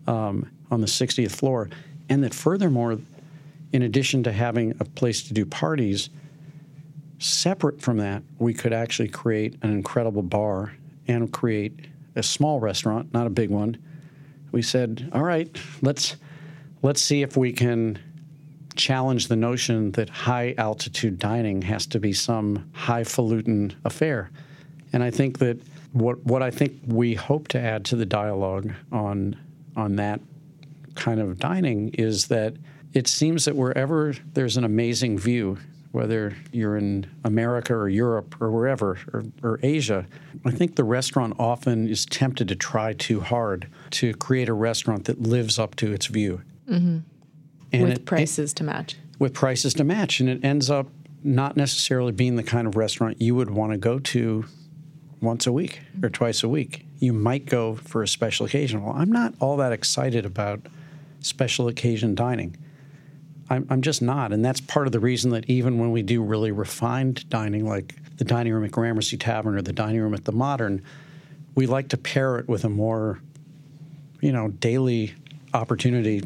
um, 0.06 0.50
on 0.70 0.80
the 0.80 0.86
60th 0.86 1.32
floor, 1.32 1.70
and 2.08 2.22
that 2.22 2.34
furthermore, 2.34 2.98
in 3.72 3.82
addition 3.82 4.22
to 4.24 4.32
having 4.32 4.74
a 4.80 4.84
place 4.84 5.22
to 5.28 5.32
do 5.32 5.46
parties, 5.46 6.10
Separate 7.18 7.80
from 7.80 7.96
that, 7.98 8.22
we 8.38 8.52
could 8.52 8.72
actually 8.72 9.08
create 9.08 9.56
an 9.62 9.70
incredible 9.70 10.22
bar 10.22 10.74
and 11.08 11.32
create 11.32 11.86
a 12.14 12.22
small 12.22 12.60
restaurant, 12.60 13.12
not 13.12 13.26
a 13.26 13.30
big 13.30 13.50
one. 13.50 13.78
We 14.52 14.62
said, 14.62 15.08
"All 15.12 15.22
right, 15.22 15.48
let's 15.82 16.16
let's 16.82 17.00
see 17.00 17.22
if 17.22 17.36
we 17.36 17.52
can 17.52 17.98
challenge 18.74 19.28
the 19.28 19.36
notion 19.36 19.92
that 19.92 20.10
high 20.10 20.54
altitude 20.58 21.18
dining 21.18 21.62
has 21.62 21.86
to 21.86 21.98
be 21.98 22.12
some 22.12 22.68
highfalutin 22.72 23.72
affair." 23.84 24.30
And 24.92 25.02
I 25.02 25.10
think 25.10 25.38
that 25.38 25.58
what 25.92 26.24
what 26.26 26.42
I 26.42 26.50
think 26.50 26.74
we 26.86 27.14
hope 27.14 27.48
to 27.48 27.58
add 27.58 27.84
to 27.86 27.96
the 27.96 28.06
dialogue 28.06 28.72
on 28.92 29.36
on 29.74 29.96
that 29.96 30.20
kind 30.94 31.20
of 31.20 31.38
dining 31.38 31.90
is 31.90 32.26
that 32.26 32.54
it 32.92 33.06
seems 33.06 33.44
that 33.44 33.56
wherever 33.56 34.14
there's 34.34 34.56
an 34.56 34.64
amazing 34.64 35.18
view 35.18 35.58
whether 35.96 36.36
you're 36.52 36.76
in 36.76 37.06
America 37.24 37.74
or 37.74 37.88
Europe 37.88 38.36
or 38.38 38.50
wherever, 38.50 38.98
or, 39.14 39.24
or, 39.42 39.58
Asia, 39.62 40.06
I 40.44 40.50
think 40.50 40.76
the 40.76 40.84
restaurant 40.84 41.36
often 41.38 41.88
is 41.88 42.04
tempted 42.04 42.48
to 42.48 42.54
try 42.54 42.92
too 42.92 43.20
hard 43.20 43.66
to 43.92 44.12
create 44.12 44.50
a 44.50 44.52
restaurant 44.52 45.06
that 45.06 45.22
lives 45.22 45.58
up 45.58 45.74
to 45.76 45.94
its 45.94 46.04
view. 46.04 46.42
Mm-hmm. 46.68 47.80
with 47.80 47.92
it, 47.92 48.04
prices 48.04 48.52
it, 48.52 48.56
to 48.56 48.64
match. 48.64 48.96
With 49.18 49.32
prices 49.32 49.72
to 49.72 49.84
match. 49.84 50.20
And 50.20 50.28
it 50.28 50.44
ends 50.44 50.68
up 50.68 50.86
not 51.24 51.56
necessarily 51.56 52.12
being 52.12 52.36
the 52.36 52.42
kind 52.42 52.66
of 52.66 52.76
restaurant 52.76 53.22
you 53.22 53.34
would 53.34 53.48
want 53.48 53.72
to 53.72 53.78
go 53.78 53.98
to 53.98 54.44
once 55.22 55.46
a 55.46 55.52
week 55.52 55.80
or 56.02 56.10
twice 56.10 56.42
a 56.42 56.48
week. 56.48 56.84
You 56.98 57.14
might 57.14 57.46
go 57.46 57.74
for 57.74 58.02
a 58.02 58.08
special 58.08 58.44
occasion. 58.44 58.84
Well, 58.84 58.94
I'm 58.94 59.10
not 59.10 59.32
all 59.40 59.56
that 59.56 59.72
excited 59.72 60.26
about 60.26 60.60
special 61.20 61.68
occasion 61.68 62.14
dining. 62.14 62.54
I'm, 63.48 63.66
I'm 63.70 63.82
just 63.82 64.02
not. 64.02 64.32
And 64.32 64.44
that's 64.44 64.60
part 64.60 64.86
of 64.86 64.92
the 64.92 65.00
reason 65.00 65.30
that 65.30 65.48
even 65.48 65.78
when 65.78 65.90
we 65.90 66.02
do 66.02 66.22
really 66.22 66.50
refined 66.50 67.28
dining, 67.28 67.68
like 67.68 67.94
the 68.16 68.24
dining 68.24 68.52
room 68.52 68.64
at 68.64 68.70
Gramercy 68.70 69.16
Tavern 69.16 69.56
or 69.56 69.62
the 69.62 69.72
dining 69.72 70.00
room 70.00 70.14
at 70.14 70.24
the 70.24 70.32
Modern, 70.32 70.82
we 71.54 71.66
like 71.66 71.88
to 71.90 71.96
pair 71.96 72.38
it 72.38 72.48
with 72.48 72.64
a 72.64 72.68
more, 72.68 73.20
you 74.20 74.32
know, 74.32 74.48
daily 74.48 75.14
opportunity. 75.54 76.22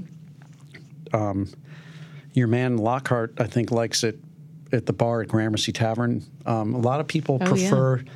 Um, 1.12 1.48
your 2.32 2.46
man 2.46 2.78
Lockhart, 2.78 3.34
I 3.38 3.44
think, 3.44 3.70
likes 3.70 4.02
it 4.04 4.18
at 4.72 4.86
the 4.86 4.92
bar 4.92 5.22
at 5.22 5.28
Gramercy 5.28 5.72
Tavern. 5.72 6.24
Um, 6.46 6.74
a 6.74 6.78
lot 6.78 7.00
of 7.00 7.06
people 7.06 7.38
oh, 7.40 7.46
prefer. 7.46 7.98
Yeah 7.98 8.12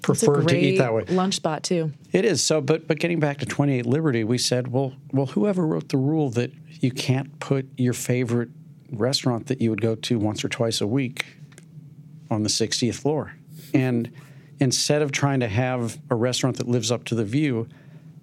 prefer 0.00 0.42
to 0.42 0.56
eat 0.56 0.78
that 0.78 0.94
way. 0.94 1.04
Lunch 1.04 1.34
spot 1.34 1.62
too. 1.62 1.92
It 2.12 2.24
is 2.24 2.42
so, 2.42 2.60
but 2.60 2.86
but 2.88 2.98
getting 2.98 3.20
back 3.20 3.38
to 3.38 3.46
28 3.46 3.86
Liberty, 3.86 4.24
we 4.24 4.38
said, 4.38 4.68
well, 4.68 4.94
well, 5.12 5.26
whoever 5.26 5.66
wrote 5.66 5.88
the 5.88 5.96
rule 5.96 6.30
that 6.30 6.52
you 6.80 6.90
can't 6.90 7.38
put 7.40 7.66
your 7.76 7.92
favorite 7.92 8.50
restaurant 8.92 9.46
that 9.46 9.60
you 9.60 9.70
would 9.70 9.80
go 9.80 9.94
to 9.94 10.18
once 10.18 10.44
or 10.44 10.48
twice 10.48 10.80
a 10.80 10.86
week 10.86 11.26
on 12.30 12.42
the 12.42 12.48
60th 12.48 12.94
floor, 12.94 13.34
and 13.74 14.10
instead 14.60 15.02
of 15.02 15.12
trying 15.12 15.40
to 15.40 15.48
have 15.48 15.98
a 16.10 16.14
restaurant 16.14 16.56
that 16.56 16.68
lives 16.68 16.90
up 16.90 17.04
to 17.04 17.14
the 17.14 17.24
view, 17.24 17.68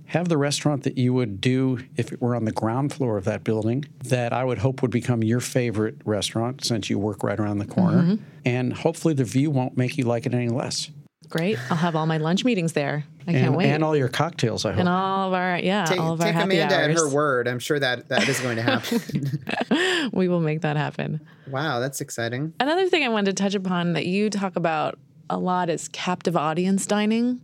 have 0.08 0.30
the 0.30 0.38
restaurant 0.38 0.84
that 0.84 0.98
you 0.98 1.14
would 1.14 1.42
do 1.42 1.80
if 1.98 2.12
it 2.12 2.22
were 2.22 2.36
on 2.36 2.46
the 2.46 2.52
ground 2.52 2.94
floor 2.94 3.18
of 3.18 3.26
that 3.26 3.44
building 3.44 3.84
that 4.04 4.34
I 4.34 4.44
would 4.44 4.60
hope 4.60 4.82
would 4.82 4.92
become 4.92 5.24
your 5.24 5.40
favorite 5.40 5.96
restaurant 6.06 6.64
since 6.64 6.90
you 6.90 7.00
work 7.00 7.24
right 7.24 7.40
around 7.40 7.58
the 7.58 7.66
corner. 7.66 8.04
Mm-hmm. 8.04 8.24
And 8.46 8.74
hopefully 8.74 9.16
the 9.16 9.24
view 9.24 9.50
won't 9.50 9.76
make 9.78 9.98
you 9.98 10.04
like 10.04 10.26
it 10.26 10.34
any 10.34 10.50
less. 10.50 10.92
Great. 11.30 11.58
I'll 11.70 11.78
have 11.78 11.96
all 11.96 12.06
my 12.06 12.18
lunch 12.18 12.46
meetings 12.46 12.74
there. 12.74 13.04
I 13.28 13.32
and, 13.32 13.40
can't 13.40 13.56
wait. 13.56 13.68
And 13.68 13.84
all 13.84 13.96
your 13.96 14.08
cocktails, 14.08 14.66
I 14.66 14.72
hope. 14.72 14.80
And 14.80 14.90
all 14.90 15.28
of 15.28 15.34
our, 15.34 15.58
yeah, 15.60 15.86
take, 15.86 16.00
all 16.00 16.14
of 16.14 16.22
our 16.22 16.28
take 16.28 16.36
happy 16.36 16.58
Amanda 16.58 16.76
hours. 16.76 16.90
at 16.90 16.98
her 16.98 17.10
word. 17.10 17.48
I'm 17.48 17.60
sure 17.60 17.80
that 17.80 18.10
that 18.10 18.28
is 18.28 18.40
going 18.40 18.58
to 18.58 18.62
happen. 18.62 20.10
we 20.14 20.28
will 20.28 20.42
make 20.42 20.62
that 20.62 20.78
happen. 20.78 21.20
Wow, 21.48 21.80
that's 21.80 22.02
exciting. 22.02 22.54
Another 22.60 22.88
thing 22.88 23.04
I 23.04 23.10
wanted 23.10 23.36
to 23.36 23.44
touch 23.44 23.56
upon 23.56 23.94
that 23.94 24.06
you 24.06 24.30
talk 24.30 24.56
about 24.56 25.00
a 25.30 25.38
lot 25.38 25.70
is 25.70 25.88
captive 25.90 26.38
audience 26.38 26.86
dining. 26.86 27.44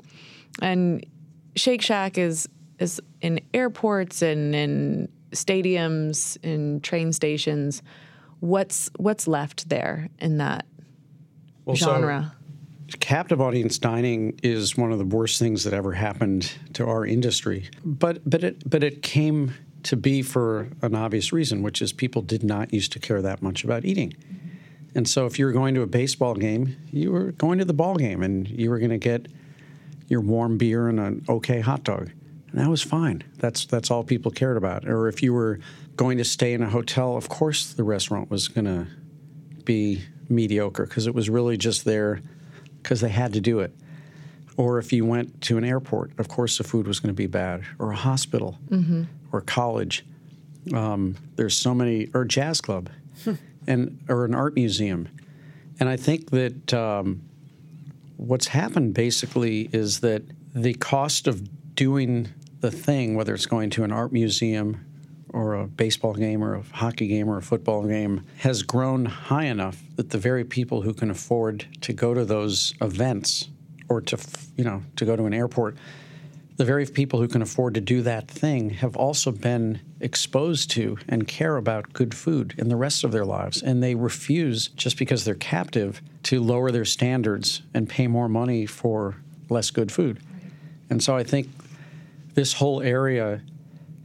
And 0.62 1.06
Shake 1.56 1.82
Shack 1.82 2.18
is 2.18 2.48
is 2.80 3.00
in 3.22 3.40
airports 3.54 4.22
and 4.22 4.56
in 4.56 5.10
stadiums, 5.32 6.38
in 6.44 6.82
train 6.82 7.14
stations. 7.14 7.82
What's 8.40 8.90
what's 8.98 9.28
left 9.28 9.70
there 9.70 10.10
in 10.20 10.38
that 10.38 10.66
well, 11.66 11.76
genre? 11.76 12.34
So 12.34 12.41
captive 13.00 13.42
audience 13.42 13.78
dining 13.78 14.40
is 14.44 14.78
one 14.78 14.92
of 14.92 14.98
the 14.98 15.06
worst 15.06 15.40
things 15.40 15.64
that 15.64 15.74
ever 15.74 15.94
happened 15.94 16.52
to 16.74 16.86
our 16.86 17.06
industry. 17.06 17.70
But 17.84 18.30
but 18.30 18.44
it 18.44 18.70
but 18.70 18.84
it 18.84 19.02
came 19.02 19.54
to 19.84 19.96
be 19.96 20.22
for 20.22 20.70
an 20.82 20.96
obvious 20.96 21.34
reason, 21.34 21.64
which 21.64 21.82
is 21.82 21.92
people 21.92 22.22
did 22.22 22.44
not 22.44 22.74
used 22.74 22.92
to 22.92 23.00
care 23.00 23.22
that 23.22 23.42
much 23.42 23.64
about 23.64 23.86
eating. 23.86 24.14
And 24.94 25.08
so 25.08 25.26
if 25.26 25.40
you 25.40 25.46
were 25.46 25.52
going 25.52 25.74
to 25.76 25.82
a 25.82 25.88
baseball 25.88 26.36
game, 26.36 26.76
you 26.92 27.12
were 27.12 27.32
going 27.32 27.60
to 27.60 27.66
the 27.66 27.74
ball 27.74 27.96
game 27.96 28.22
and 28.22 28.48
you 28.48 28.70
were 28.70 28.78
going 28.78 28.92
to 28.92 28.98
get 28.98 29.28
your 30.08 30.22
warm 30.22 30.58
beer 30.58 30.90
and 30.90 31.00
an 31.00 31.26
okay 31.30 31.62
hot 31.62 31.84
dog. 31.84 32.12
And 32.52 32.60
that 32.60 32.70
was 32.70 32.82
fine. 32.82 33.24
That's 33.38 33.66
that's 33.66 33.90
all 33.90 34.04
people 34.04 34.32
cared 34.32 34.58
about. 34.58 34.88
Or 34.88 35.08
if 35.08 35.24
you 35.24 35.34
were 35.34 35.60
going 35.96 36.18
to 36.18 36.26
stay 36.26 36.54
in 36.54 36.62
a 36.62 36.70
hotel, 36.70 37.16
of 37.16 37.30
course 37.30 37.72
the 37.74 37.84
restaurant 37.84 38.30
was 38.30 38.48
going 38.48 38.66
to 38.66 38.88
be 39.64 40.04
mediocre 40.30 40.86
because 40.86 41.08
it 41.08 41.16
was 41.16 41.30
really 41.30 41.58
just 41.58 41.86
there 41.86 42.22
because 42.82 43.02
they 43.02 43.10
had 43.10 43.34
to 43.34 43.42
do 43.42 43.60
it. 43.60 43.74
Or 44.58 44.80
if 44.80 44.92
you 44.92 45.06
went 45.06 45.42
to 45.42 45.58
an 45.58 45.64
airport, 45.64 46.12
of 46.20 46.28
course 46.28 46.58
the 46.58 46.64
food 46.64 46.88
was 46.88 47.00
going 47.00 47.10
to 47.10 47.18
be 47.18 47.28
bad. 47.28 47.64
Or 47.80 47.92
a 47.92 47.96
hospital, 47.96 48.58
mm-hmm. 48.70 49.04
or 49.32 49.42
college. 49.42 50.06
Um, 50.74 51.16
there's 51.36 51.58
so 51.58 51.74
many, 51.74 52.10
or 52.14 52.26
jazz 52.26 52.62
club, 52.62 52.90
and 53.68 54.00
or 54.08 54.26
an 54.26 54.36
art 54.36 54.56
museum. 54.56 55.08
And 55.80 55.90
I 55.90 55.98
think 55.98 56.30
that 56.32 56.74
um, 56.74 57.22
what's 58.18 58.48
happened 58.48 58.94
basically 58.94 59.70
is 59.74 60.02
that 60.02 60.24
the 60.54 60.74
cost 60.76 61.28
of 61.28 61.76
doing 61.76 62.30
the 62.60 62.70
thing, 62.70 63.16
whether 63.16 63.34
it's 63.34 63.48
going 63.48 63.72
to 63.72 63.84
an 63.84 63.92
art 63.92 64.12
museum 64.12 64.86
or 65.34 65.56
a 65.56 65.68
baseball 65.68 66.14
game 66.14 66.44
or 66.44 66.56
a 66.56 66.64
hockey 66.74 67.08
game 67.08 67.30
or 67.30 67.38
a 67.38 67.42
football 67.42 67.84
game 67.88 68.24
has 68.40 68.64
grown 68.64 69.06
high 69.06 69.46
enough 69.46 69.82
that 69.96 70.10
the 70.10 70.18
very 70.18 70.44
people 70.44 70.82
who 70.82 70.94
can 70.94 71.10
afford 71.10 71.66
to 71.82 71.94
go 71.94 72.14
to 72.14 72.26
those 72.26 72.74
events 72.82 73.50
or 73.90 74.02
to 74.02 74.18
you 74.58 74.64
know 74.64 74.84
to 74.96 75.06
go 75.06 75.16
to 75.16 75.26
an 75.26 75.34
airport 75.34 75.76
the 76.62 76.66
very 76.66 76.86
people 76.86 77.20
who 77.20 77.28
can 77.28 77.42
afford 77.42 77.74
to 77.74 77.82
do 77.82 78.04
that 78.04 78.28
thing 78.28 78.70
have 78.70 78.96
also 78.96 79.32
been 79.32 79.80
exposed 80.00 80.70
to 80.70 80.96
and 81.08 81.28
care 81.28 81.58
about 81.58 81.92
good 81.92 82.14
food 82.14 82.54
in 82.58 82.70
the 82.70 82.76
rest 82.76 83.04
of 83.04 83.12
their 83.12 83.26
lives. 83.26 83.64
And 83.64 83.82
they 83.82 83.96
refuse, 83.96 84.68
just 84.68 84.96
because 85.00 85.26
they're 85.26 85.34
captive, 85.34 86.04
to 86.22 86.40
lower 86.40 86.70
their 86.70 86.86
standards 86.86 87.64
and 87.74 87.90
pay 87.90 88.06
more 88.06 88.30
money 88.30 88.68
for 88.68 89.16
less 89.50 89.72
good 89.72 89.92
food. 89.92 90.20
And 90.92 91.02
so 91.02 91.16
I 91.16 91.24
think 91.24 91.50
this 92.36 92.54
whole 92.54 92.80
area 92.80 93.42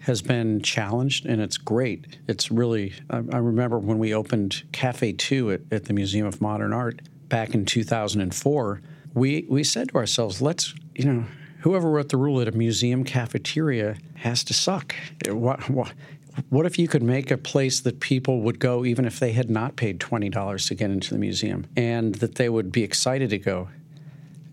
has 0.06 0.22
been 0.22 0.62
challenged 0.62 1.26
and 1.26 1.40
it's 1.40 1.58
great. 1.58 2.18
It's 2.28 2.48
really, 2.48 2.94
I, 3.10 3.16
I 3.16 3.38
remember 3.38 3.76
when 3.76 3.98
we 3.98 4.14
opened 4.14 4.62
Cafe 4.70 5.14
2 5.14 5.50
at, 5.50 5.60
at 5.72 5.84
the 5.86 5.92
Museum 5.92 6.28
of 6.28 6.40
Modern 6.40 6.72
Art 6.72 7.00
back 7.28 7.54
in 7.54 7.66
2004, 7.66 8.80
we, 9.14 9.44
we 9.48 9.64
said 9.64 9.88
to 9.88 9.96
ourselves, 9.96 10.40
let's, 10.40 10.74
you 10.94 11.06
know, 11.06 11.24
whoever 11.62 11.90
wrote 11.90 12.10
the 12.10 12.16
rule 12.16 12.36
that 12.36 12.46
a 12.46 12.52
museum 12.52 13.02
cafeteria 13.02 13.96
has 14.14 14.44
to 14.44 14.54
suck. 14.54 14.94
What, 15.28 15.68
what, 15.68 15.92
what 16.50 16.66
if 16.66 16.78
you 16.78 16.86
could 16.86 17.02
make 17.02 17.32
a 17.32 17.36
place 17.36 17.80
that 17.80 17.98
people 17.98 18.42
would 18.42 18.60
go 18.60 18.84
even 18.84 19.06
if 19.06 19.18
they 19.18 19.32
had 19.32 19.50
not 19.50 19.74
paid 19.74 19.98
$20 19.98 20.68
to 20.68 20.74
get 20.76 20.88
into 20.88 21.14
the 21.14 21.18
museum 21.18 21.66
and 21.76 22.14
that 22.16 22.36
they 22.36 22.48
would 22.48 22.70
be 22.70 22.84
excited 22.84 23.30
to 23.30 23.38
go? 23.38 23.70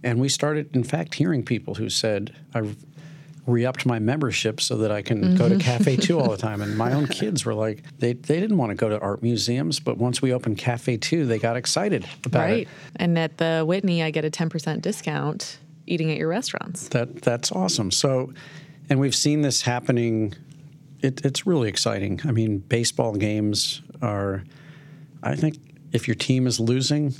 And 0.04 0.20
we 0.20 0.30
started, 0.30 0.76
in 0.76 0.84
fact, 0.84 1.14
hearing 1.14 1.44
people 1.44 1.76
who 1.76 1.92
said, 1.92 2.36
I 2.56 2.62
re 3.46 3.66
upped 3.66 3.86
my 3.86 4.00
membership 4.00 4.62
so 4.62 4.78
that 4.78 4.92
I 4.92 5.02
can 5.02 5.22
mm-hmm. 5.22 5.36
go 5.36 5.50
to 5.50 5.58
Cafe 5.58 5.98
2 5.98 6.20
all 6.20 6.30
the 6.30 6.38
time. 6.50 6.62
And 6.62 6.78
my 6.78 6.94
own 6.94 7.08
kids 7.08 7.46
were 7.46 7.54
like, 7.54 7.84
they, 8.00 8.14
they 8.14 8.40
didn't 8.40 8.58
want 8.58 8.70
to 8.70 8.76
go 8.76 8.90
to 8.90 9.00
art 9.00 9.22
museums, 9.22 9.80
but 9.80 9.98
once 9.98 10.22
we 10.22 10.34
opened 10.34 10.58
Cafe 10.58 10.98
2, 10.98 11.26
they 11.26 11.40
got 11.40 11.58
excited 11.58 12.08
about 12.26 12.40
right. 12.40 12.50
it. 12.50 12.56
Right. 12.56 12.68
And 12.98 13.18
at 13.18 13.38
the 13.38 13.64
Whitney, 13.68 14.02
I 14.04 14.12
get 14.12 14.26
a 14.26 14.32
10% 14.32 14.82
discount 14.82 15.60
eating 15.86 16.12
at 16.12 16.18
your 16.18 16.30
restaurants. 16.30 16.88
That 16.90 17.22
that's 17.22 17.52
awesome. 17.52 17.92
So, 17.92 18.34
and 18.90 19.00
we've 19.00 19.16
seen 19.16 19.42
this 19.42 19.62
happening. 19.62 20.34
It, 21.02 21.26
it's 21.26 21.46
really 21.46 21.68
exciting. 21.68 22.22
I 22.24 22.32
mean, 22.32 22.60
baseball 22.60 23.16
games 23.16 23.82
are. 24.02 24.44
I 25.22 25.36
think 25.36 25.58
if 25.94 26.08
your 26.08 26.16
team 26.16 26.48
is 26.48 26.60
losing, 26.60 27.14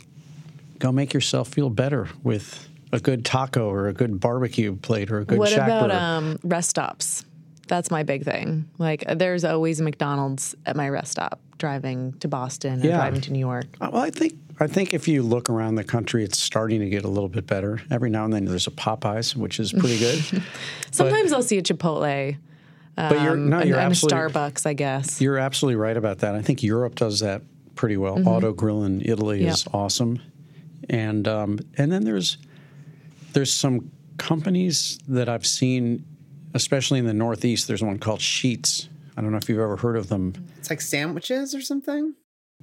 go 0.80 0.92
make 0.92 1.14
yourself 1.14 1.48
feel 1.48 1.70
better 1.70 2.10
with 2.22 2.70
a 2.94 3.00
good 3.00 3.26
taco 3.26 3.68
or 3.68 3.88
a 3.88 3.94
good 3.94 4.20
barbecue 4.20 4.76
plate 4.76 5.12
or 5.12 5.20
a 5.20 5.26
good. 5.26 5.40
What 5.40 5.52
about 5.52 5.92
um, 5.92 6.40
rest 6.44 6.70
stops? 6.70 7.26
That's 7.68 7.90
my 7.90 8.04
big 8.04 8.24
thing. 8.24 8.70
Like, 8.78 9.04
there's 9.16 9.44
always 9.44 9.80
a 9.80 9.84
McDonald's 9.84 10.54
at 10.66 10.76
my 10.76 10.88
rest 10.90 11.12
stop 11.12 11.40
driving 11.58 12.14
to 12.20 12.28
Boston 12.28 12.84
or 12.84 12.88
yeah. 12.88 12.98
driving 12.98 13.22
to 13.22 13.32
New 13.32 13.40
York. 13.40 13.66
Well, 13.82 13.98
I 13.98 14.12
think 14.12 14.34
I 14.60 14.68
think 14.68 14.94
if 14.94 15.08
you 15.08 15.24
look 15.24 15.50
around 15.50 15.76
the 15.76 15.84
country, 15.84 16.24
it's 16.24 16.40
starting 16.40 16.82
to 16.82 16.90
get 16.90 17.04
a 17.04 17.08
little 17.08 17.30
bit 17.30 17.48
better. 17.48 17.82
Every 17.90 18.10
now 18.10 18.26
and 18.26 18.34
then 18.34 18.46
there's 18.46 18.68
a 18.68 18.72
Popeyes, 18.72 19.36
which 19.36 19.60
is 19.60 19.74
pretty 19.74 19.98
good. 19.98 20.20
Sometimes 20.92 21.32
but, 21.32 21.38
I'll 21.38 21.44
see 21.44 21.58
a 21.58 21.64
Chipotle. 21.64 22.36
Um, 22.96 23.10
but 23.10 23.22
you're 23.24 23.36
no, 23.36 23.64
you're 23.64 23.80
and, 23.80 23.88
absolutely 23.88 24.22
and 24.22 24.34
Starbucks, 24.34 24.66
I 24.68 24.74
guess. 24.74 25.20
You're 25.20 25.40
absolutely 25.40 25.78
right 25.78 25.98
about 25.98 26.20
that. 26.20 26.36
I 26.36 26.44
think 26.44 26.62
Europe 26.62 26.94
does 26.94 27.22
that 27.22 27.42
pretty 27.74 27.98
well. 27.98 28.18
Mm-hmm. 28.18 28.28
Autogrill 28.28 28.86
in 28.86 29.02
Italy 29.02 29.44
yep. 29.44 29.54
is 29.54 29.66
awesome, 29.74 30.22
and 30.90 31.28
um, 31.28 31.60
and 31.76 31.92
then 31.92 32.04
there's 32.04 32.38
there's 33.34 33.54
some 33.54 33.92
companies 34.18 35.00
that 35.08 35.30
I've 35.30 35.46
seen, 35.46 36.06
especially 36.54 37.00
in 37.00 37.06
the 37.06 37.14
Northeast. 37.14 37.68
There's 37.68 37.84
one 37.84 38.00
called 38.00 38.20
Sheetz. 38.20 38.88
I 39.18 39.22
don't 39.22 39.32
know 39.32 39.38
if 39.38 39.50
you've 39.50 39.60
ever 39.60 39.78
heard 39.78 39.98
of 39.98 40.10
them. 40.10 40.34
It's 40.58 40.70
like 40.70 40.82
sandwiches 40.82 41.54
or 41.54 41.62
something. 41.62 42.16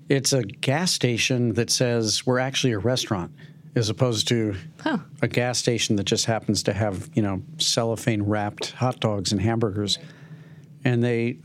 It's 0.08 0.32
a 0.32 0.42
gas 0.42 0.92
station 0.92 1.54
that 1.54 1.70
says 1.70 2.26
we're 2.26 2.38
actually 2.38 2.72
a 2.72 2.78
restaurant, 2.78 3.32
as 3.76 3.88
opposed 3.88 4.26
to 4.28 4.56
huh. 4.80 4.98
a 5.22 5.28
gas 5.28 5.58
station 5.58 5.96
that 5.96 6.04
just 6.04 6.24
happens 6.24 6.62
to 6.64 6.72
have 6.72 7.10
you 7.14 7.22
know 7.22 7.42
cellophane 7.58 8.22
wrapped 8.22 8.72
hot 8.72 9.00
dogs 9.00 9.32
and 9.32 9.40
hamburgers. 9.40 9.98
And 10.84 11.02
they, 11.02 11.38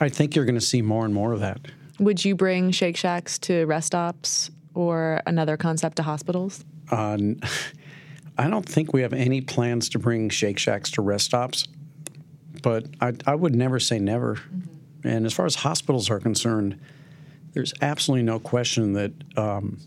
I 0.00 0.08
think 0.08 0.36
you're 0.36 0.44
going 0.44 0.54
to 0.54 0.60
see 0.60 0.82
more 0.82 1.04
and 1.04 1.12
more 1.12 1.32
of 1.32 1.40
that. 1.40 1.60
Would 1.98 2.24
you 2.24 2.36
bring 2.36 2.70
Shake 2.70 2.96
Shacks 2.96 3.38
to 3.40 3.66
rest 3.66 3.88
stops 3.88 4.52
or 4.74 5.20
another 5.26 5.56
concept 5.56 5.96
to 5.96 6.04
hospitals? 6.04 6.64
Uh, 6.90 7.18
I 8.38 8.48
don't 8.48 8.66
think 8.66 8.92
we 8.92 9.02
have 9.02 9.12
any 9.12 9.40
plans 9.40 9.88
to 9.90 9.98
bring 9.98 10.30
Shake 10.30 10.58
Shacks 10.58 10.92
to 10.92 11.02
rest 11.02 11.26
stops, 11.26 11.66
but 12.62 12.86
I, 13.00 13.12
I 13.26 13.34
would 13.34 13.54
never 13.54 13.80
say 13.80 13.98
never. 13.98 14.36
Mm-hmm. 14.36 15.08
And 15.08 15.26
as 15.26 15.32
far 15.32 15.46
as 15.46 15.56
hospitals 15.56 16.08
are 16.08 16.20
concerned, 16.20 16.78
there's 17.52 17.74
absolutely 17.82 18.22
no 18.22 18.38
question 18.38 18.92
that 18.92 19.12
um, 19.36 19.78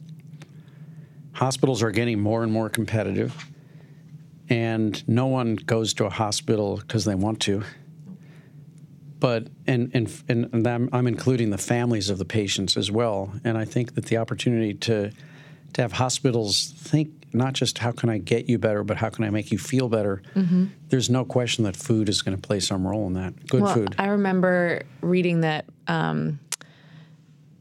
hospitals 1.33 1.81
are 1.81 1.91
getting 1.91 2.19
more 2.19 2.43
and 2.43 2.51
more 2.51 2.69
competitive, 2.69 3.45
and 4.49 5.07
no 5.07 5.27
one 5.27 5.55
goes 5.55 5.93
to 5.95 6.05
a 6.05 6.09
hospital 6.09 6.77
because 6.77 7.05
they 7.05 7.15
want 7.15 7.39
to. 7.41 7.63
But 9.19 9.47
and 9.67 9.91
and 9.93 10.23
and 10.27 10.67
I'm, 10.67 10.89
I'm 10.91 11.07
including 11.07 11.51
the 11.51 11.57
families 11.57 12.09
of 12.09 12.17
the 12.17 12.25
patients 12.25 12.75
as 12.75 12.89
well, 12.89 13.31
and 13.43 13.57
I 13.57 13.65
think 13.65 13.95
that 13.95 14.05
the 14.05 14.17
opportunity 14.17 14.73
to 14.73 15.11
to 15.73 15.81
have 15.81 15.93
hospitals 15.93 16.73
think 16.77 17.20
not 17.33 17.53
just 17.53 17.77
how 17.79 17.91
can 17.91 18.09
I 18.09 18.17
get 18.17 18.49
you 18.49 18.57
better, 18.57 18.83
but 18.83 18.97
how 18.97 19.09
can 19.09 19.23
I 19.23 19.29
make 19.29 19.51
you 19.51 19.57
feel 19.57 19.89
better. 19.89 20.21
Mm-hmm. 20.35 20.65
There's 20.89 21.09
no 21.09 21.25
question 21.25 21.63
that 21.63 21.75
food 21.75 22.09
is 22.09 22.21
going 22.21 22.35
to 22.35 22.41
play 22.41 22.59
some 22.59 22.85
role 22.85 23.07
in 23.07 23.13
that. 23.13 23.47
Good 23.47 23.61
well, 23.61 23.73
food. 23.73 23.95
I 23.97 24.07
remember 24.07 24.83
reading 25.01 25.41
that 25.41 25.65
um, 25.87 26.39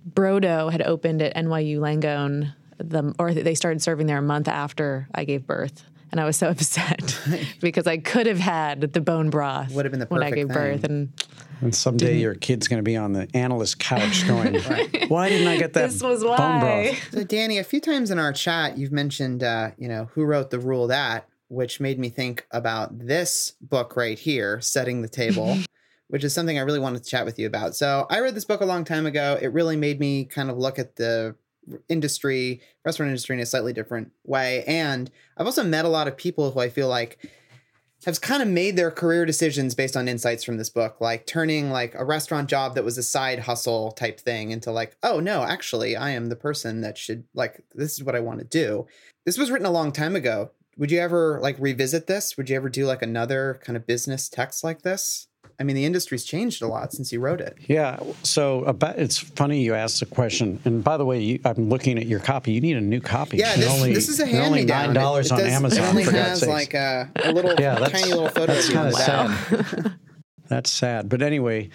Brodo 0.09 0.71
had 0.71 0.83
opened 0.83 1.23
at 1.23 1.35
NYU 1.37 1.79
Langone, 1.79 2.55
the, 2.79 3.15
or 3.19 3.33
they 3.33 3.55
started 3.55 3.83
serving 3.83 4.07
there 4.07 4.19
a 4.19 4.23
month 4.23 4.49
after 4.49 5.09
I 5.15 5.25
gave 5.25 5.47
birth. 5.47 5.85
And 6.13 6.21
I 6.21 6.25
was 6.25 6.37
so 6.37 6.49
upset 6.51 7.19
because 7.61 7.87
I 7.87 7.99
could 7.99 8.27
have 8.27 8.39
had 8.39 8.81
the 8.93 9.01
bone 9.01 9.31
broth 9.31 9.73
Would 9.73 9.85
have 9.85 9.93
been 9.93 10.01
the 10.01 10.07
when 10.07 10.23
I 10.23 10.31
gave 10.31 10.47
thing. 10.49 10.55
birth. 10.55 10.85
And, 10.85 11.13
and 11.61 11.75
someday 11.75 12.07
didn't. 12.07 12.21
your 12.21 12.35
kid's 12.35 12.69
going 12.69 12.79
to 12.79 12.83
be 12.83 12.97
on 12.97 13.13
the 13.13 13.29
analyst 13.35 13.79
couch 13.79 14.27
going, 14.27 14.55
"Why 15.09 15.29
didn't 15.29 15.47
I 15.49 15.59
get 15.59 15.75
that 15.75 15.91
this 15.91 16.03
was 16.03 16.25
why. 16.25 16.37
bone 16.37 16.61
broth?" 16.61 17.09
So, 17.13 17.25
Danny, 17.25 17.59
a 17.59 17.65
few 17.65 17.81
times 17.81 18.11
in 18.11 18.19
our 18.19 18.33
chat, 18.33 18.79
you've 18.79 18.93
mentioned, 18.93 19.43
uh, 19.43 19.71
you 19.77 19.89
know, 19.89 20.09
who 20.15 20.25
wrote 20.25 20.51
the 20.51 20.59
rule 20.59 20.87
that, 20.87 21.29
which 21.49 21.79
made 21.81 21.99
me 21.99 22.09
think 22.09 22.47
about 22.51 22.99
this 22.99 23.53
book 23.61 23.95
right 23.97 24.19
here, 24.19 24.61
setting 24.61 25.03
the 25.03 25.09
table. 25.09 25.59
which 26.09 26.25
is 26.25 26.35
something 26.35 26.59
I 26.59 26.63
really 26.63 26.81
wanted 26.81 27.05
to 27.05 27.09
chat 27.09 27.25
with 27.25 27.39
you 27.39 27.47
about. 27.47 27.77
So 27.77 28.05
I 28.11 28.19
read 28.19 28.35
this 28.35 28.45
book 28.45 28.61
a 28.61 28.65
long 28.65 28.85
time 28.85 29.07
ago. 29.07 29.39
It 29.41 29.53
really 29.53 29.77
made 29.77 30.01
me 30.01 30.25
kind 30.25 30.51
of 30.51 30.59
look 30.59 30.77
at 30.77 30.97
the 30.97 31.37
industry, 31.89 32.61
restaurant 32.85 33.09
industry 33.09 33.37
in 33.37 33.41
a 33.41 33.47
slightly 33.47 33.73
different 33.73 34.13
way. 34.25 34.65
And 34.65 35.11
I've 35.37 35.47
also 35.47 35.65
met 35.65 35.85
a 35.85 35.89
lot 35.89 36.09
of 36.09 36.17
people 36.17 36.51
who 36.51 36.61
I 36.61 36.69
feel 36.69 36.89
like 36.89 37.19
have 38.07 38.21
kind 38.21 38.43
of 38.43 38.49
made 38.49 38.77
their 38.77 38.91
career 38.91 39.27
decisions 39.27 39.75
based 39.75 39.97
on 39.97 40.09
insights 40.09 40.43
from 40.43 40.57
this 40.57 40.71
book, 40.71 41.01
like 41.01 41.27
turning 41.27 41.71
like 41.71 41.95
a 41.95 42.05
restaurant 42.05 42.49
job 42.49 42.75
that 42.75 42.85
was 42.85 42.97
a 42.97 43.03
side 43.03 43.41
hustle 43.41 43.93
type 43.93 44.19
thing 44.19 44.51
into 44.51 44.71
like, 44.71 44.97
oh 45.03 45.21
no, 45.21 45.43
actually, 45.43 45.97
I 45.97 46.11
am 46.11 46.29
the 46.29 46.37
person 46.37 46.81
that 46.81 46.97
should 46.97 47.25
like 47.35 47.63
this 47.75 47.93
is 47.93 48.05
what 48.05 48.17
I 48.17 48.21
want 48.21 48.39
to 48.39 48.47
do. 48.47 48.87
This 49.27 49.37
was 49.37 49.51
written 49.51 49.67
a 49.67 49.71
long 49.71 49.93
time 49.93 50.17
ago. 50.17 50.51
Would 50.79 50.91
you 50.91 50.99
ever 50.99 51.41
like 51.43 51.57
revisit 51.59 52.07
this? 52.07 52.37
Would 52.39 52.49
you 52.49 52.57
ever 52.57 52.71
do 52.71 52.87
like 52.87 53.03
another 53.03 53.61
kind 53.63 53.77
of 53.77 53.87
business 53.87 54.31
text 54.31 54.65
like 54.65 54.81
this? 54.81 55.27
I 55.61 55.63
mean, 55.63 55.77
the 55.77 55.85
industry's 55.85 56.25
changed 56.25 56.63
a 56.63 56.67
lot 56.67 56.95
since 56.95 57.13
you 57.13 57.21
wrote 57.21 57.43
it. 57.43 57.59
Yeah. 57.69 58.01
So 58.23 58.63
uh, 58.63 58.71
about, 58.71 58.99
it's 58.99 59.19
funny 59.19 59.63
you 59.63 59.75
asked 59.75 60.01
the 60.01 60.07
question. 60.07 60.59
And 60.65 60.83
by 60.83 60.97
the 60.97 61.05
way, 61.05 61.21
you, 61.21 61.41
I'm 61.45 61.69
looking 61.69 61.99
at 61.99 62.07
your 62.07 62.19
copy. 62.19 62.53
You 62.53 62.63
need 62.63 62.77
a 62.77 62.81
new 62.81 63.01
copy. 63.01 63.37
Yeah, 63.37 63.55
this, 63.57 63.71
only, 63.71 63.93
this 63.93 64.09
is 64.09 64.21
a 64.21 64.27
hand 64.27 64.47
Only 64.47 64.65
nine 64.65 64.95
dollars 64.95 65.31
on 65.31 65.41
Amazon. 65.41 65.85
It 65.85 65.89
only 65.89 66.05
for 66.05 66.13
has 66.13 66.47
like 66.47 66.73
a, 66.73 67.11
a 67.17 67.33
little 67.33 67.55
yeah, 67.59 67.77
tiny 67.77 68.11
little 68.11 68.29
photo. 68.29 68.55
That's 68.55 68.73
kind 68.73 68.89
of 68.89 68.95
sad. 68.95 69.99
that's 70.49 70.71
sad. 70.71 71.11
But 71.11 71.21
anyway, 71.21 71.69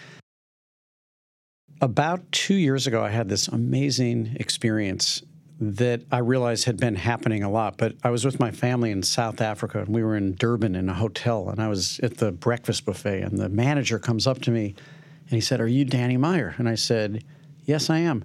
about 1.79 2.31
two 2.31 2.55
years 2.55 2.87
ago, 2.87 3.03
I 3.03 3.09
had 3.09 3.29
this 3.29 3.47
amazing 3.47 4.35
experience 4.39 5.21
that 5.59 6.01
I 6.11 6.19
realized 6.19 6.65
had 6.65 6.77
been 6.77 6.95
happening 6.95 7.43
a 7.43 7.49
lot. 7.49 7.77
But 7.77 7.95
I 8.03 8.09
was 8.09 8.25
with 8.25 8.39
my 8.39 8.51
family 8.51 8.91
in 8.91 9.03
South 9.03 9.41
Africa, 9.41 9.79
and 9.79 9.89
we 9.89 10.03
were 10.03 10.17
in 10.17 10.35
Durban 10.35 10.75
in 10.75 10.89
a 10.89 10.93
hotel, 10.93 11.49
and 11.49 11.61
I 11.61 11.67
was 11.67 11.99
at 12.01 12.17
the 12.17 12.31
breakfast 12.31 12.85
buffet, 12.85 13.21
and 13.21 13.37
the 13.37 13.49
manager 13.49 13.99
comes 13.99 14.27
up 14.27 14.41
to 14.41 14.51
me, 14.51 14.75
and 15.21 15.31
he 15.31 15.41
said, 15.41 15.61
"Are 15.61 15.67
you 15.67 15.85
Danny 15.85 16.17
Meyer?" 16.17 16.55
And 16.57 16.67
I 16.67 16.75
said, 16.75 17.23
"Yes, 17.65 17.89
I 17.89 17.99
am." 17.99 18.23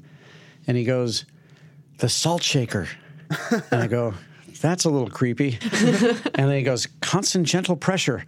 And 0.67 0.77
he 0.77 0.85
goes, 0.85 1.25
"The 1.99 2.09
salt 2.09 2.43
shaker," 2.43 2.89
and 3.71 3.83
I 3.83 3.87
go, 3.87 4.15
"That's 4.61 4.85
a 4.85 4.91
little 4.91 5.11
creepy." 5.11 5.59
and 5.73 6.49
then 6.49 6.57
he 6.57 6.63
goes, 6.63 6.89
"Constant 7.01 7.47
gentle 7.47 7.77
pressure." 7.77 8.25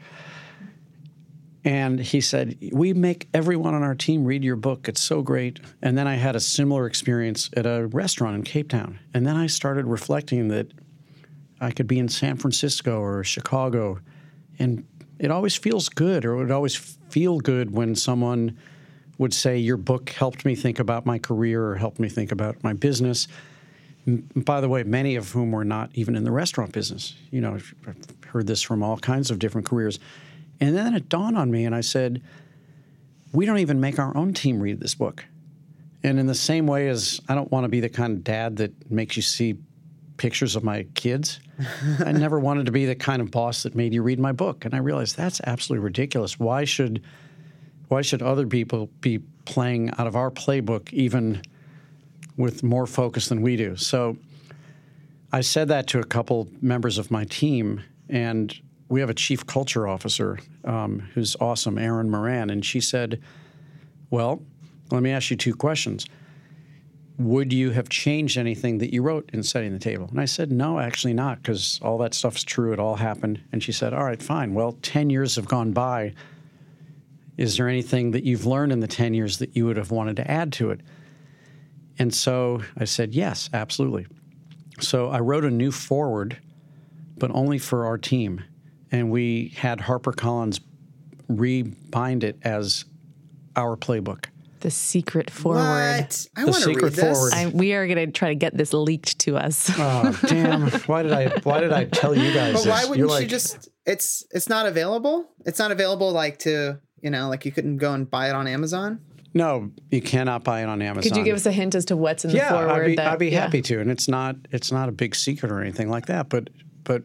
And 1.64 2.00
he 2.00 2.20
said, 2.20 2.58
We 2.72 2.92
make 2.92 3.28
everyone 3.32 3.74
on 3.74 3.82
our 3.82 3.94
team 3.94 4.24
read 4.24 4.42
your 4.42 4.56
book. 4.56 4.88
It's 4.88 5.00
so 5.00 5.22
great. 5.22 5.60
And 5.80 5.96
then 5.96 6.08
I 6.08 6.16
had 6.16 6.34
a 6.34 6.40
similar 6.40 6.86
experience 6.86 7.50
at 7.56 7.66
a 7.66 7.86
restaurant 7.86 8.34
in 8.34 8.42
Cape 8.42 8.68
Town. 8.68 8.98
And 9.14 9.26
then 9.26 9.36
I 9.36 9.46
started 9.46 9.86
reflecting 9.86 10.48
that 10.48 10.72
I 11.60 11.70
could 11.70 11.86
be 11.86 11.98
in 11.98 12.08
San 12.08 12.36
Francisco 12.36 13.00
or 13.00 13.22
Chicago. 13.22 14.00
And 14.58 14.84
it 15.20 15.30
always 15.30 15.54
feels 15.54 15.88
good, 15.88 16.24
or 16.24 16.34
it 16.34 16.36
would 16.38 16.50
always 16.50 16.74
feel 16.74 17.38
good 17.38 17.70
when 17.70 17.94
someone 17.94 18.58
would 19.18 19.32
say, 19.32 19.56
Your 19.56 19.76
book 19.76 20.10
helped 20.10 20.44
me 20.44 20.56
think 20.56 20.80
about 20.80 21.06
my 21.06 21.18
career 21.18 21.64
or 21.64 21.76
helped 21.76 22.00
me 22.00 22.08
think 22.08 22.32
about 22.32 22.62
my 22.64 22.72
business. 22.72 23.28
by 24.34 24.60
the 24.60 24.68
way, 24.68 24.82
many 24.82 25.14
of 25.14 25.30
whom 25.30 25.52
were 25.52 25.64
not 25.64 25.90
even 25.94 26.16
in 26.16 26.24
the 26.24 26.32
restaurant 26.32 26.72
business. 26.72 27.14
You 27.30 27.40
know, 27.40 27.54
I've 27.54 27.74
heard 28.26 28.48
this 28.48 28.62
from 28.62 28.82
all 28.82 28.98
kinds 28.98 29.30
of 29.30 29.38
different 29.38 29.68
careers. 29.68 30.00
And 30.62 30.76
then 30.76 30.94
it 30.94 31.08
dawned 31.08 31.36
on 31.36 31.50
me, 31.50 31.64
and 31.64 31.74
I 31.74 31.80
said, 31.80 32.22
we 33.32 33.46
don't 33.46 33.58
even 33.58 33.80
make 33.80 33.98
our 33.98 34.16
own 34.16 34.32
team 34.32 34.60
read 34.60 34.78
this 34.78 34.94
book. 34.94 35.24
And 36.04 36.20
in 36.20 36.28
the 36.28 36.36
same 36.36 36.68
way 36.68 36.88
as 36.88 37.20
I 37.28 37.34
don't 37.34 37.50
want 37.50 37.64
to 37.64 37.68
be 37.68 37.80
the 37.80 37.88
kind 37.88 38.12
of 38.12 38.22
dad 38.22 38.58
that 38.58 38.88
makes 38.88 39.16
you 39.16 39.22
see 39.22 39.56
pictures 40.18 40.54
of 40.54 40.62
my 40.62 40.84
kids, 40.94 41.40
I 41.98 42.12
never 42.12 42.38
wanted 42.38 42.66
to 42.66 42.72
be 42.72 42.86
the 42.86 42.94
kind 42.94 43.20
of 43.20 43.32
boss 43.32 43.64
that 43.64 43.74
made 43.74 43.92
you 43.92 44.04
read 44.04 44.20
my 44.20 44.30
book. 44.30 44.64
And 44.64 44.72
I 44.72 44.78
realized 44.78 45.16
that's 45.16 45.40
absolutely 45.44 45.82
ridiculous. 45.82 46.38
Why 46.38 46.64
should 46.64 47.02
why 47.88 48.02
should 48.02 48.22
other 48.22 48.46
people 48.46 48.88
be 49.00 49.18
playing 49.44 49.90
out 49.98 50.06
of 50.06 50.14
our 50.14 50.30
playbook 50.30 50.92
even 50.92 51.42
with 52.36 52.62
more 52.62 52.86
focus 52.86 53.28
than 53.28 53.42
we 53.42 53.56
do? 53.56 53.74
So 53.74 54.16
I 55.32 55.40
said 55.40 55.66
that 55.68 55.88
to 55.88 55.98
a 55.98 56.04
couple 56.04 56.48
members 56.60 56.98
of 56.98 57.10
my 57.10 57.24
team, 57.24 57.82
and 58.08 58.54
we 58.92 59.00
have 59.00 59.08
a 59.08 59.14
chief 59.14 59.46
culture 59.46 59.88
officer 59.88 60.38
um, 60.66 60.98
who's 61.14 61.34
awesome, 61.40 61.78
Erin 61.78 62.10
Moran, 62.10 62.50
and 62.50 62.62
she 62.62 62.78
said, 62.78 63.22
"Well, 64.10 64.42
let 64.90 65.02
me 65.02 65.10
ask 65.10 65.30
you 65.30 65.36
two 65.36 65.54
questions. 65.54 66.04
Would 67.16 67.54
you 67.54 67.70
have 67.70 67.88
changed 67.88 68.36
anything 68.36 68.78
that 68.78 68.92
you 68.92 69.00
wrote 69.00 69.30
in 69.32 69.42
setting 69.44 69.72
the 69.72 69.78
table?" 69.78 70.08
And 70.10 70.20
I 70.20 70.26
said, 70.26 70.52
"No, 70.52 70.78
actually 70.78 71.14
not, 71.14 71.42
because 71.42 71.80
all 71.80 71.96
that 71.98 72.12
stuff's 72.12 72.44
true. 72.44 72.74
It 72.74 72.78
all 72.78 72.96
happened." 72.96 73.40
And 73.50 73.62
she 73.62 73.72
said, 73.72 73.94
"All 73.94 74.04
right, 74.04 74.22
fine. 74.22 74.52
Well, 74.52 74.72
ten 74.82 75.08
years 75.08 75.36
have 75.36 75.48
gone 75.48 75.72
by. 75.72 76.12
Is 77.38 77.56
there 77.56 77.70
anything 77.70 78.10
that 78.10 78.24
you've 78.24 78.44
learned 78.44 78.72
in 78.72 78.80
the 78.80 78.86
ten 78.86 79.14
years 79.14 79.38
that 79.38 79.56
you 79.56 79.64
would 79.64 79.78
have 79.78 79.90
wanted 79.90 80.16
to 80.16 80.30
add 80.30 80.52
to 80.54 80.70
it?" 80.70 80.82
And 81.98 82.12
so 82.12 82.60
I 82.76 82.84
said, 82.84 83.14
"Yes, 83.14 83.48
absolutely." 83.54 84.06
So 84.80 85.08
I 85.08 85.20
wrote 85.20 85.46
a 85.46 85.50
new 85.50 85.72
forward, 85.72 86.36
but 87.16 87.30
only 87.30 87.56
for 87.56 87.86
our 87.86 87.96
team 87.96 88.42
and 88.92 89.10
we 89.10 89.48
had 89.56 89.80
HarperCollins 89.80 90.60
rebind 91.28 92.22
it 92.22 92.38
as 92.42 92.84
our 93.56 93.76
playbook. 93.76 94.26
The 94.60 94.70
secret 94.70 95.28
forward. 95.28 95.58
What? 95.58 96.26
I 96.36 96.40
The 96.42 96.46
want 96.46 96.54
to 96.56 96.62
secret 96.62 96.82
read 96.84 96.92
this. 96.92 97.16
forward. 97.18 97.32
I, 97.34 97.46
we 97.48 97.72
are 97.72 97.84
going 97.88 97.98
to 97.98 98.12
try 98.12 98.28
to 98.28 98.36
get 98.36 98.56
this 98.56 98.72
leaked 98.72 99.18
to 99.20 99.36
us. 99.36 99.68
Oh 99.78 100.16
damn! 100.26 100.70
Why 100.82 101.02
did 101.02 101.12
I? 101.12 101.28
Why 101.42 101.58
did 101.60 101.72
I 101.72 101.84
tell 101.86 102.16
you 102.16 102.32
guys? 102.32 102.54
But 102.54 102.66
why 102.66 102.82
wouldn't 102.82 102.98
You're 102.98 103.08
you 103.08 103.12
like, 103.12 103.28
just? 103.28 103.68
It's 103.86 104.24
it's 104.30 104.48
not 104.48 104.66
available. 104.66 105.28
It's 105.44 105.58
not 105.58 105.72
available 105.72 106.12
like 106.12 106.38
to 106.40 106.78
you 107.00 107.10
know 107.10 107.28
like 107.28 107.44
you 107.44 107.50
couldn't 107.50 107.78
go 107.78 107.92
and 107.92 108.08
buy 108.08 108.28
it 108.28 108.36
on 108.36 108.46
Amazon. 108.46 109.00
No, 109.34 109.70
you 109.90 110.00
cannot 110.00 110.44
buy 110.44 110.62
it 110.62 110.66
on 110.68 110.80
Amazon. 110.80 111.02
Could 111.10 111.16
you 111.16 111.24
give 111.24 111.34
us 111.34 111.46
a 111.46 111.52
hint 111.52 111.74
as 111.74 111.86
to 111.86 111.96
what's 111.96 112.24
in 112.24 112.30
the 112.30 112.36
Yeah, 112.36 112.50
forward? 112.50 112.70
I'd 112.70 112.86
be, 112.86 112.96
that, 112.96 113.12
I'd 113.14 113.18
be 113.18 113.30
yeah. 113.30 113.40
happy 113.40 113.62
to, 113.62 113.80
and 113.80 113.90
it's 113.90 114.06
not 114.06 114.36
it's 114.52 114.70
not 114.70 114.88
a 114.88 114.92
big 114.92 115.16
secret 115.16 115.50
or 115.50 115.60
anything 115.60 115.88
like 115.90 116.06
that. 116.06 116.28
But 116.28 116.50
but 116.84 117.02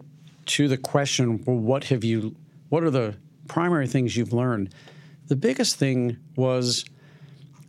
to 0.48 0.68
the 0.68 0.78
question, 0.78 1.44
well, 1.46 1.58
what 1.58 1.86
have 1.86 2.04
you? 2.04 2.36
What 2.70 2.84
are 2.84 2.90
the 2.90 3.16
primary 3.48 3.88
things 3.88 4.16
you've 4.16 4.34
learned? 4.34 4.74
The 5.28 5.36
biggest 5.36 5.76
thing 5.78 6.18
was 6.36 6.86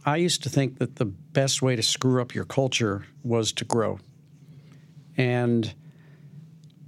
I 0.04 0.16
used 0.16 0.42
to 0.44 0.48
think 0.48 0.78
that 0.78 0.96
the 0.96 1.04
best 1.04 1.62
way 1.62 1.76
to 1.76 1.82
screw 1.82 2.20
up 2.20 2.34
your 2.34 2.44
culture 2.44 3.04
was 3.22 3.52
to 3.54 3.64
grow, 3.64 3.98
and 5.16 5.74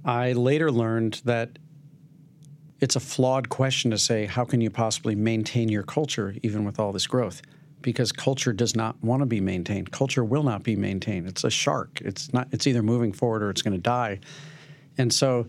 I 0.03 0.33
later 0.33 0.71
learned 0.71 1.21
that 1.25 1.59
it's 2.79 2.95
a 2.95 2.99
flawed 2.99 3.49
question 3.49 3.91
to 3.91 3.97
say, 3.97 4.25
how 4.25 4.43
can 4.43 4.59
you 4.59 4.71
possibly 4.71 5.13
maintain 5.13 5.69
your 5.69 5.83
culture 5.83 6.35
even 6.41 6.65
with 6.65 6.79
all 6.79 6.91
this 6.91 7.05
growth? 7.05 7.43
Because 7.81 8.11
culture 8.11 8.53
does 8.53 8.75
not 8.75 9.01
want 9.03 9.21
to 9.21 9.27
be 9.27 9.39
maintained. 9.39 9.91
Culture 9.91 10.23
will 10.23 10.43
not 10.43 10.63
be 10.63 10.75
maintained. 10.75 11.27
It's 11.27 11.43
a 11.43 11.49
shark. 11.49 12.01
It's 12.01 12.33
not. 12.33 12.47
It's 12.51 12.67
either 12.67 12.83
moving 12.83 13.13
forward 13.13 13.43
or 13.43 13.49
it's 13.49 13.61
going 13.61 13.75
to 13.75 13.81
die. 13.81 14.19
And 14.97 15.13
so, 15.13 15.47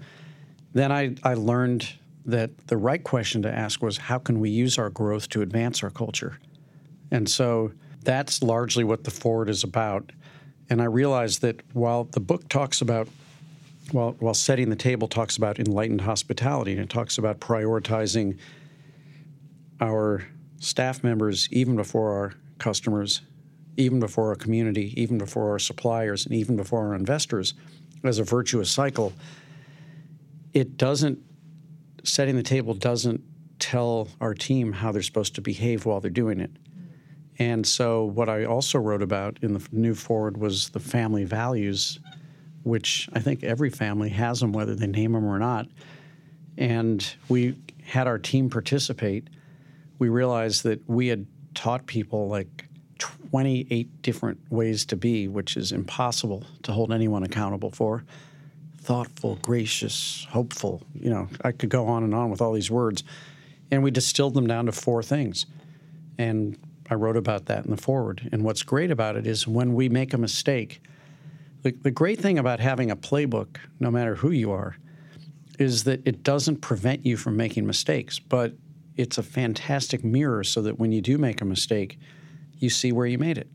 then 0.73 0.91
I, 0.93 1.15
I 1.23 1.35
learned 1.35 1.89
that 2.25 2.69
the 2.69 2.77
right 2.77 3.03
question 3.03 3.43
to 3.43 3.53
ask 3.53 3.83
was, 3.83 3.99
how 3.99 4.19
can 4.19 4.41
we 4.41 4.51
use 4.51 4.79
our 4.79 4.91
growth 4.91 5.29
to 5.31 5.43
advance 5.43 5.83
our 5.83 5.91
culture? 5.91 6.39
And 7.11 7.29
so 7.29 7.73
that's 8.03 8.43
largely 8.43 8.85
what 8.85 9.05
the 9.05 9.11
forward 9.11 9.49
is 9.49 9.65
about. 9.65 10.13
And 10.71 10.81
I 10.81 10.87
realized 10.87 11.43
that 11.43 11.61
while 11.73 12.05
the 12.05 12.21
book 12.21 12.49
talks 12.49 12.81
about 12.81 13.09
while, 13.91 14.13
while 14.21 14.35
setting 14.35 14.71
the 14.71 14.77
table 14.77 15.09
talks 15.09 15.37
about 15.37 15.59
enlightened 15.59 16.03
hospitality 16.03 16.73
and 16.73 16.81
it 16.81 16.89
talks 16.89 17.19
about 17.19 17.41
prioritizing 17.41 18.39
our 19.81 20.25
staff 20.61 21.03
members 21.03 21.49
even 21.51 21.75
before 21.75 22.13
our 22.13 22.35
customers, 22.59 23.23
even 23.77 23.99
before 23.99 24.29
our 24.29 24.37
community, 24.37 24.95
even 24.97 25.19
before 25.19 25.51
our 25.51 25.59
suppliers, 25.59 26.25
and 26.25 26.35
even 26.35 26.57
before 26.57 26.87
our 26.87 26.95
investors 26.95 27.55
as 28.05 28.19
a 28.19 28.25
virtuous 28.25 28.71
cycle, 28.71 29.13
it 30.53 30.77
doesn't, 30.77 31.19
setting 32.05 32.37
the 32.37 32.43
table 32.43 32.75
doesn't 32.75 33.23
tell 33.59 34.09
our 34.21 34.35
team 34.35 34.73
how 34.73 34.93
they're 34.93 35.03
supposed 35.03 35.35
to 35.37 35.41
behave 35.41 35.87
while 35.87 36.01
they're 36.01 36.11
doing 36.11 36.41
it. 36.41 36.51
And 37.39 37.67
so, 37.67 38.05
what 38.05 38.29
I 38.29 38.45
also 38.45 38.79
wrote 38.79 39.03
about 39.03 39.39
in 39.41 39.55
the 39.55 39.67
new 39.73 39.95
forward 39.95 40.37
was 40.37 40.69
the 40.71 40.81
family 40.81 41.25
values 41.25 41.99
which 42.63 43.09
I 43.13 43.21
think 43.21 43.43
every 43.43 43.71
family 43.71 44.11
has 44.11 44.41
them, 44.41 44.53
whether 44.53 44.75
they 44.75 44.87
name 44.87 45.13
them 45.13 45.25
or 45.25 45.39
not. 45.39 45.67
And 46.57 47.05
we 47.29 47.57
had 47.85 48.07
our 48.07 48.19
team 48.19 48.51
participate. 48.51 49.29
We 49.99 50.09
realized 50.09 50.63
that 50.65 50.89
we 50.89 51.09
had 51.09 51.27
taught 51.55 51.87
people 51.87 52.29
like 52.29 52.67
28 52.99 54.03
different 54.03 54.41
ways 54.51 54.85
to 54.87 54.97
be, 54.97 55.29
which 55.29 55.57
is 55.57 55.73
impossible 55.73 56.45
to 56.63 56.73
hold 56.73 56.93
anyone 56.93 57.23
accountable 57.23 57.71
for. 57.71 58.05
Thoughtful, 58.83 59.39
gracious, 59.43 60.27
hopeful. 60.31 60.83
You 60.93 61.11
know, 61.11 61.29
I 61.45 61.53
could 61.53 61.69
go 61.69 61.87
on 61.87 62.03
and 62.03 62.13
on 62.13 62.31
with 62.31 62.41
all 62.41 62.53
these 62.53 62.71
words. 62.71 63.05
And 63.71 63.83
we 63.83 63.93
distilled 63.93 64.35
them 64.35 64.49
down 64.49 64.67
to 64.67 64.73
four 64.73 65.05
things. 65.05 65.47
And 66.19 66.59
I 66.91 66.95
wrote 66.95 67.17
about 67.17 67.47
that 67.47 67.65
in 67.65 67.71
the 67.71 67.77
forward. 67.77 68.29
And 68.33 68.43
what's 68.43 68.65
great 68.65 68.91
about 68.91 69.17
it 69.17 69.27
is 69.27 69.47
when 69.47 69.75
we 69.75 69.89
make 69.89 70.13
a 70.13 70.19
mistake, 70.19 70.83
the, 71.63 71.71
the 71.71 71.93
great 71.93 72.19
thing 72.21 72.39
about 72.39 72.59
having 72.59 72.91
a 72.91 72.97
playbook, 72.97 73.59
no 73.79 73.91
matter 73.91 74.17
who 74.17 74.31
you 74.31 74.51
are, 74.51 74.77
is 75.61 75.85
that 75.85 76.05
it 76.05 76.25
doesn't 76.25 76.57
prevent 76.57 77.07
you 77.07 77.17
from 77.17 77.37
making 77.37 77.67
mistakes, 77.67 78.19
but 78.19 78.53
it's 78.97 79.17
a 79.17 79.23
fantastic 79.23 80.03
mirror 80.03 80.43
so 80.43 80.61
that 80.63 80.79
when 80.79 80.91
you 80.91 81.01
do 81.01 81.19
make 81.19 81.41
a 81.41 81.45
mistake, 81.45 81.99
you 82.59 82.69
see 82.69 82.91
where 82.91 83.07
you 83.07 83.17
made 83.17 83.39
it. 83.39 83.49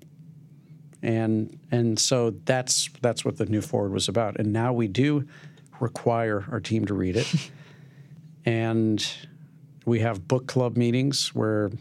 And 1.08 1.58
and 1.72 1.97
so 1.97 2.32
that's 2.43 2.89
that's 3.01 3.24
what 3.24 3.38
the 3.38 3.45
new 3.45 3.62
forward 3.62 3.93
was 3.93 4.10
about. 4.10 4.38
And 4.38 4.51
now 4.51 4.74
we 4.74 4.89
do 4.89 5.26
require 5.80 6.45
our 6.51 6.60
team 6.60 6.86
to 6.86 6.93
read 6.93 7.16
it. 7.16 7.34
and 8.45 9.10
we 9.86 10.01
have 10.01 10.28
book 10.28 10.47
club 10.47 10.76
meetings 10.76 11.34
where 11.34 11.72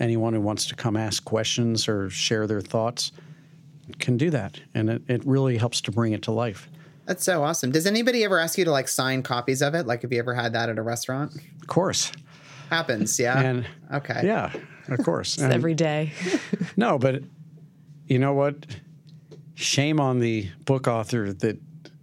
anyone 0.00 0.32
who 0.32 0.40
wants 0.40 0.64
to 0.68 0.74
come 0.74 0.96
ask 0.96 1.22
questions 1.26 1.88
or 1.88 2.08
share 2.08 2.46
their 2.46 2.62
thoughts 2.62 3.12
can 3.98 4.16
do 4.16 4.30
that. 4.30 4.58
And 4.72 4.88
it, 4.88 5.02
it 5.08 5.26
really 5.26 5.58
helps 5.58 5.82
to 5.82 5.92
bring 5.92 6.14
it 6.14 6.22
to 6.22 6.32
life. 6.32 6.66
That's 7.04 7.22
so 7.24 7.42
awesome. 7.42 7.72
Does 7.72 7.86
anybody 7.86 8.24
ever 8.24 8.38
ask 8.38 8.56
you 8.56 8.64
to 8.64 8.70
like 8.70 8.88
sign 8.88 9.22
copies 9.22 9.60
of 9.60 9.74
it? 9.74 9.86
Like, 9.86 10.02
have 10.02 10.12
you 10.12 10.18
ever 10.20 10.32
had 10.32 10.54
that 10.54 10.70
at 10.70 10.78
a 10.78 10.82
restaurant? 10.82 11.34
Of 11.60 11.66
course. 11.66 12.12
Happens, 12.70 13.18
yeah. 13.18 13.38
And 13.38 13.66
okay. 13.92 14.22
yeah, 14.24 14.52
of 14.88 15.04
course. 15.04 15.34
It's 15.34 15.42
every 15.42 15.74
day. 15.74 16.12
no, 16.78 16.98
but 16.98 17.22
you 18.10 18.18
know 18.18 18.34
what? 18.34 18.66
Shame 19.54 20.00
on 20.00 20.18
the 20.18 20.48
book 20.66 20.86
author 20.88 21.32
that 21.32 21.58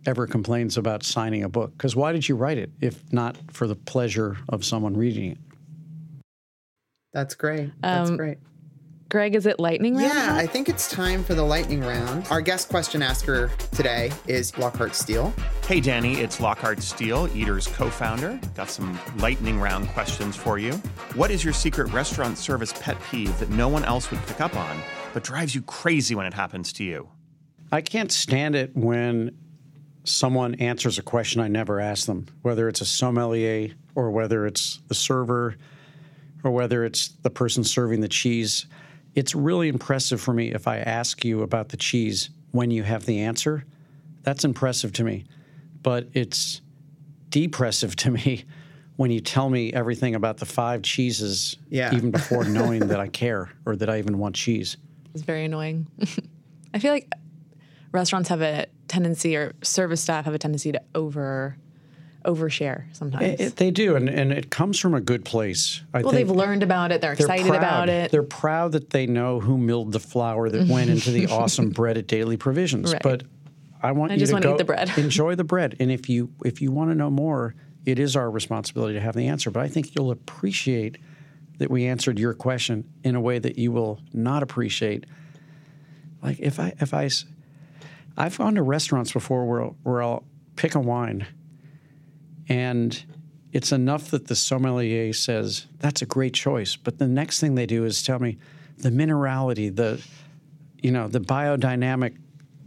ever 0.05 0.25
complains 0.25 0.77
about 0.77 1.03
signing 1.03 1.43
a 1.43 1.49
book. 1.49 1.71
Because 1.73 1.95
why 1.95 2.13
did 2.13 2.27
you 2.27 2.35
write 2.35 2.57
it 2.57 2.71
if 2.81 3.03
not 3.11 3.35
for 3.51 3.67
the 3.67 3.75
pleasure 3.75 4.37
of 4.49 4.63
someone 4.65 4.95
reading 4.95 5.31
it? 5.31 5.37
That's 7.13 7.35
great. 7.35 7.71
That's 7.81 8.09
Um, 8.09 8.17
great. 8.17 8.37
Greg, 9.09 9.35
is 9.35 9.45
it 9.45 9.57
lightning 9.59 9.95
round? 9.95 10.07
Yeah. 10.13 10.35
I 10.35 10.45
think 10.45 10.67
it's 10.67 10.89
time 10.91 11.23
for 11.23 11.33
the 11.33 11.43
lightning 11.43 11.79
round. 11.79 12.27
Our 12.29 12.41
guest 12.41 12.67
question 12.67 13.01
asker 13.01 13.49
today 13.71 14.11
is 14.27 14.57
Lockhart 14.57 14.95
Steele. 14.95 15.33
Hey, 15.65 15.79
Danny, 15.79 16.15
it's 16.15 16.41
Lockhart 16.41 16.81
Steele, 16.83 17.29
Eater's 17.33 17.67
co 17.67 17.89
founder. 17.89 18.37
Got 18.55 18.69
some 18.69 18.99
lightning 19.19 19.59
round 19.61 19.87
questions 19.89 20.35
for 20.35 20.57
you. 20.59 20.73
What 21.15 21.31
is 21.31 21.43
your 21.43 21.53
secret 21.53 21.91
restaurant 21.93 22.37
service 22.37 22.73
pet 22.81 22.97
peeve 23.09 23.37
that 23.39 23.49
no 23.49 23.69
one 23.69 23.85
else 23.85 24.11
would 24.11 24.19
pick 24.27 24.41
up 24.41 24.55
on, 24.57 24.77
but 25.17 25.23
drives 25.23 25.55
you 25.55 25.63
crazy 25.63 26.13
when 26.13 26.27
it 26.27 26.33
happens 26.35 26.71
to 26.71 26.83
you? 26.83 27.09
I 27.71 27.81
can't 27.81 28.11
stand 28.11 28.53
it 28.55 28.77
when 28.77 29.35
someone 30.03 30.53
answers 30.55 30.99
a 30.99 31.01
question 31.01 31.41
I 31.41 31.47
never 31.47 31.79
asked 31.79 32.05
them, 32.05 32.27
whether 32.43 32.69
it's 32.69 32.81
a 32.81 32.85
sommelier 32.85 33.69
or 33.95 34.11
whether 34.11 34.45
it's 34.45 34.79
the 34.89 34.93
server 34.93 35.55
or 36.43 36.51
whether 36.51 36.85
it's 36.85 37.07
the 37.23 37.31
person 37.31 37.63
serving 37.63 38.01
the 38.01 38.07
cheese. 38.07 38.67
It's 39.15 39.33
really 39.33 39.69
impressive 39.69 40.21
for 40.21 40.35
me 40.35 40.51
if 40.53 40.67
I 40.67 40.77
ask 40.77 41.25
you 41.25 41.41
about 41.41 41.69
the 41.69 41.77
cheese 41.77 42.29
when 42.51 42.69
you 42.69 42.83
have 42.83 43.07
the 43.07 43.21
answer. 43.21 43.65
That's 44.21 44.45
impressive 44.45 44.93
to 44.93 45.03
me. 45.03 45.25
But 45.81 46.09
it's 46.13 46.61
depressive 47.31 47.95
to 47.95 48.11
me 48.11 48.45
when 48.97 49.09
you 49.09 49.19
tell 49.19 49.49
me 49.49 49.73
everything 49.73 50.13
about 50.15 50.37
the 50.37 50.45
five 50.45 50.81
cheeses 50.83 51.55
Yeah. 51.69 51.95
even 51.95 52.11
before 52.11 52.43
knowing 52.57 52.87
that 52.87 52.99
I 52.99 53.07
care 53.07 53.49
or 53.65 53.75
that 53.77 53.89
I 53.89 53.97
even 53.97 54.19
want 54.19 54.35
cheese. 54.35 54.77
It's 55.17 55.25
very 55.25 55.45
annoying. 55.45 55.87
I 56.73 56.79
feel 56.79 56.93
like 56.93 57.11
restaurants 57.91 58.29
have 58.29 58.43
a 58.43 58.67
tendency, 58.87 59.35
or 59.35 59.53
service 59.63 59.99
staff 59.99 60.25
have 60.25 60.35
a 60.35 60.37
tendency 60.37 60.71
to 60.71 60.81
over 60.93 61.57
overshare 62.23 62.83
sometimes. 62.95 63.39
It- 63.39 63.55
they 63.55 63.71
do, 63.71 63.95
and, 63.95 64.07
and 64.07 64.31
it 64.31 64.51
comes 64.51 64.77
from 64.77 64.93
a 64.93 65.01
good 65.01 65.25
place. 65.25 65.81
I 65.91 66.03
well, 66.03 66.11
they've 66.11 66.29
learned 66.29 66.61
about 66.61 66.91
it. 66.91 67.01
They're 67.01 67.15
they're 67.15 67.25
excited 67.25 67.47
proud. 67.47 67.57
about 67.57 67.89
it. 67.89 68.11
They're 68.11 68.21
proud 68.21 68.73
that 68.73 68.91
they 68.91 69.07
know 69.07 69.39
who 69.39 69.57
milled 69.57 69.91
the 69.91 69.99
flour 69.99 70.49
that 70.49 70.67
went 70.69 70.91
into 70.91 71.09
the 71.09 71.27
awesome 71.27 71.71
bread 71.71 71.97
at 71.97 72.05
Daily 72.05 72.37
Provisions. 72.37 72.93
Right. 72.93 73.01
But 73.01 73.23
I 73.81 73.91
want 73.93 74.11
I 74.11 74.15
you 74.15 74.25
to 74.27 74.39
go 74.39 74.55
the 74.55 74.65
bread. 74.65 74.91
enjoy 74.97 75.33
the 75.33 75.43
bread, 75.43 75.77
and 75.79 75.91
if 75.91 76.09
you 76.09 76.31
if 76.45 76.61
you 76.61 76.71
want 76.71 76.91
to 76.91 76.95
know 76.95 77.09
more, 77.09 77.55
it 77.85 77.97
is 77.97 78.15
our 78.15 78.29
responsibility 78.29 78.93
to 78.93 79.01
have 79.01 79.15
the 79.15 79.27
answer. 79.27 79.49
But 79.49 79.63
I 79.63 79.67
think 79.67 79.95
you'll 79.95 80.11
appreciate 80.11 80.97
that 81.57 81.69
we 81.71 81.85
answered 81.85 82.19
your 82.19 82.33
question 82.33 82.85
in 83.03 83.15
a 83.15 83.21
way 83.21 83.39
that 83.39 83.57
you 83.57 83.71
will 83.71 83.99
not 84.13 84.43
appreciate. 84.43 85.05
Like 86.21 86.39
if 86.39 86.59
I 86.59 86.73
if 86.79 86.93
I 86.93 87.09
I've 88.17 88.37
gone 88.37 88.55
to 88.55 88.63
restaurants 88.63 89.11
before 89.11 89.45
where 89.45 89.61
where 89.83 90.01
I'll 90.01 90.23
pick 90.55 90.75
a 90.75 90.79
wine 90.79 91.27
and 92.49 93.03
it's 93.53 93.71
enough 93.71 94.11
that 94.11 94.27
the 94.27 94.35
sommelier 94.35 95.13
says 95.13 95.67
that's 95.79 96.01
a 96.01 96.05
great 96.05 96.33
choice 96.33 96.75
but 96.75 96.97
the 96.97 97.07
next 97.07 97.39
thing 97.39 97.53
they 97.55 97.65
do 97.67 97.85
is 97.85 98.01
tell 98.01 98.17
me 98.19 98.37
the 98.79 98.89
minerality 98.89 99.73
the 99.75 100.01
you 100.81 100.91
know 100.91 101.07
the 101.07 101.19
biodynamic 101.19 102.17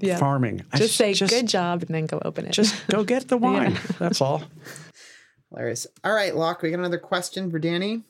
Yeah. 0.00 0.18
farming 0.18 0.64
I 0.72 0.78
just 0.78 0.96
say 0.96 1.14
just, 1.14 1.32
good 1.32 1.48
job 1.48 1.82
and 1.82 1.92
then 1.94 2.06
go 2.06 2.20
open 2.24 2.46
it. 2.46 2.52
just 2.52 2.86
go 2.86 3.02
get 3.02 3.26
the 3.28 3.36
wine 3.46 3.76
that's 3.98 4.20
all 4.20 4.42
Hilarious. 5.50 5.84
All 6.04 6.12
right, 6.12 6.36
Locke, 6.36 6.62
we 6.62 6.70
got 6.70 6.78
another 6.78 6.96
question 6.98 7.50
for 7.50 7.58
Danny. 7.58 8.04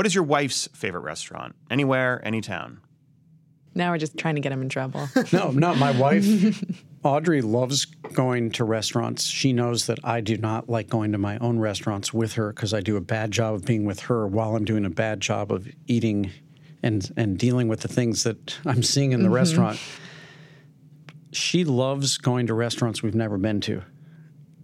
What 0.00 0.06
is 0.06 0.14
your 0.14 0.24
wife's 0.24 0.66
favorite 0.72 1.02
restaurant? 1.02 1.54
Anywhere, 1.70 2.22
any 2.24 2.40
town. 2.40 2.80
now 3.74 3.90
we're 3.90 3.98
just 3.98 4.16
trying 4.16 4.36
to 4.36 4.40
get 4.40 4.50
him 4.50 4.62
in 4.62 4.70
trouble. 4.70 5.06
no 5.30 5.50
no 5.50 5.74
my 5.74 5.90
wife 5.90 6.64
audrey 7.04 7.42
loves 7.42 7.84
going 7.84 8.50
to 8.52 8.64
restaurants 8.64 9.26
she 9.26 9.52
knows 9.52 9.84
that 9.88 9.98
i 10.02 10.22
do 10.22 10.38
not 10.38 10.70
like 10.70 10.88
going 10.88 11.12
to 11.12 11.18
my 11.18 11.36
own 11.40 11.58
restaurants 11.58 12.14
with 12.14 12.32
her 12.32 12.50
because 12.50 12.72
i 12.72 12.80
do 12.80 12.96
a 12.96 13.00
bad 13.02 13.30
job 13.30 13.52
of 13.52 13.66
being 13.66 13.84
with 13.84 14.00
her 14.00 14.26
while 14.26 14.56
i'm 14.56 14.64
doing 14.64 14.86
a 14.86 14.90
bad 14.90 15.20
job 15.20 15.52
of 15.52 15.68
eating 15.86 16.30
and 16.82 17.12
and 17.18 17.36
dealing 17.36 17.68
with 17.68 17.80
the 17.80 17.88
things 17.88 18.22
that 18.22 18.56
i'm 18.64 18.82
seeing 18.82 19.12
in 19.12 19.20
the 19.20 19.26
mm-hmm. 19.26 19.34
restaurant 19.34 19.78
she 21.30 21.62
loves 21.62 22.16
going 22.16 22.46
to 22.46 22.54
restaurants 22.54 23.02
we've 23.02 23.14
never 23.14 23.36
been 23.36 23.60
to 23.60 23.82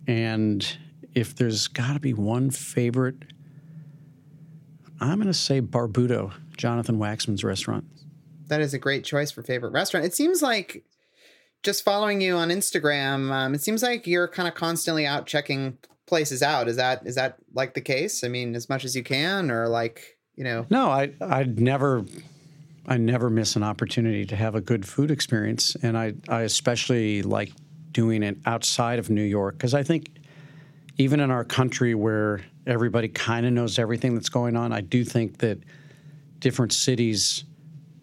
and 0.06 0.78
if 1.14 1.34
there's 1.34 1.68
got 1.68 1.92
to 1.92 2.00
be 2.00 2.14
one 2.14 2.48
favorite 2.48 3.16
i'm 5.00 5.16
going 5.16 5.26
to 5.26 5.34
say 5.34 5.60
barbuto 5.60 6.32
jonathan 6.56 6.98
waxman's 6.98 7.44
restaurant 7.44 7.84
That 8.48 8.60
is 8.60 8.74
a 8.74 8.78
great 8.78 9.04
choice 9.04 9.30
for 9.32 9.42
favorite 9.42 9.72
restaurant. 9.72 10.06
It 10.06 10.14
seems 10.14 10.40
like 10.40 10.84
just 11.62 11.82
following 11.84 12.20
you 12.20 12.36
on 12.36 12.48
Instagram, 12.50 13.32
um, 13.32 13.54
it 13.54 13.60
seems 13.60 13.82
like 13.82 14.06
you're 14.06 14.28
kind 14.28 14.46
of 14.46 14.54
constantly 14.54 15.04
out 15.04 15.26
checking 15.26 15.78
places 16.06 16.42
out. 16.42 16.68
Is 16.68 16.76
that 16.76 17.04
is 17.04 17.16
that 17.16 17.38
like 17.54 17.74
the 17.74 17.80
case? 17.80 18.22
I 18.22 18.28
mean, 18.28 18.54
as 18.54 18.68
much 18.68 18.84
as 18.84 18.94
you 18.94 19.02
can, 19.02 19.50
or 19.50 19.66
like 19.68 20.16
you 20.36 20.44
know, 20.44 20.64
No, 20.70 20.90
I 20.90 21.10
I 21.20 21.42
never 21.42 22.04
I 22.86 22.98
never 22.98 23.28
miss 23.30 23.56
an 23.56 23.64
opportunity 23.64 24.24
to 24.26 24.36
have 24.36 24.54
a 24.54 24.60
good 24.60 24.86
food 24.86 25.10
experience, 25.10 25.76
and 25.82 25.98
I 25.98 26.14
I 26.28 26.42
especially 26.42 27.22
like 27.22 27.50
doing 27.90 28.22
it 28.22 28.36
outside 28.46 29.00
of 29.00 29.10
New 29.10 29.24
York 29.24 29.56
because 29.58 29.74
I 29.74 29.82
think 29.82 30.10
even 30.98 31.20
in 31.20 31.30
our 31.30 31.44
country 31.44 31.94
where 31.94 32.40
everybody 32.66 33.08
kind 33.08 33.46
of 33.46 33.52
knows 33.52 33.78
everything 33.78 34.14
that's 34.14 34.28
going 34.28 34.56
on, 34.56 34.72
I 34.72 34.80
do 34.80 35.04
think 35.04 35.38
that 35.38 35.58
different 36.40 36.72
cities 36.72 37.44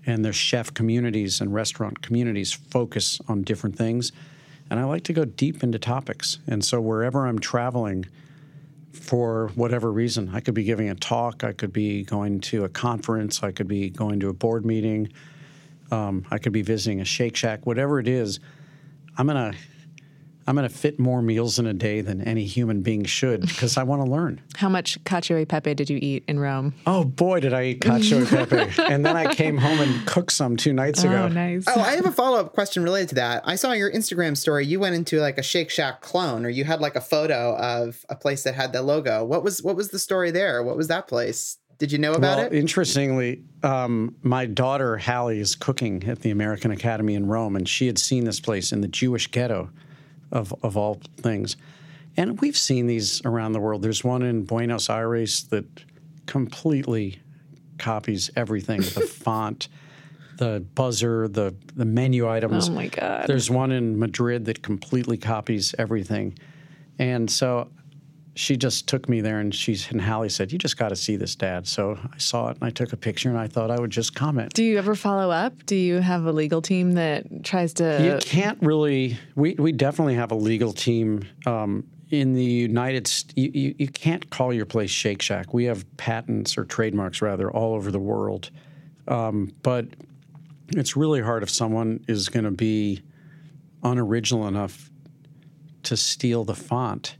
and 0.06 0.24
their 0.24 0.34
chef 0.34 0.74
communities 0.74 1.42
and 1.42 1.54
restaurant 1.54 2.02
communities 2.02 2.52
focus 2.54 3.20
on 3.28 3.44
different 3.44 3.78
things. 3.78 4.12
And 4.70 4.80
I 4.80 4.84
like 4.84 5.04
to 5.06 5.14
go 5.14 5.26
deep 5.26 5.64
into 5.64 5.80
topics. 5.80 6.40
And 6.48 6.64
so 6.64 6.82
wherever 6.82 7.28
I'm 7.28 7.40
traveling, 7.40 8.06
for 8.94 9.50
whatever 9.56 9.92
reason. 9.92 10.30
I 10.34 10.40
could 10.40 10.54
be 10.54 10.64
giving 10.64 10.90
a 10.90 10.96
talk, 10.96 11.44
I 11.44 11.52
could 11.52 11.74
be 11.74 12.04
going 12.04 12.40
to 12.42 12.64
a 12.64 12.70
conference, 12.70 13.44
I 13.44 13.52
could 13.52 13.68
be 13.68 13.90
going 13.90 14.20
to 14.22 14.30
a 14.30 14.34
board 14.34 14.66
meeting, 14.66 15.12
um, 15.92 16.26
I 16.32 16.38
could 16.38 16.54
be 16.54 16.62
visiting 16.62 17.02
a 17.02 17.06
Shake 17.06 17.36
Shack, 17.36 17.66
whatever 17.66 18.00
it 18.00 18.08
is. 18.08 18.40
I'm 19.18 19.28
gonna 19.28 19.54
I'm 20.48 20.56
gonna 20.56 20.70
fit 20.70 21.00
more 21.00 21.22
meals 21.22 21.60
in 21.60 21.66
a 21.66 21.74
day 21.74 22.02
than 22.02 22.22
any 22.22 22.46
human 22.46 22.82
being 22.82 23.06
should 23.06 23.42
because 23.42 23.78
I 23.78 23.84
want 23.84 24.04
to 24.04 24.10
learn. 24.10 24.42
How 24.56 24.70
much 24.70 25.04
cacio 25.04 25.42
e 25.42 25.46
pepe 25.46 25.74
did 25.74 25.90
you 25.90 26.00
eat 26.02 26.24
in 26.28 26.40
Rome? 26.40 26.74
Oh 26.86 27.04
boy, 27.04 27.40
did 27.40 27.54
I 27.54 27.66
eat 27.66 27.82
cacio 27.82 28.24
e 28.24 28.26
pepe! 28.26 28.82
and 28.94 29.06
then 29.06 29.16
I 29.16 29.34
came 29.34 29.58
home 29.58 29.80
and 29.80 30.06
cooked 30.06 30.32
some 30.32 30.58
two 30.58 30.74
nights 30.74 31.04
ago. 31.04 31.24
Oh, 31.24 31.28
nice. 31.28 31.66
Oh, 31.68 31.80
I 31.80 31.96
have 31.96 32.06
a 32.06 32.12
follow 32.12 32.40
up 32.40 32.54
question 32.54 32.84
related 32.84 33.10
to 33.10 33.16
that. 33.16 33.44
I 33.46 33.56
saw 33.56 33.72
your 33.72 33.92
Instagram 33.92 34.36
story. 34.38 34.66
You 34.66 34.80
went 34.80 34.96
into 34.96 35.20
like 35.20 35.38
a 35.38 35.44
Shake 35.44 35.70
Shack 35.70 36.02
clone, 36.02 36.46
or 36.46 36.50
you 36.50 36.64
had 36.64 36.82
like 36.82 36.96
a 36.96 37.02
photo 37.02 37.56
of 37.58 38.06
a 38.10 38.16
place 38.16 38.44
that 38.44 38.56
had 38.56 38.74
the 38.74 38.82
logo. 38.82 39.24
What 39.24 39.44
was 39.44 39.64
what 39.64 39.76
was 39.76 39.90
the 39.90 40.00
story 40.00 40.32
there? 40.32 40.64
What 40.64 40.78
was 40.78 40.88
that 40.88 41.08
place? 41.08 41.58
Did 41.84 41.92
you 41.92 41.98
know 41.98 42.14
about 42.14 42.38
well, 42.38 42.46
it? 42.48 42.54
interestingly, 42.54 43.44
um, 43.64 44.16
my 44.22 44.46
daughter 44.46 44.98
Hallie 44.98 45.40
is 45.40 45.56
cooking 45.56 46.04
at 46.08 46.20
the 46.20 46.30
American 46.30 46.72
Academy 46.72 47.16
in 47.16 47.28
Rome, 47.28 47.56
and 47.56 47.68
she 47.68 47.88
had 47.88 47.98
seen 47.98 48.26
this 48.26 48.40
place 48.40 48.72
in 48.72 48.82
the 48.82 48.88
Jewish 48.88 49.28
ghetto, 49.28 49.70
of 50.34 50.54
of 50.64 50.76
all 50.76 51.00
things. 51.18 51.56
And 52.18 52.40
we've 52.42 52.58
seen 52.58 52.88
these 52.88 53.22
around 53.26 53.54
the 53.54 53.60
world. 53.60 53.82
There's 53.82 54.04
one 54.04 54.22
in 54.22 54.44
Buenos 54.44 54.90
Aires 54.90 55.46
that 55.46 55.66
completely 56.26 57.22
copies 57.78 58.30
everything: 58.36 58.82
the 58.82 59.02
font, 59.24 59.70
the 60.38 60.66
buzzer, 60.76 61.28
the 61.28 61.56
the 61.76 61.86
menu 61.86 62.28
items. 62.28 62.70
Oh 62.70 62.74
my 62.74 62.88
God. 62.88 63.26
There's 63.28 63.50
one 63.50 63.72
in 63.72 63.98
Madrid 63.98 64.46
that 64.46 64.62
completely 64.62 65.18
copies 65.18 65.74
everything, 65.78 66.38
and 67.00 67.32
so 67.32 67.70
she 68.36 68.58
just 68.58 68.88
took 68.88 69.08
me 69.08 69.22
there 69.22 69.40
and 69.40 69.54
she's 69.54 69.90
and 69.92 70.02
Hallie 70.02 70.30
said, 70.30 70.52
You 70.52 70.58
just 70.58 70.78
gotta 70.78 70.96
see 70.96 71.16
this, 71.16 71.36
Dad. 71.36 71.68
So 71.68 71.98
I 72.12 72.18
saw 72.18 72.50
it 72.50 72.58
and 72.58 72.64
I 72.64 72.70
took 72.72 72.94
a 72.94 72.98
picture 72.98 73.30
and 73.30 73.38
I 73.38 73.48
thought 73.48 73.70
I 73.70 73.80
would 73.80 73.92
just 73.92 74.16
comment. 74.16 74.54
Do 74.54 74.64
you 74.64 74.78
ever 74.78 74.96
follow 74.96 75.30
up? 75.30 75.66
Do 75.66 75.76
you 75.76 76.00
have 76.00 76.26
a 76.26 76.32
legal 76.32 76.62
team 76.62 76.94
that 76.94 77.44
tries 77.44 77.74
to 77.76 78.04
you 78.04 78.18
can't 78.22 78.58
really 78.62 79.18
we, 79.36 79.54
we 79.56 79.72
definitely 79.72 80.16
have 80.16 80.32
a 80.32 80.36
legal 80.36 80.74
team 80.74 81.24
um, 81.46 81.86
in 82.10 82.34
the 82.34 82.44
United 82.44 83.08
States. 83.08 83.34
You, 83.36 83.52
you, 83.54 83.76
you 83.80 83.88
can't 83.88 84.30
call 84.30 84.54
your 84.54 84.66
place 84.66 84.92
Shake 84.92 85.22
Shack. 85.22 85.54
We 85.54 85.66
have 85.66 85.86
patents 85.98 86.58
or 86.58 86.66
trademarks 86.66 87.22
rather 87.22 87.52
all 87.52 87.74
over 87.74 87.92
the 87.92 88.00
world. 88.00 88.52
Um, 89.08 89.54
but 89.64 89.88
it's 90.70 90.96
really 90.96 91.22
hard 91.22 91.44
if 91.44 91.50
someone 91.50 92.04
is 92.08 92.30
going 92.30 92.46
to 92.46 92.52
be 92.52 93.02
unoriginal 93.84 94.48
enough 94.48 94.90
to 95.84 95.98
steal 95.98 96.44
the 96.44 96.56
font. 96.56 97.18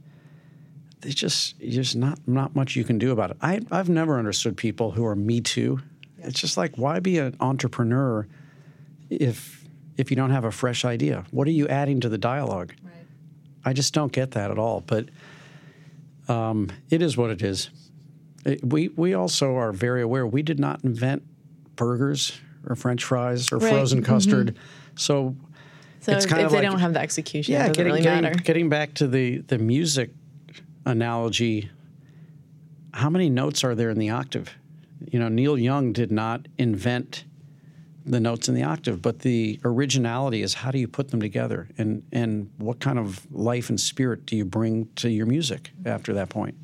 There's 1.04 1.16
just 1.16 1.56
there's 1.60 1.96
not 1.96 2.20
not 2.28 2.56
much 2.56 2.76
you 2.76 2.84
can 2.84 2.98
do 2.98 3.12
about 3.12 3.32
it. 3.32 3.38
I 3.42 3.60
I've 3.72 3.90
never 3.90 4.18
understood 4.18 4.58
people 4.58 4.92
who 4.92 5.06
are 5.06 5.16
Me 5.16 5.42
Too. 5.42 5.80
It's 6.20 6.40
just 6.40 6.58
like 6.58 6.78
why 6.78 7.00
be 7.00 7.20
an 7.20 7.36
entrepreneur 7.40 8.26
if 9.10 9.64
if 9.98 10.10
you 10.10 10.16
don't 10.16 10.32
have 10.32 10.46
a 10.46 10.52
fresh 10.52 10.86
idea? 10.86 11.26
What 11.32 11.48
are 11.48 11.52
you 11.52 11.68
adding 11.68 12.00
to 12.02 12.10
the 12.10 12.18
dialogue? 12.18 12.74
I 13.66 13.74
just 13.74 13.94
don't 13.94 14.12
get 14.12 14.32
that 14.32 14.50
at 14.52 14.58
all. 14.58 14.82
But 14.88 15.10
um, 16.28 16.70
it 16.90 17.02
is 17.02 17.16
what 17.18 17.30
it 17.30 17.42
is. 17.42 17.70
It- 18.46 18.64
we 18.64 18.88
we 18.90 19.14
also 19.14 19.56
are 19.56 19.72
very 19.72 20.02
aware 20.02 20.26
we 20.26 20.42
did 20.42 20.60
not 20.60 20.84
invent 20.84 21.24
burgers 21.76 22.40
or 22.68 22.76
French 22.76 23.04
fries 23.04 23.52
or 23.52 23.58
Right. 23.58 23.70
frozen 23.72 24.04
custard. 24.04 24.58
So 24.96 25.36
so 26.00 26.12
it's 26.14 26.26
if, 26.26 26.32
kind 26.32 26.44
if 26.44 26.52
they 26.52 26.58
like- 26.58 26.66
don't 26.70 26.80
have 26.80 26.94
the 26.94 27.00
execution, 27.02 27.54
yeah, 27.54 27.60
it 27.66 27.68
doesn't 27.68 27.74
getting, 27.76 27.92
really 27.92 28.04
getting, 28.04 28.24
matter. 28.24 28.40
getting 28.44 28.70
back 28.70 28.94
to 28.96 29.08
the 29.08 29.40
the 29.48 29.58
music 29.58 30.12
analogy, 30.86 31.70
how 32.94 33.10
many 33.10 33.30
notes 33.30 33.64
are 33.64 33.76
there 33.76 33.90
in 33.90 34.00
the 34.00 34.10
octave? 34.10 34.52
You 35.12 35.20
know, 35.20 35.30
Neil 35.30 35.58
Young 35.58 35.94
did 35.94 36.12
not 36.12 36.48
invent 36.58 37.26
the 38.06 38.20
notes 38.20 38.50
in 38.50 38.56
the 38.56 38.64
octave, 38.64 39.02
but 39.02 39.20
the 39.20 39.60
originality 39.64 40.42
is 40.42 40.54
how 40.54 40.72
do 40.72 40.78
you 40.78 40.88
put 40.88 41.10
them 41.12 41.22
together, 41.22 41.70
and 41.78 42.04
and 42.12 42.50
what 42.58 42.80
kind 42.80 43.00
of 43.00 43.26
life 43.32 43.70
and 43.70 43.80
spirit 43.80 44.26
do 44.26 44.36
you 44.36 44.46
bring 44.46 44.90
to 44.96 45.10
your 45.10 45.26
music 45.26 45.72
after 45.86 46.14
that 46.14 46.30
point? 46.30 46.56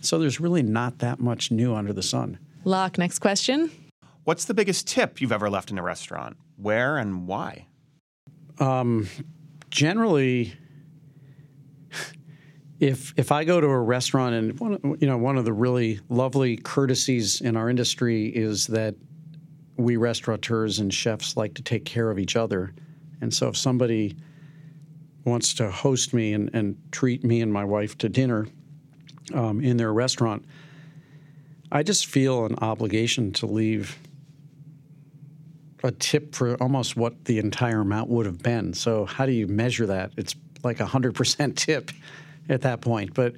So 0.00 0.18
there's 0.18 0.40
really 0.40 0.62
not 0.62 0.98
that 0.98 1.20
much 1.20 1.50
new 1.50 1.74
under 1.74 1.92
the 1.92 2.02
sun. 2.02 2.38
Locke, 2.64 2.98
next 2.98 3.20
question. 3.20 3.70
What's 4.24 4.44
the 4.44 4.54
biggest 4.54 4.86
tip 4.86 5.20
you've 5.20 5.32
ever 5.32 5.48
left 5.48 5.70
in 5.70 5.78
a 5.78 5.82
restaurant? 5.82 6.36
Where 6.56 6.98
and 6.98 7.26
why? 7.26 7.66
Um, 8.58 9.08
generally 9.70 10.54
if 12.80 13.12
if 13.16 13.32
I 13.32 13.44
go 13.44 13.60
to 13.60 13.66
a 13.66 13.80
restaurant 13.80 14.34
and 14.34 14.60
one 14.60 14.96
you 15.00 15.06
know 15.06 15.18
one 15.18 15.36
of 15.36 15.44
the 15.44 15.52
really 15.52 16.00
lovely 16.08 16.56
courtesies 16.56 17.40
in 17.40 17.56
our 17.56 17.68
industry 17.68 18.26
is 18.26 18.66
that 18.68 18.94
we 19.76 19.96
restaurateurs 19.96 20.78
and 20.78 20.92
chefs 20.92 21.36
like 21.36 21.54
to 21.54 21.62
take 21.62 21.84
care 21.84 22.10
of 22.10 22.18
each 22.18 22.36
other, 22.36 22.72
and 23.20 23.32
so 23.32 23.48
if 23.48 23.56
somebody 23.56 24.16
wants 25.24 25.54
to 25.54 25.70
host 25.70 26.14
me 26.14 26.32
and, 26.32 26.50
and 26.54 26.76
treat 26.90 27.22
me 27.24 27.42
and 27.42 27.52
my 27.52 27.64
wife 27.64 27.98
to 27.98 28.08
dinner 28.08 28.46
um, 29.34 29.60
in 29.60 29.76
their 29.76 29.92
restaurant, 29.92 30.44
I 31.70 31.82
just 31.82 32.06
feel 32.06 32.46
an 32.46 32.56
obligation 32.60 33.32
to 33.34 33.46
leave 33.46 33.98
a 35.84 35.90
tip 35.92 36.34
for 36.34 36.54
almost 36.62 36.96
what 36.96 37.24
the 37.26 37.38
entire 37.38 37.80
amount 37.80 38.08
would 38.08 38.26
have 38.26 38.42
been. 38.42 38.72
So 38.72 39.04
how 39.04 39.26
do 39.26 39.32
you 39.32 39.46
measure 39.46 39.86
that? 39.86 40.12
It's 40.16 40.34
like 40.64 40.80
a 40.80 40.86
hundred 40.86 41.14
percent 41.14 41.56
tip 41.56 41.90
at 42.48 42.62
that 42.62 42.80
point. 42.80 43.14
But 43.14 43.34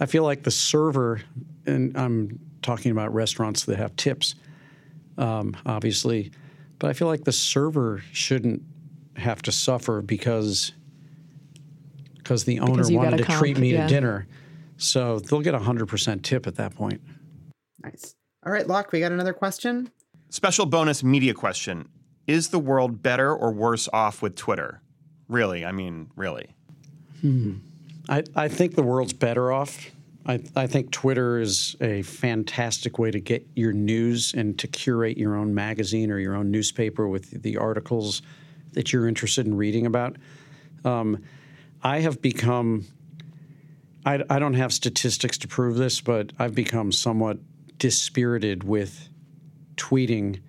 I 0.00 0.06
feel 0.06 0.24
like 0.24 0.42
the 0.42 0.50
server, 0.50 1.20
and 1.66 1.96
I'm 1.96 2.38
talking 2.62 2.92
about 2.92 3.12
restaurants 3.14 3.64
that 3.64 3.78
have 3.78 3.94
tips, 3.96 4.34
um, 5.18 5.56
obviously, 5.66 6.32
but 6.78 6.90
I 6.90 6.92
feel 6.92 7.08
like 7.08 7.24
the 7.24 7.32
server 7.32 8.02
shouldn't 8.12 8.62
have 9.16 9.42
to 9.42 9.52
suffer 9.52 10.02
because 10.02 10.72
because 12.16 12.44
the 12.44 12.60
owner 12.60 12.74
Because 12.74 12.92
wanted 12.92 13.16
to 13.18 13.24
comp, 13.24 13.38
treat 13.38 13.58
me 13.58 13.72
yeah. 13.72 13.86
to 13.86 13.92
dinner. 13.92 14.26
So 14.76 15.18
they'll 15.18 15.40
get 15.40 15.54
a 15.54 15.58
hundred 15.58 15.86
percent 15.86 16.24
tip 16.24 16.46
at 16.46 16.56
that 16.56 16.74
point. 16.74 17.00
Nice. 17.82 18.14
All 18.44 18.52
right, 18.52 18.66
Locke, 18.66 18.92
we 18.92 19.00
got 19.00 19.12
another 19.12 19.32
question. 19.32 19.90
Special 20.30 20.66
bonus 20.66 21.04
media 21.04 21.34
question 21.34 21.88
Is 22.26 22.48
the 22.48 22.58
world 22.58 23.02
better 23.02 23.34
or 23.34 23.52
worse 23.52 23.88
off 23.92 24.22
with 24.22 24.34
Twitter? 24.34 24.80
Really? 25.28 25.64
I 25.64 25.72
mean, 25.72 26.10
really. 26.16 26.54
I, 28.08 28.24
I 28.34 28.48
think 28.48 28.74
the 28.74 28.82
world's 28.82 29.12
better 29.12 29.52
off. 29.52 29.90
I, 30.24 30.40
I 30.54 30.66
think 30.66 30.90
Twitter 30.90 31.40
is 31.40 31.76
a 31.80 32.02
fantastic 32.02 32.98
way 32.98 33.10
to 33.10 33.20
get 33.20 33.46
your 33.56 33.72
news 33.72 34.34
and 34.34 34.58
to 34.58 34.68
curate 34.68 35.18
your 35.18 35.36
own 35.36 35.54
magazine 35.54 36.10
or 36.10 36.18
your 36.18 36.36
own 36.36 36.50
newspaper 36.50 37.08
with 37.08 37.42
the 37.42 37.56
articles 37.56 38.22
that 38.72 38.92
you're 38.92 39.08
interested 39.08 39.46
in 39.46 39.56
reading 39.56 39.86
about. 39.86 40.16
Um, 40.84 41.22
I 41.82 42.00
have 42.00 42.22
become, 42.22 42.86
I, 44.06 44.22
I 44.30 44.38
don't 44.38 44.54
have 44.54 44.72
statistics 44.72 45.38
to 45.38 45.48
prove 45.48 45.76
this, 45.76 46.00
but 46.00 46.32
I've 46.38 46.54
become 46.54 46.92
somewhat 46.92 47.38
dispirited 47.78 48.62
with 48.62 49.08
tweeting, 49.76 50.40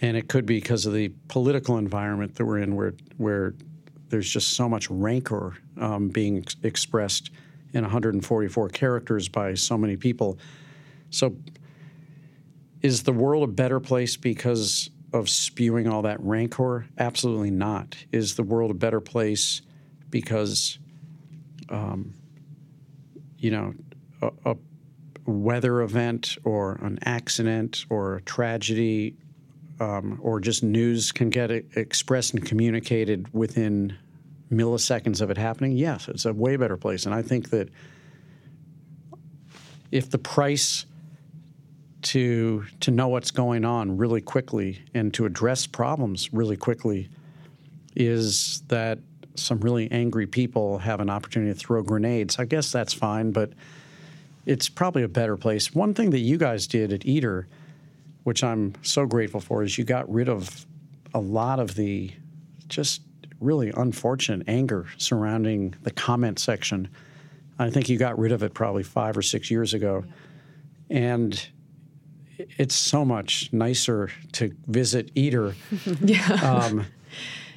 and 0.00 0.16
it 0.16 0.28
could 0.28 0.46
be 0.46 0.60
because 0.60 0.86
of 0.86 0.92
the 0.92 1.12
political 1.28 1.78
environment 1.78 2.36
that 2.36 2.44
we're 2.44 2.58
in, 2.58 2.76
where 2.76 2.94
where 3.16 3.54
there's 4.12 4.28
just 4.28 4.54
so 4.54 4.68
much 4.68 4.90
rancor 4.90 5.54
um, 5.80 6.10
being 6.10 6.36
ex- 6.36 6.54
expressed 6.62 7.30
in 7.72 7.80
144 7.80 8.68
characters 8.68 9.26
by 9.26 9.54
so 9.54 9.78
many 9.78 9.96
people. 9.96 10.38
So, 11.08 11.34
is 12.82 13.04
the 13.04 13.12
world 13.12 13.42
a 13.42 13.50
better 13.50 13.80
place 13.80 14.18
because 14.18 14.90
of 15.14 15.30
spewing 15.30 15.88
all 15.88 16.02
that 16.02 16.20
rancor? 16.20 16.86
Absolutely 16.98 17.50
not. 17.50 17.96
Is 18.12 18.34
the 18.34 18.42
world 18.42 18.70
a 18.70 18.74
better 18.74 19.00
place 19.00 19.62
because, 20.10 20.78
um, 21.70 22.12
you 23.38 23.50
know, 23.50 23.72
a, 24.20 24.30
a 24.44 24.56
weather 25.24 25.80
event 25.80 26.36
or 26.44 26.72
an 26.82 26.98
accident 27.06 27.86
or 27.88 28.16
a 28.16 28.22
tragedy 28.22 29.16
um, 29.80 30.18
or 30.22 30.38
just 30.38 30.62
news 30.62 31.12
can 31.12 31.30
get 31.30 31.50
expressed 31.50 32.34
and 32.34 32.44
communicated 32.44 33.32
within 33.34 33.96
milliseconds 34.52 35.20
of 35.20 35.30
it 35.30 35.38
happening, 35.38 35.72
yes, 35.72 36.08
it's 36.08 36.24
a 36.24 36.32
way 36.32 36.56
better 36.56 36.76
place. 36.76 37.06
And 37.06 37.14
I 37.14 37.22
think 37.22 37.50
that 37.50 37.68
if 39.90 40.10
the 40.10 40.18
price 40.18 40.86
to 42.02 42.64
to 42.80 42.90
know 42.90 43.08
what's 43.08 43.30
going 43.30 43.64
on 43.64 43.96
really 43.96 44.20
quickly 44.20 44.80
and 44.92 45.14
to 45.14 45.24
address 45.24 45.66
problems 45.66 46.32
really 46.32 46.56
quickly 46.56 47.08
is 47.94 48.62
that 48.68 48.98
some 49.34 49.60
really 49.60 49.90
angry 49.90 50.26
people 50.26 50.78
have 50.78 51.00
an 51.00 51.08
opportunity 51.08 51.52
to 51.52 51.58
throw 51.58 51.82
grenades. 51.82 52.38
I 52.38 52.44
guess 52.44 52.70
that's 52.70 52.92
fine, 52.92 53.30
but 53.30 53.52
it's 54.44 54.68
probably 54.68 55.02
a 55.02 55.08
better 55.08 55.36
place. 55.36 55.74
One 55.74 55.94
thing 55.94 56.10
that 56.10 56.18
you 56.18 56.36
guys 56.36 56.66
did 56.66 56.92
at 56.92 57.06
Eater, 57.06 57.46
which 58.24 58.42
I'm 58.42 58.74
so 58.82 59.06
grateful 59.06 59.40
for, 59.40 59.62
is 59.62 59.78
you 59.78 59.84
got 59.84 60.10
rid 60.12 60.28
of 60.28 60.66
a 61.14 61.20
lot 61.20 61.60
of 61.60 61.76
the 61.76 62.10
just 62.68 63.02
really 63.42 63.72
unfortunate 63.76 64.48
anger 64.48 64.86
surrounding 64.98 65.74
the 65.82 65.90
comment 65.90 66.38
section. 66.38 66.88
I 67.58 67.70
think 67.70 67.88
you 67.88 67.98
got 67.98 68.18
rid 68.18 68.32
of 68.32 68.42
it 68.42 68.54
probably 68.54 68.82
five 68.82 69.16
or 69.16 69.22
six 69.22 69.50
years 69.50 69.74
ago. 69.74 70.04
And 70.90 71.48
it's 72.58 72.74
so 72.74 73.04
much 73.04 73.50
nicer 73.52 74.10
to 74.32 74.54
visit 74.66 75.10
Eater. 75.14 75.54
Um, 76.42 76.86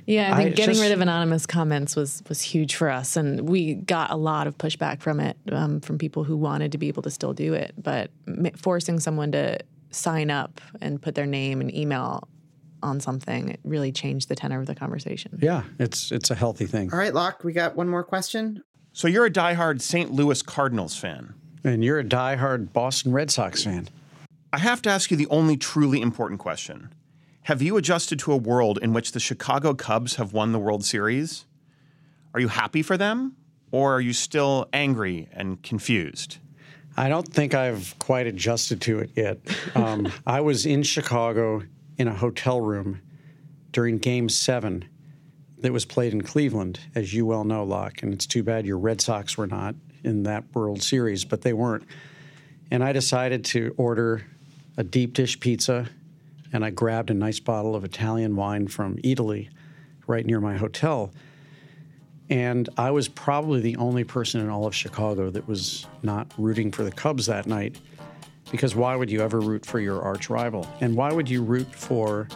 Yeah, 0.07 0.31
I 0.35 0.37
I 0.39 0.43
think 0.43 0.55
getting 0.55 0.73
just- 0.75 0.81
rid 0.83 0.91
of 0.91 1.01
anonymous 1.01 1.47
comments 1.47 1.95
was 1.95 2.21
was 2.29 2.39
huge 2.39 2.75
for 2.75 2.91
us, 2.91 3.17
and 3.17 3.49
we 3.49 3.73
got 3.73 4.11
a 4.11 4.15
lot 4.15 4.45
of 4.45 4.55
pushback 4.59 5.01
from 5.01 5.19
it 5.19 5.35
um, 5.51 5.81
from 5.81 5.97
people 5.97 6.23
who 6.23 6.37
wanted 6.37 6.71
to 6.73 6.77
be 6.77 6.87
able 6.89 7.01
to 7.01 7.09
still 7.09 7.33
do 7.33 7.55
it, 7.55 7.73
but 7.81 8.11
m- 8.27 8.51
forcing 8.55 8.99
someone 8.99 9.31
to 9.31 9.57
sign 9.89 10.29
up 10.29 10.61
and 10.79 11.01
put 11.01 11.15
their 11.15 11.25
name 11.25 11.59
and 11.59 11.73
email 11.73 12.27
on 12.85 12.99
something 12.99 13.49
it 13.49 13.59
really 13.63 13.91
changed 13.91 14.29
the 14.29 14.35
tenor 14.35 14.59
of 14.59 14.67
the 14.67 14.75
conversation. 14.75 15.37
yeah, 15.41 15.63
it's 15.79 16.11
it's 16.11 16.29
a 16.29 16.35
healthy 16.35 16.65
thing. 16.65 16.91
All 16.93 16.99
right, 16.99 17.13
Locke, 17.13 17.43
we 17.43 17.51
got 17.51 17.75
one 17.75 17.89
more 17.89 18.03
question. 18.03 18.63
So 18.93 19.07
you're 19.09 19.25
a 19.25 19.31
diehard 19.31 19.81
St. 19.81 20.11
Louis 20.11 20.41
Cardinals 20.41 20.95
fan. 20.95 21.33
And 21.65 21.83
you're 21.83 21.99
a 21.99 22.03
diehard 22.03 22.71
Boston 22.71 23.11
Red 23.11 23.31
Sox 23.31 23.63
fan. 23.63 23.89
I 24.53 24.59
have 24.59 24.81
to 24.83 24.89
ask 24.89 25.11
you 25.11 25.17
the 25.17 25.27
only 25.27 25.57
truly 25.57 25.99
important 25.99 26.39
question. 26.39 26.93
Have 27.43 27.61
you 27.61 27.75
adjusted 27.75 28.19
to 28.19 28.31
a 28.31 28.37
world 28.37 28.79
in 28.81 28.93
which 28.93 29.11
the 29.11 29.19
Chicago 29.19 29.73
Cubs 29.73 30.15
have 30.15 30.31
won 30.31 30.51
the 30.51 30.59
World 30.59 30.85
Series? 30.85 31.45
Are 32.33 32.39
you 32.39 32.47
happy 32.47 32.81
for 32.81 32.97
them? 32.97 33.35
Or 33.71 33.95
are 33.95 34.01
you 34.01 34.13
still 34.13 34.69
angry 34.71 35.27
and 35.33 35.61
confused? 35.61 36.37
I 36.95 37.09
don't 37.09 37.27
think 37.27 37.53
I've 37.53 37.95
quite 37.99 38.27
adjusted 38.27 38.79
to 38.81 38.99
it 38.99 39.09
yet. 39.15 39.39
Um, 39.75 40.11
I 40.25 40.41
was 40.41 40.65
in 40.65 40.83
Chicago 40.83 41.63
in 41.97 42.07
a 42.07 42.13
hotel 42.13 42.61
room 42.61 43.01
during 43.71 43.97
Game 43.97 44.29
Seven 44.29 44.85
that 45.59 45.71
was 45.73 45.85
played 45.85 46.13
in 46.13 46.21
Cleveland, 46.21 46.79
as 46.93 47.13
you 47.13 47.25
well 47.25 47.43
know, 47.43 47.63
Locke. 47.63 48.03
And 48.03 48.13
it's 48.13 48.25
too 48.25 48.43
bad 48.43 48.65
your 48.65 48.77
Red 48.77 49.01
Sox 49.01 49.37
were 49.37 49.47
not 49.47 49.75
in 50.03 50.23
that 50.23 50.43
World 50.53 50.81
Series, 50.81 51.25
but 51.25 51.41
they 51.41 51.53
weren't. 51.53 51.83
And 52.71 52.83
I 52.83 52.93
decided 52.93 53.45
to 53.45 53.73
order 53.77 54.25
a 54.77 54.83
deep 54.83 55.13
dish 55.13 55.39
pizza, 55.39 55.89
and 56.53 56.63
I 56.63 56.69
grabbed 56.69 57.09
a 57.09 57.13
nice 57.13 57.39
bottle 57.39 57.75
of 57.75 57.83
Italian 57.83 58.35
wine 58.35 58.67
from 58.67 58.97
Italy 59.03 59.49
right 60.07 60.25
near 60.25 60.39
my 60.39 60.55
hotel. 60.55 61.11
And 62.29 62.69
I 62.77 62.91
was 62.91 63.07
probably 63.07 63.61
the 63.61 63.75
only 63.77 64.03
person 64.03 64.41
in 64.41 64.49
all 64.49 64.65
of 64.65 64.75
Chicago 64.75 65.29
that 65.29 65.47
was 65.47 65.85
not 66.01 66.31
rooting 66.37 66.71
for 66.71 66.83
the 66.83 66.91
Cubs 66.91 67.27
that 67.27 67.45
night. 67.45 67.77
Because 68.51 68.75
why 68.75 68.95
would 68.95 69.09
you 69.09 69.21
ever 69.21 69.39
root 69.39 69.65
for 69.65 69.79
your 69.79 70.01
arch 70.01 70.29
rival? 70.29 70.67
And 70.81 70.95
why 70.95 71.11
would 71.11 71.29
you 71.29 71.43
root 71.43 71.67
for 71.73 72.27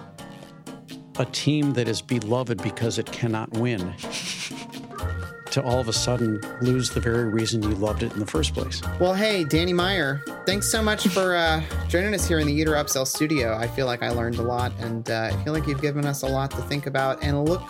a 1.17 1.25
team 1.25 1.73
that 1.73 1.87
is 1.87 2.01
beloved 2.01 2.61
because 2.63 2.97
it 2.97 3.05
cannot 3.11 3.51
win 3.51 3.93
to 5.51 5.63
all 5.63 5.79
of 5.79 5.87
a 5.87 5.93
sudden 5.93 6.39
lose 6.61 6.89
the 6.89 6.99
very 6.99 7.25
reason 7.25 7.61
you 7.61 7.69
loved 7.69 8.03
it 8.03 8.13
in 8.13 8.19
the 8.19 8.25
first 8.25 8.53
place? 8.53 8.81
Well, 8.99 9.13
hey, 9.13 9.43
Danny 9.43 9.73
Meyer, 9.73 10.23
thanks 10.45 10.71
so 10.71 10.81
much 10.81 11.07
for 11.07 11.35
uh, 11.35 11.61
joining 11.87 12.13
us 12.13 12.27
here 12.27 12.39
in 12.39 12.47
the 12.47 12.53
Eater 12.53 12.73
Upsell 12.73 13.05
studio. 13.05 13.55
I 13.55 13.67
feel 13.67 13.85
like 13.85 14.01
I 14.01 14.09
learned 14.09 14.37
a 14.37 14.43
lot, 14.43 14.71
and 14.79 15.09
uh, 15.09 15.31
I 15.33 15.43
feel 15.43 15.53
like 15.53 15.67
you've 15.67 15.81
given 15.81 16.05
us 16.05 16.23
a 16.23 16.27
lot 16.27 16.51
to 16.51 16.61
think 16.63 16.85
about 16.85 17.23
and 17.23 17.47
look 17.47 17.69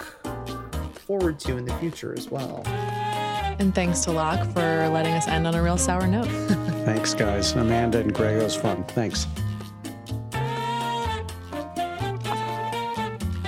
forward 0.94 1.40
to 1.40 1.58
in 1.58 1.66
the 1.66 1.74
future 1.76 2.14
as 2.16 2.30
well. 2.30 2.62
And 3.60 3.74
thanks 3.74 4.02
to 4.02 4.12
Locke 4.12 4.48
for 4.54 4.90
letting 4.90 5.14
us 5.14 5.28
end 5.28 5.48
on 5.48 5.56
a 5.56 5.64
real 5.64 5.78
sour 5.78 6.08
note. 6.08 6.30
Thanks, 6.90 7.14
guys. 7.14 7.52
Amanda 7.52 8.00
and 8.00 8.12
Greg, 8.12 8.38
that 8.38 8.46
was 8.46 8.56
fun. 8.56 8.84
Thanks. 8.86 9.28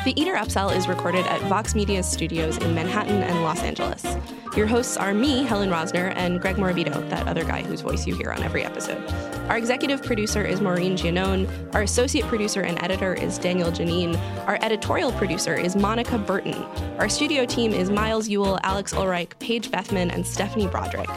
The 0.05 0.13
Eater 0.15 0.35
Upsell 0.35 0.75
is 0.75 0.87
recorded 0.87 1.25
at 1.25 1.41
Vox 1.49 1.73
Media 1.73 2.03
Studios 2.03 2.57
in 2.57 2.75
Manhattan 2.75 3.23
and 3.23 3.41
Los 3.41 3.63
Angeles. 3.63 4.05
Your 4.55 4.67
hosts 4.67 4.95
are 4.95 5.11
me, 5.15 5.43
Helen 5.43 5.71
Rosner, 5.71 6.13
and 6.15 6.39
Greg 6.39 6.57
Morabito, 6.57 7.09
that 7.09 7.27
other 7.27 7.43
guy 7.43 7.63
whose 7.63 7.81
voice 7.81 8.05
you 8.05 8.15
hear 8.15 8.31
on 8.31 8.43
every 8.43 8.63
episode. 8.63 9.03
Our 9.49 9.57
executive 9.57 10.03
producer 10.03 10.43
is 10.43 10.61
Maureen 10.61 10.95
Giannone. 10.95 11.73
Our 11.73 11.81
associate 11.81 12.25
producer 12.25 12.61
and 12.61 12.81
editor 12.83 13.15
is 13.15 13.39
Daniel 13.39 13.71
Janine. 13.71 14.19
Our 14.45 14.59
editorial 14.61 15.11
producer 15.13 15.55
is 15.55 15.75
Monica 15.75 16.19
Burton. 16.19 16.53
Our 16.99 17.09
studio 17.09 17.45
team 17.45 17.73
is 17.73 17.89
Miles 17.89 18.29
Ewell, 18.29 18.59
Alex 18.61 18.93
Ulreich, 18.93 19.31
Paige 19.39 19.71
Bethman, 19.71 20.11
and 20.11 20.27
Stephanie 20.27 20.67
Broderick. 20.67 21.09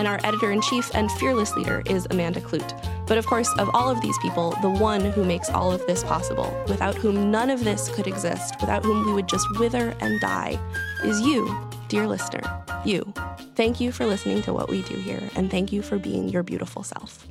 And 0.00 0.08
our 0.08 0.18
editor 0.24 0.50
in 0.50 0.62
chief 0.62 0.90
and 0.94 1.12
fearless 1.12 1.54
leader 1.54 1.82
is 1.84 2.06
Amanda 2.08 2.40
Kludt. 2.40 3.06
But 3.06 3.18
of 3.18 3.26
course, 3.26 3.52
of 3.58 3.68
all 3.74 3.90
of 3.90 4.00
these 4.00 4.16
people, 4.22 4.56
the 4.62 4.70
one 4.70 5.04
who 5.04 5.26
makes 5.26 5.50
all 5.50 5.70
of 5.70 5.86
this 5.86 6.02
possible, 6.02 6.58
without 6.68 6.94
whom 6.94 7.30
none 7.30 7.50
of 7.50 7.64
this 7.64 7.90
could 7.90 8.06
exist, 8.06 8.54
without 8.62 8.82
whom 8.82 9.04
we 9.04 9.12
would 9.12 9.28
just 9.28 9.46
wither 9.58 9.94
and 10.00 10.18
die, 10.22 10.58
is 11.04 11.20
you, 11.20 11.54
dear 11.88 12.06
listener. 12.06 12.40
You. 12.82 13.12
Thank 13.56 13.78
you 13.78 13.92
for 13.92 14.06
listening 14.06 14.40
to 14.44 14.54
what 14.54 14.70
we 14.70 14.80
do 14.84 14.94
here, 14.94 15.20
and 15.36 15.50
thank 15.50 15.70
you 15.70 15.82
for 15.82 15.98
being 15.98 16.30
your 16.30 16.44
beautiful 16.44 16.82
self. 16.82 17.26